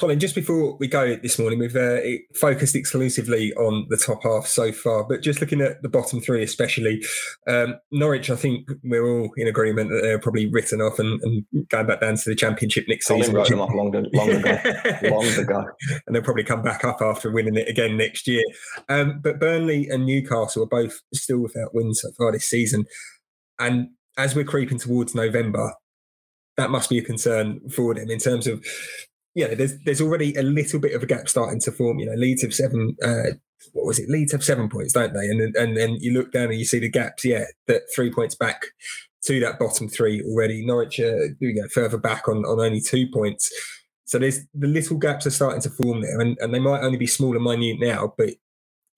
Colin, 0.00 0.18
just 0.18 0.34
before 0.34 0.78
we 0.78 0.88
go 0.88 1.14
this 1.16 1.38
morning, 1.38 1.58
we've 1.58 1.76
uh, 1.76 1.98
focused 2.34 2.74
exclusively 2.74 3.52
on 3.52 3.86
the 3.90 3.98
top 3.98 4.22
half 4.22 4.46
so 4.46 4.72
far, 4.72 5.04
but 5.04 5.20
just 5.20 5.42
looking 5.42 5.60
at 5.60 5.82
the 5.82 5.90
bottom 5.90 6.22
three, 6.22 6.42
especially 6.42 7.04
um, 7.46 7.74
Norwich, 7.92 8.30
I 8.30 8.36
think 8.36 8.66
we're 8.82 9.06
all 9.06 9.30
in 9.36 9.46
agreement 9.46 9.90
that 9.90 10.00
they're 10.00 10.18
probably 10.18 10.46
written 10.46 10.80
off 10.80 10.98
and, 10.98 11.20
and 11.20 11.44
going 11.68 11.86
back 11.86 12.00
down 12.00 12.16
to 12.16 12.30
the 12.30 12.34
Championship 12.34 12.86
next 12.88 13.08
Colin 13.08 13.24
season. 13.24 13.34
wrote 13.34 13.48
them 13.50 13.60
off 13.60 13.74
long, 13.74 13.92
long 14.14 14.30
ago, 14.30 14.58
long 15.02 15.26
ago, 15.26 15.66
and 16.06 16.16
they'll 16.16 16.22
probably 16.22 16.44
come 16.44 16.62
back 16.62 16.82
up 16.82 17.02
after 17.02 17.30
winning 17.30 17.56
it 17.56 17.68
again 17.68 17.98
next 17.98 18.26
year. 18.26 18.44
Um, 18.88 19.20
but 19.22 19.38
Burnley 19.38 19.86
and 19.90 20.06
Newcastle 20.06 20.62
are 20.62 20.66
both 20.66 20.98
still 21.12 21.40
without 21.40 21.74
wins 21.74 22.00
so 22.00 22.10
far 22.16 22.32
this 22.32 22.46
season, 22.46 22.86
and 23.58 23.90
as 24.16 24.34
we're 24.34 24.44
creeping 24.44 24.78
towards 24.78 25.14
November, 25.14 25.74
that 26.56 26.70
must 26.70 26.88
be 26.88 26.98
a 26.98 27.02
concern 27.02 27.60
for 27.68 27.94
them 27.94 28.10
in 28.10 28.18
terms 28.18 28.46
of 28.46 28.64
yeah, 29.34 29.54
there's 29.54 29.78
there's 29.84 30.00
already 30.00 30.34
a 30.34 30.42
little 30.42 30.80
bit 30.80 30.94
of 30.94 31.02
a 31.02 31.06
gap 31.06 31.28
starting 31.28 31.60
to 31.60 31.72
form. 31.72 31.98
You 31.98 32.06
know, 32.06 32.16
Leeds 32.16 32.42
have 32.42 32.54
seven. 32.54 32.96
Uh, 33.02 33.36
what 33.72 33.86
was 33.86 33.98
it? 33.98 34.08
Leeds 34.08 34.32
have 34.32 34.42
seven 34.42 34.68
points, 34.68 34.92
don't 34.92 35.14
they? 35.14 35.26
And 35.26 35.54
and 35.56 35.76
then 35.76 35.96
you 36.00 36.12
look 36.12 36.32
down 36.32 36.50
and 36.50 36.58
you 36.58 36.64
see 36.64 36.78
the 36.78 36.88
gaps. 36.88 37.24
Yeah, 37.24 37.44
that 37.66 37.82
three 37.94 38.12
points 38.12 38.34
back 38.34 38.62
to 39.24 39.38
that 39.40 39.58
bottom 39.58 39.88
three 39.88 40.22
already. 40.22 40.64
Norwich, 40.64 40.98
uh, 40.98 41.28
you 41.38 41.54
go 41.54 41.68
further 41.68 41.98
back 41.98 42.28
on 42.28 42.38
on 42.44 42.60
only 42.60 42.80
two 42.80 43.06
points. 43.12 43.50
So 44.04 44.18
there's 44.18 44.40
the 44.54 44.66
little 44.66 44.96
gaps 44.96 45.26
are 45.26 45.30
starting 45.30 45.60
to 45.62 45.70
form 45.70 46.00
there, 46.00 46.20
and, 46.20 46.36
and 46.40 46.52
they 46.52 46.58
might 46.58 46.82
only 46.82 46.98
be 46.98 47.06
small 47.06 47.36
and 47.36 47.44
minute 47.44 47.78
now, 47.78 48.12
but 48.18 48.30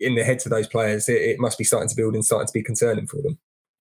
in 0.00 0.14
the 0.14 0.24
heads 0.24 0.46
of 0.46 0.50
those 0.50 0.66
players, 0.66 1.08
it, 1.08 1.20
it 1.20 1.40
must 1.40 1.58
be 1.58 1.64
starting 1.64 1.88
to 1.88 1.94
build 1.94 2.14
and 2.14 2.24
starting 2.24 2.46
to 2.46 2.52
be 2.52 2.62
concerning 2.62 3.06
for 3.06 3.20
them. 3.22 3.38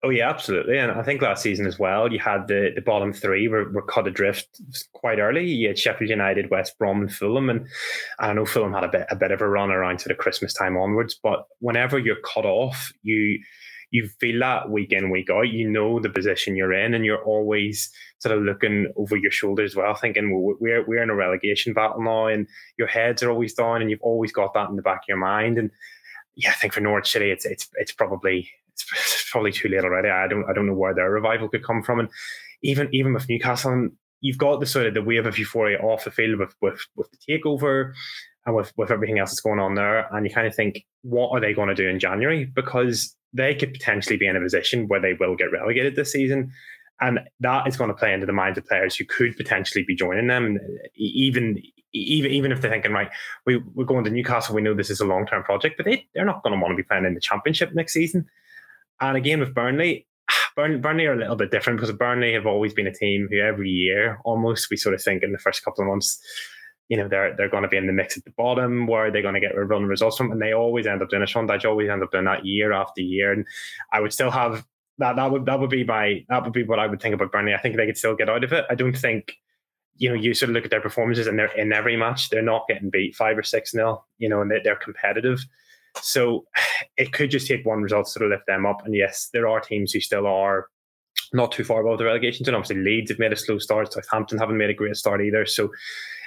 Oh 0.03 0.09
yeah, 0.09 0.29
absolutely. 0.29 0.77
And 0.77 0.91
I 0.91 1.01
think 1.01 1.21
last 1.21 1.41
season 1.41 1.65
as 1.65 1.79
well, 1.79 2.11
you 2.11 2.19
had 2.19 2.47
the, 2.47 2.71
the 2.75 2.81
bottom 2.81 3.11
three 3.11 3.47
were, 3.47 3.71
were 3.71 3.81
cut 3.81 4.07
adrift 4.07 4.47
quite 4.93 5.17
early. 5.17 5.45
You 5.49 5.69
had 5.69 5.79
Sheffield 5.79 6.11
United, 6.11 6.51
West 6.51 6.77
Brom, 6.77 7.01
and 7.01 7.11
Fulham, 7.11 7.49
and 7.49 7.67
I 8.19 8.33
know 8.33 8.45
Fulham 8.45 8.73
had 8.73 8.83
a 8.83 8.89
bit 8.89 9.07
a 9.09 9.15
bit 9.15 9.31
of 9.31 9.41
a 9.41 9.47
run 9.47 9.71
around 9.71 10.01
sort 10.01 10.11
of 10.11 10.19
Christmas 10.19 10.53
time 10.53 10.77
onwards. 10.77 11.19
But 11.21 11.47
whenever 11.59 11.97
you're 11.97 12.21
cut 12.21 12.45
off, 12.45 12.91
you 13.01 13.39
you 13.89 14.09
feel 14.19 14.39
that 14.41 14.69
week 14.69 14.91
in 14.91 15.09
week 15.09 15.29
out. 15.31 15.49
You 15.49 15.69
know 15.69 15.99
the 15.99 16.09
position 16.09 16.55
you're 16.55 16.73
in, 16.73 16.93
and 16.93 17.05
you're 17.05 17.23
always 17.23 17.89
sort 18.19 18.37
of 18.37 18.43
looking 18.43 18.91
over 18.97 19.15
your 19.15 19.31
shoulder 19.31 19.63
as 19.63 19.75
well, 19.75 19.95
thinking 19.95 20.31
well, 20.31 20.55
we're 20.59 20.85
we're 20.85 21.01
in 21.01 21.09
a 21.09 21.15
relegation 21.15 21.73
battle 21.73 22.03
now, 22.03 22.27
and 22.27 22.47
your 22.77 22.87
heads 22.87 23.23
are 23.23 23.31
always 23.31 23.53
down, 23.53 23.81
and 23.81 23.89
you've 23.89 24.01
always 24.01 24.31
got 24.31 24.53
that 24.53 24.69
in 24.69 24.75
the 24.75 24.81
back 24.81 24.99
of 24.99 25.07
your 25.07 25.17
mind. 25.17 25.57
And 25.57 25.71
yeah, 26.35 26.49
I 26.49 26.53
think 26.53 26.73
for 26.73 26.81
Norwich 26.81 27.11
City, 27.11 27.31
it's 27.31 27.45
it's 27.45 27.69
it's 27.75 27.91
probably 27.91 28.49
it's 28.73 29.29
probably 29.31 29.51
too 29.51 29.69
late 29.69 29.83
already. 29.83 30.09
I 30.09 30.27
don't 30.27 30.45
I 30.49 30.53
don't 30.53 30.67
know 30.67 30.73
where 30.73 30.93
their 30.93 31.09
revival 31.09 31.49
could 31.49 31.65
come 31.65 31.83
from. 31.83 31.99
And 31.99 32.09
even 32.63 32.89
even 32.93 33.13
with 33.13 33.29
Newcastle, 33.29 33.89
you've 34.21 34.37
got 34.37 34.59
the 34.59 34.65
sort 34.65 34.87
of 34.87 34.93
the 34.93 35.03
wave 35.03 35.25
of 35.25 35.37
euphoria 35.37 35.79
off 35.79 36.03
the 36.03 36.11
field 36.11 36.39
with 36.39 36.55
with, 36.61 36.79
with 36.95 37.09
the 37.11 37.17
takeover 37.29 37.93
and 38.45 38.55
with, 38.55 38.71
with 38.77 38.91
everything 38.91 39.19
else 39.19 39.31
that's 39.31 39.41
going 39.41 39.59
on 39.59 39.75
there. 39.75 40.07
And 40.13 40.25
you 40.25 40.33
kind 40.33 40.47
of 40.47 40.55
think, 40.55 40.85
what 41.01 41.29
are 41.29 41.39
they 41.39 41.53
going 41.53 41.69
to 41.69 41.75
do 41.75 41.87
in 41.87 41.99
January? 41.99 42.45
Because 42.45 43.15
they 43.33 43.55
could 43.55 43.73
potentially 43.73 44.17
be 44.17 44.27
in 44.27 44.35
a 44.35 44.41
position 44.41 44.87
where 44.87 45.01
they 45.01 45.13
will 45.13 45.35
get 45.35 45.51
relegated 45.51 45.95
this 45.95 46.11
season. 46.11 46.51
And 47.01 47.19
that 47.41 47.67
is 47.67 47.75
going 47.75 47.89
to 47.89 47.95
play 47.95 48.13
into 48.13 48.25
the 48.25 48.33
minds 48.33 48.57
of 48.57 48.65
players 48.65 48.95
who 48.95 49.05
could 49.05 49.35
potentially 49.35 49.83
be 49.83 49.95
joining 49.95 50.27
them, 50.27 50.57
even 50.95 51.61
even 51.93 52.31
even 52.31 52.51
if 52.51 52.61
they're 52.61 52.71
thinking, 52.71 52.91
right, 52.91 53.09
we, 53.45 53.57
we're 53.73 53.85
going 53.85 54.03
to 54.03 54.09
Newcastle, 54.09 54.55
we 54.55 54.61
know 54.61 54.73
this 54.73 54.89
is 54.89 54.99
a 54.99 55.05
long 55.05 55.25
term 55.25 55.43
project, 55.43 55.77
but 55.77 55.85
they, 55.85 56.07
they're 56.13 56.25
not 56.25 56.43
going 56.43 56.53
to 56.53 56.61
want 56.61 56.71
to 56.71 56.75
be 56.75 56.83
playing 56.83 57.05
in 57.05 57.13
the 57.13 57.21
Championship 57.21 57.73
next 57.73 57.93
season. 57.93 58.25
And 59.01 59.17
again, 59.17 59.39
with 59.39 59.53
Burnley, 59.53 60.07
Burnley, 60.55 61.05
are 61.05 61.13
a 61.13 61.17
little 61.17 61.35
bit 61.35 61.51
different 61.51 61.79
because 61.79 61.95
Burnley 61.95 62.33
have 62.33 62.45
always 62.45 62.73
been 62.73 62.87
a 62.87 62.93
team 62.93 63.27
who 63.29 63.39
every 63.39 63.69
year 63.69 64.19
almost 64.25 64.69
we 64.69 64.77
sort 64.77 64.95
of 64.95 65.01
think 65.01 65.23
in 65.23 65.31
the 65.31 65.37
first 65.37 65.63
couple 65.63 65.83
of 65.83 65.89
months, 65.89 66.19
you 66.89 66.97
know, 66.97 67.07
they're 67.07 67.35
they're 67.35 67.49
going 67.49 67.63
to 67.63 67.69
be 67.69 67.77
in 67.77 67.87
the 67.87 67.93
mix 67.93 68.17
at 68.17 68.25
the 68.25 68.33
bottom. 68.37 68.87
Where 68.87 69.07
are 69.07 69.11
they 69.11 69.21
going 69.21 69.33
to 69.33 69.39
get 69.39 69.55
a 69.55 69.63
run 69.63 69.85
results 69.85 70.17
from? 70.17 70.31
And 70.31 70.41
they 70.41 70.53
always 70.53 70.85
end 70.85 71.01
up 71.01 71.09
doing 71.09 71.23
it. 71.23 71.29
Sean 71.29 71.47
Dyche 71.47 71.65
always 71.65 71.89
end 71.89 72.03
up 72.03 72.11
doing 72.11 72.25
that 72.25 72.45
year 72.45 72.73
after 72.73 73.01
year. 73.01 73.31
And 73.31 73.45
I 73.91 73.99
would 74.01 74.13
still 74.13 74.31
have 74.31 74.65
that. 74.99 75.15
That 75.15 75.31
would 75.31 75.45
that 75.45 75.59
would 75.59 75.69
be 75.69 75.83
my 75.83 76.25
that 76.29 76.43
would 76.43 76.53
be 76.53 76.63
what 76.63 76.79
I 76.79 76.87
would 76.87 77.01
think 77.01 77.15
about 77.15 77.31
Burnley. 77.31 77.53
I 77.53 77.61
think 77.61 77.75
they 77.75 77.85
could 77.85 77.97
still 77.97 78.15
get 78.15 78.29
out 78.29 78.43
of 78.43 78.53
it. 78.53 78.65
I 78.69 78.75
don't 78.75 78.97
think. 78.97 79.33
You 79.97 80.09
know, 80.09 80.15
you 80.15 80.33
sort 80.33 80.49
of 80.49 80.55
look 80.55 80.65
at 80.65 80.71
their 80.71 80.81
performances, 80.81 81.25
and 81.25 81.39
they're 81.39 81.57
in 81.57 81.71
every 81.71 81.95
match. 81.95 82.29
They're 82.29 82.41
not 82.41 82.67
getting 82.67 82.89
beat 82.89 83.15
five 83.15 83.37
or 83.37 83.43
six 83.43 83.73
nil. 83.73 84.05
You 84.17 84.27
know, 84.27 84.41
and 84.41 84.51
they're, 84.51 84.61
they're 84.61 84.75
competitive. 84.75 85.39
So 86.01 86.45
it 86.97 87.13
could 87.13 87.31
just 87.31 87.47
take 87.47 87.65
one 87.65 87.81
result 87.81 88.07
to 88.07 88.11
sort 88.11 88.25
of 88.25 88.31
lift 88.31 88.47
them 88.47 88.65
up. 88.65 88.85
And 88.85 88.93
yes, 88.93 89.29
there 89.31 89.47
are 89.47 89.61
teams 89.61 89.93
who 89.93 90.01
still 90.01 90.27
are 90.27 90.67
not 91.33 91.51
too 91.51 91.63
far 91.63 91.81
above 91.81 91.97
the 91.97 92.05
relegation 92.05 92.45
zone. 92.45 92.55
Obviously, 92.55 92.83
Leeds 92.83 93.11
have 93.11 93.19
made 93.19 93.33
a 93.33 93.37
slow 93.37 93.59
start. 93.59 93.93
Southampton 93.93 94.37
haven't 94.37 94.57
made 94.57 94.69
a 94.69 94.73
great 94.73 94.95
start 94.95 95.21
either. 95.21 95.45
So 95.45 95.71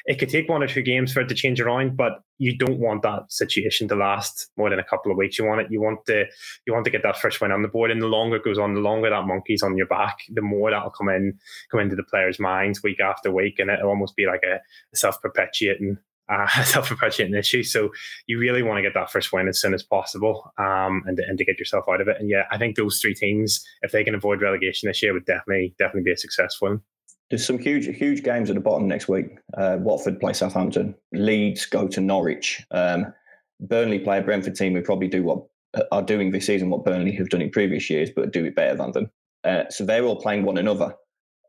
it 0.09 0.19
could 0.19 0.31
take 0.31 0.49
one 0.49 0.63
or 0.63 0.67
two 0.67 0.81
games 0.81 1.13
for 1.13 1.21
it 1.21 1.29
to 1.29 1.35
change 1.35 1.61
around, 1.61 1.97
but 1.97 2.23
you 2.39 2.57
don't 2.57 2.79
want 2.79 3.03
that 3.03 3.31
situation 3.31 3.89
to 3.89 3.95
last 3.95 4.51
more 4.57 4.71
than 4.71 4.79
a 4.79 4.85
couple 4.85 5.13
of 5.13 5.19
weeks. 5.19 5.39
You 5.39 5.45
want 5.45 5.61
it. 5.61 5.71
You 5.71 5.83
want 5.83 6.07
to. 6.07 6.25
You 6.67 6.73
want 6.73 6.87
to 6.87 6.91
get 6.91 7.03
that 7.03 7.19
first 7.19 7.41
win 7.41 7.53
on 7.53 7.63
the 7.63 7.69
board, 7.69 7.91
and 7.91 8.01
the 8.01 8.07
longer 8.07 8.37
it 8.37 8.45
goes 8.45 8.59
on, 8.59 8.75
the 8.75 8.81
longer 8.81 9.11
that 9.11 9.27
monkey's 9.27 9.63
on 9.63 9.77
your 9.77 9.87
back, 9.87 10.21
the 10.31 10.41
more 10.41 10.71
that'll 10.71 10.91
come 10.91 11.11
in, 11.11 11.39
come 11.71 11.81
into 11.81 11.95
the 11.97 12.05
players' 12.05 12.41
minds 12.41 12.83
week 12.83 13.01
after 13.01 13.31
week, 13.31 13.59
and 13.59 13.71
it'll 13.71 13.91
almost 13.91 14.17
be 14.17 14.27
like 14.27 14.43
a 14.45 14.61
self 14.97 15.21
perpetuating 15.21 15.99
uh, 16.33 16.63
self-perpetuating 16.65 17.35
issue. 17.35 17.63
So 17.63 17.91
you 18.27 18.39
really 18.39 18.63
want 18.63 18.79
to 18.79 18.83
get 18.83 18.95
that 18.95 19.11
first 19.11 19.33
win 19.33 19.49
as 19.49 19.61
soon 19.61 19.75
as 19.75 19.83
possible, 19.83 20.53
um, 20.59 21.03
and 21.07 21.19
and 21.19 21.39
to 21.39 21.45
get 21.45 21.59
yourself 21.59 21.85
out 21.89 22.01
of 22.01 22.09
it. 22.09 22.17
And 22.21 22.29
yeah, 22.29 22.45
I 22.51 22.59
think 22.59 22.77
those 22.77 23.01
three 23.01 23.15
teams, 23.15 23.65
if 23.83 23.93
they 23.93 24.05
can 24.05 24.15
avoid 24.15 24.43
relegation 24.43 24.89
this 24.89 25.03
year, 25.03 25.13
would 25.13 25.27
definitely 25.27 25.75
definitely 25.79 26.03
be 26.03 26.13
a 26.13 26.17
success 26.17 26.55
for 26.55 26.71
them. 26.71 26.83
There's 27.31 27.47
some 27.47 27.59
huge 27.59 27.87
huge 27.97 28.23
games 28.23 28.51
at 28.51 28.55
the 28.55 28.61
bottom 28.61 28.89
next 28.89 29.09
week. 29.09 29.27
Uh, 29.57 29.79
Watford 29.81 30.21
play 30.21 30.33
Southampton. 30.33 30.95
Leeds 31.13 31.67
go 31.67 31.89
to 31.89 32.01
Norwich. 32.01 32.65
Um, 32.71 33.13
Burnley 33.61 33.99
play 33.99 34.19
a 34.19 34.23
Brentford 34.23 34.55
team 34.55 34.75
who 34.75 34.83
probably 34.83 35.09
do 35.09 35.23
what 35.23 35.45
uh, 35.75 35.83
are 35.93 36.03
doing 36.03 36.31
this 36.31 36.47
season 36.47 36.71
what 36.71 36.85
Burnley 36.85 37.13
have 37.13 37.29
done 37.29 37.43
in 37.43 37.51
previous 37.51 37.91
years, 37.91 38.11
but 38.15 38.33
do 38.33 38.45
it 38.45 38.55
better 38.55 38.77
than 38.77 38.93
them. 38.93 39.11
Uh, 39.45 39.65
so 39.71 39.85
they're 39.85 40.05
all 40.05 40.21
playing 40.21 40.45
one 40.45 40.59
another, 40.59 40.95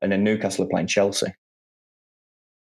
and 0.01 0.11
then 0.11 0.23
Newcastle 0.23 0.65
are 0.65 0.69
playing 0.69 0.87
Chelsea 0.87 1.27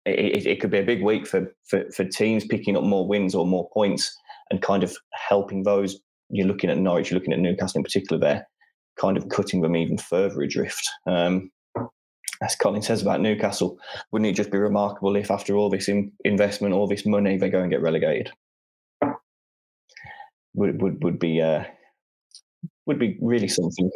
it, 0.10 0.46
it, 0.46 0.62
could 0.62 0.72
be 0.72 0.80
a 0.80 0.84
big 0.84 1.04
week 1.04 1.28
for, 1.28 1.54
for, 1.66 1.90
for 1.92 2.04
teams 2.06 2.46
picking 2.46 2.78
up 2.78 2.84
more 2.84 3.08
wins 3.08 3.36
or 3.36 3.46
more 3.46 3.70
points 3.74 4.16
and 4.50 4.62
kind 4.62 4.84
of 4.84 4.96
helping 5.14 5.64
those. 5.64 6.00
You're 6.30 6.48
looking 6.48 6.70
at 6.70 6.78
Norwich, 6.78 7.10
you're 7.10 7.20
looking 7.20 7.34
at 7.34 7.40
Newcastle 7.40 7.80
in 7.80 7.84
particular. 7.84 8.20
There, 8.20 8.48
kind 9.00 9.18
of 9.18 9.30
cutting 9.30 9.62
them 9.62 9.76
even 9.76 9.98
further 9.98 10.42
adrift. 10.42 10.88
Um, 11.08 11.52
as 12.42 12.56
Colin 12.56 12.82
says 12.82 13.02
about 13.02 13.22
Newcastle, 13.22 13.78
wouldn't 14.12 14.30
it 14.30 14.36
just 14.36 14.52
be 14.52 14.58
remarkable 14.58 15.16
if, 15.16 15.30
after 15.30 15.56
all 15.56 15.70
this 15.70 15.90
in, 15.90 16.12
investment, 16.24 16.74
all 16.74 16.88
this 16.88 17.06
money, 17.06 17.38
they 17.38 17.50
go 17.50 17.60
and 17.60 17.72
get 17.72 17.82
relegated? 17.82 18.32
Would 20.56 20.82
would 20.82 21.04
would 21.04 21.20
be 21.20 21.42
uh, 21.42 21.64
would 22.86 23.00
be 23.00 23.18
really 23.22 23.48
something 23.48 23.92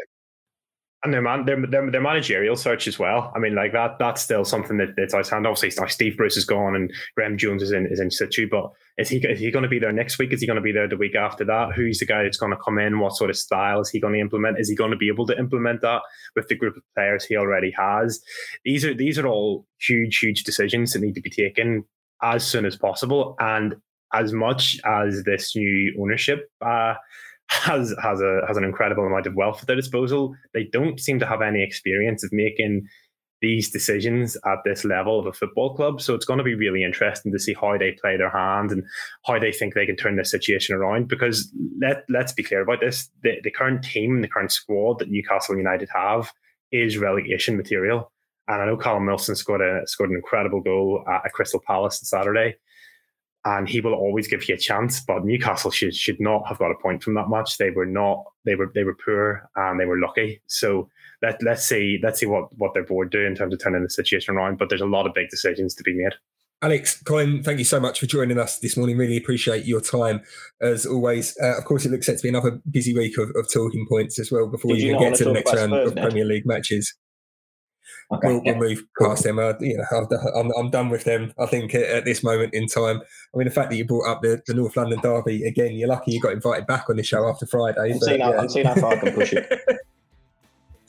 and 1.03 1.13
their 1.13 1.21
man 1.21 1.45
their, 1.45 1.59
their, 1.67 1.91
their 1.91 2.01
managerial 2.01 2.55
search 2.55 2.87
as 2.87 2.97
well. 2.97 3.31
I 3.35 3.39
mean, 3.39 3.55
like 3.55 3.73
that 3.73 3.99
that's 3.99 4.21
still 4.21 4.45
something 4.45 4.77
that, 4.77 4.95
that's 4.95 5.13
outstanding. 5.13 5.49
Obviously, 5.49 5.87
Steve 5.87 6.15
Bruce 6.15 6.37
is 6.37 6.45
gone 6.45 6.75
and 6.75 6.91
Graeme 7.15 7.37
Jones 7.37 7.61
is 7.61 7.71
in 7.71 7.87
is 7.87 7.99
in 7.99 8.09
situ, 8.09 8.47
but 8.49 8.71
is 8.97 9.09
he 9.09 9.17
is 9.17 9.39
he 9.39 9.51
going 9.51 9.63
to 9.63 9.69
be 9.69 9.79
there 9.79 9.91
next 9.91 10.17
week? 10.17 10.31
Is 10.31 10.39
he 10.39 10.47
going 10.47 10.55
to 10.55 10.61
be 10.61 10.71
there 10.71 10.87
the 10.87 10.97
week 10.97 11.15
after 11.15 11.43
that? 11.45 11.73
Who's 11.75 11.99
the 11.99 12.05
guy 12.05 12.23
that's 12.23 12.37
going 12.37 12.51
to 12.51 12.63
come 12.63 12.77
in? 12.77 12.99
What 12.99 13.15
sort 13.15 13.29
of 13.29 13.37
style 13.37 13.81
is 13.81 13.89
he 13.89 13.99
going 13.99 14.13
to 14.13 14.19
implement? 14.19 14.59
Is 14.59 14.69
he 14.69 14.75
going 14.75 14.91
to 14.91 14.97
be 14.97 15.09
able 15.09 15.27
to 15.27 15.37
implement 15.37 15.81
that 15.81 16.01
with 16.35 16.47
the 16.47 16.55
group 16.55 16.77
of 16.77 16.83
players 16.95 17.25
he 17.25 17.35
already 17.35 17.73
has? 17.77 18.21
These 18.63 18.85
are 18.85 18.93
these 18.93 19.19
are 19.19 19.27
all 19.27 19.67
huge 19.81 20.19
huge 20.19 20.43
decisions 20.43 20.93
that 20.93 21.01
need 21.01 21.15
to 21.15 21.21
be 21.21 21.29
taken 21.29 21.83
as 22.21 22.45
soon 22.45 22.65
as 22.65 22.77
possible, 22.77 23.35
and 23.39 23.75
as 24.13 24.31
much 24.31 24.79
as 24.85 25.23
this 25.23 25.55
new 25.55 25.93
ownership. 25.99 26.49
Uh, 26.61 26.93
has 27.61 27.93
has 28.01 28.21
a 28.21 28.41
has 28.47 28.57
an 28.57 28.63
incredible 28.63 29.05
amount 29.05 29.27
of 29.27 29.35
wealth 29.35 29.61
at 29.61 29.67
their 29.67 29.75
disposal. 29.75 30.35
They 30.53 30.65
don't 30.65 30.99
seem 30.99 31.19
to 31.19 31.25
have 31.25 31.41
any 31.41 31.63
experience 31.63 32.23
of 32.23 32.31
making 32.33 32.87
these 33.41 33.69
decisions 33.69 34.37
at 34.45 34.59
this 34.63 34.85
level 34.85 35.19
of 35.19 35.27
a 35.27 35.33
football 35.33 35.75
club. 35.75 36.01
So 36.01 36.15
it's 36.15 36.25
going 36.25 36.37
to 36.37 36.45
be 36.45 36.55
really 36.55 36.81
interesting 36.81 37.31
to 37.33 37.39
see 37.39 37.53
how 37.53 37.77
they 37.77 37.91
play 37.91 38.15
their 38.15 38.29
hand 38.29 38.71
and 38.71 38.85
how 39.25 39.37
they 39.37 39.51
think 39.51 39.73
they 39.73 39.85
can 39.85 39.97
turn 39.97 40.15
this 40.15 40.31
situation 40.31 40.75
around. 40.75 41.09
Because 41.09 41.53
let 41.79 42.05
let's 42.09 42.33
be 42.33 42.43
clear 42.43 42.61
about 42.61 42.79
this: 42.79 43.09
the, 43.21 43.33
the 43.43 43.51
current 43.51 43.83
team, 43.83 44.21
the 44.21 44.27
current 44.27 44.51
squad 44.51 44.99
that 44.99 45.11
Newcastle 45.11 45.57
United 45.57 45.89
have 45.93 46.31
is 46.71 46.97
relegation 46.97 47.57
material. 47.57 48.11
And 48.47 48.61
I 48.61 48.65
know 48.65 48.77
Callum 48.77 49.05
Wilson 49.05 49.35
scored 49.35 49.61
a 49.61 49.85
scored 49.85 50.09
an 50.09 50.15
incredible 50.15 50.61
goal 50.61 51.03
at 51.07 51.31
Crystal 51.33 51.61
Palace 51.65 52.01
on 52.01 52.05
Saturday 52.05 52.55
and 53.45 53.67
he 53.67 53.81
will 53.81 53.93
always 53.93 54.27
give 54.27 54.47
you 54.47 54.55
a 54.55 54.57
chance. 54.57 55.01
But 55.01 55.25
Newcastle 55.25 55.71
should 55.71 55.95
should 55.95 56.19
not 56.19 56.47
have 56.47 56.59
got 56.59 56.71
a 56.71 56.75
point 56.81 57.03
from 57.03 57.13
that 57.15 57.29
match. 57.29 57.57
They 57.57 57.71
were 57.71 57.85
not. 57.85 58.23
They 58.45 58.55
were 58.55 58.71
they 58.73 58.83
were 58.83 58.95
poor 58.95 59.49
and 59.55 59.79
they 59.79 59.85
were 59.85 59.99
lucky. 59.99 60.41
So 60.47 60.89
let 61.21 61.41
let's 61.43 61.63
see 61.63 61.99
let's 62.01 62.19
see 62.19 62.25
what 62.25 62.55
what 62.57 62.73
their 62.73 62.85
board 62.85 63.11
do 63.11 63.25
in 63.25 63.35
terms 63.35 63.53
of 63.53 63.61
turning 63.61 63.83
the 63.83 63.89
situation 63.89 64.35
around. 64.35 64.57
But 64.57 64.69
there's 64.69 64.81
a 64.81 64.85
lot 64.85 65.07
of 65.07 65.13
big 65.13 65.29
decisions 65.29 65.75
to 65.75 65.83
be 65.83 65.93
made. 65.93 66.13
Alex, 66.61 67.03
Colin, 67.03 67.43
thank 67.43 67.59
you 67.59 67.65
so 67.65 67.77
much 67.77 67.99
for 67.99 68.05
joining 68.05 68.39
us 68.39 68.59
this 68.59 68.77
morning. 68.77 68.97
Really 68.97 69.17
appreciate 69.17 69.65
your 69.65 69.81
time 69.81 70.21
as 70.61 70.85
always. 70.85 71.35
Uh, 71.43 71.57
of 71.57 71.65
course, 71.65 71.85
it 71.85 71.91
looks 71.91 72.05
set 72.05 72.15
to 72.15 72.23
be 72.23 72.29
another 72.29 72.61
busy 72.71 72.95
week 72.95 73.17
of, 73.17 73.31
of 73.35 73.51
talking 73.51 73.85
points 73.89 74.17
as 74.17 74.31
well 74.31 74.47
before 74.47 74.73
Did 74.73 74.93
we 74.93 74.97
get 74.97 75.15
to 75.15 75.25
the 75.25 75.33
next 75.33 75.53
round 75.53 75.73
Spurs, 75.73 75.91
of 75.91 75.95
Premier 75.97 76.23
League 76.23 76.45
matches. 76.45 76.95
Okay. 78.11 78.27
We'll, 78.27 78.41
we'll, 78.43 78.55
move 78.55 78.83
past 78.99 79.23
them. 79.23 79.39
Uh, 79.39 79.53
you 79.59 79.77
know, 79.77 80.07
I'm, 80.35 80.51
I'm 80.57 80.69
done 80.69 80.89
with 80.89 81.03
them. 81.03 81.33
I 81.39 81.45
think 81.45 81.73
at, 81.73 82.05
this 82.05 82.23
moment 82.23 82.53
in 82.53 82.67
time. 82.67 83.01
I 83.33 83.37
mean, 83.37 83.47
the 83.47 83.53
fact 83.53 83.69
that 83.69 83.77
you 83.77 83.85
brought 83.85 84.07
up 84.07 84.21
the, 84.21 84.41
the 84.45 84.53
North 84.53 84.77
London 84.77 84.99
derby 85.01 85.43
again, 85.45 85.73
you're 85.73 85.89
lucky 85.89 86.11
you 86.11 86.21
got 86.21 86.33
invited 86.33 86.67
back 86.67 86.89
on 86.89 86.97
the 86.97 87.03
show 87.03 87.27
after 87.27 87.45
Friday. 87.45 87.93
I'm, 87.93 87.99
but, 87.99 88.05
seeing, 88.05 88.21
how, 88.21 88.37
I'm 88.37 88.49
seeing 88.49 88.65
how 88.65 88.75
far 88.75 88.93
I 88.93 88.97
can 88.97 89.13
push 89.13 89.33
it. 89.33 89.51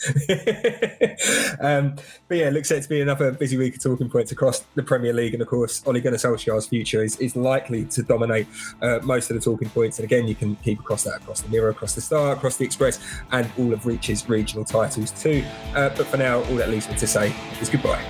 um, 1.61 1.97
but 2.29 2.39
yeah, 2.39 2.49
it 2.49 2.53
looks 2.53 2.69
set 2.69 2.83
to 2.83 2.89
be 2.89 3.01
another 3.01 3.33
busy 3.33 3.57
week 3.57 3.77
of 3.77 3.83
talking 3.83 4.11
points 4.11 4.33
across 4.33 4.61
the 4.75 4.83
Premier 4.83 5.13
League, 5.13 5.35
and 5.35 5.43
of 5.43 5.49
course, 5.49 5.83
Ole 5.87 6.01
Gunnar 6.01 6.17
Solskjaer's 6.17 6.67
future 6.67 7.03
is, 7.03 7.17
is 7.19 7.37
likely 7.37 7.85
to 7.87 8.03
dominate 8.03 8.47
uh, 8.83 8.99
most 9.03 9.31
of 9.31 9.37
the 9.37 9.41
talking 9.41 9.69
points. 9.71 9.99
And 9.99 10.05
again, 10.05 10.27
you 10.27 10.35
can 10.35 10.57
keep 10.57 10.81
across 10.81 11.05
that 11.05 11.17
across 11.17 11.41
the 11.41 11.49
Mirror, 11.49 11.71
across 11.71 11.95
the 11.95 12.01
Star, 12.01 12.33
across 12.33 12.57
the 12.57 12.65
Express, 12.65 13.01
and 13.33 13.51
all 13.59 13.73
of 13.73 13.87
Reach's 13.87 14.29
regional 14.29 14.65
titles 14.65 15.11
too. 15.13 15.45
Uh, 15.75 15.91
but 15.91 16.07
for 16.07 16.17
now, 16.17 16.43
all 16.45 16.57
that 16.57 16.71
leaves 16.71 16.89
me 16.89 16.97
to 16.97 17.07
say 17.07 17.35
is 17.61 17.69
goodbye. 17.69 18.05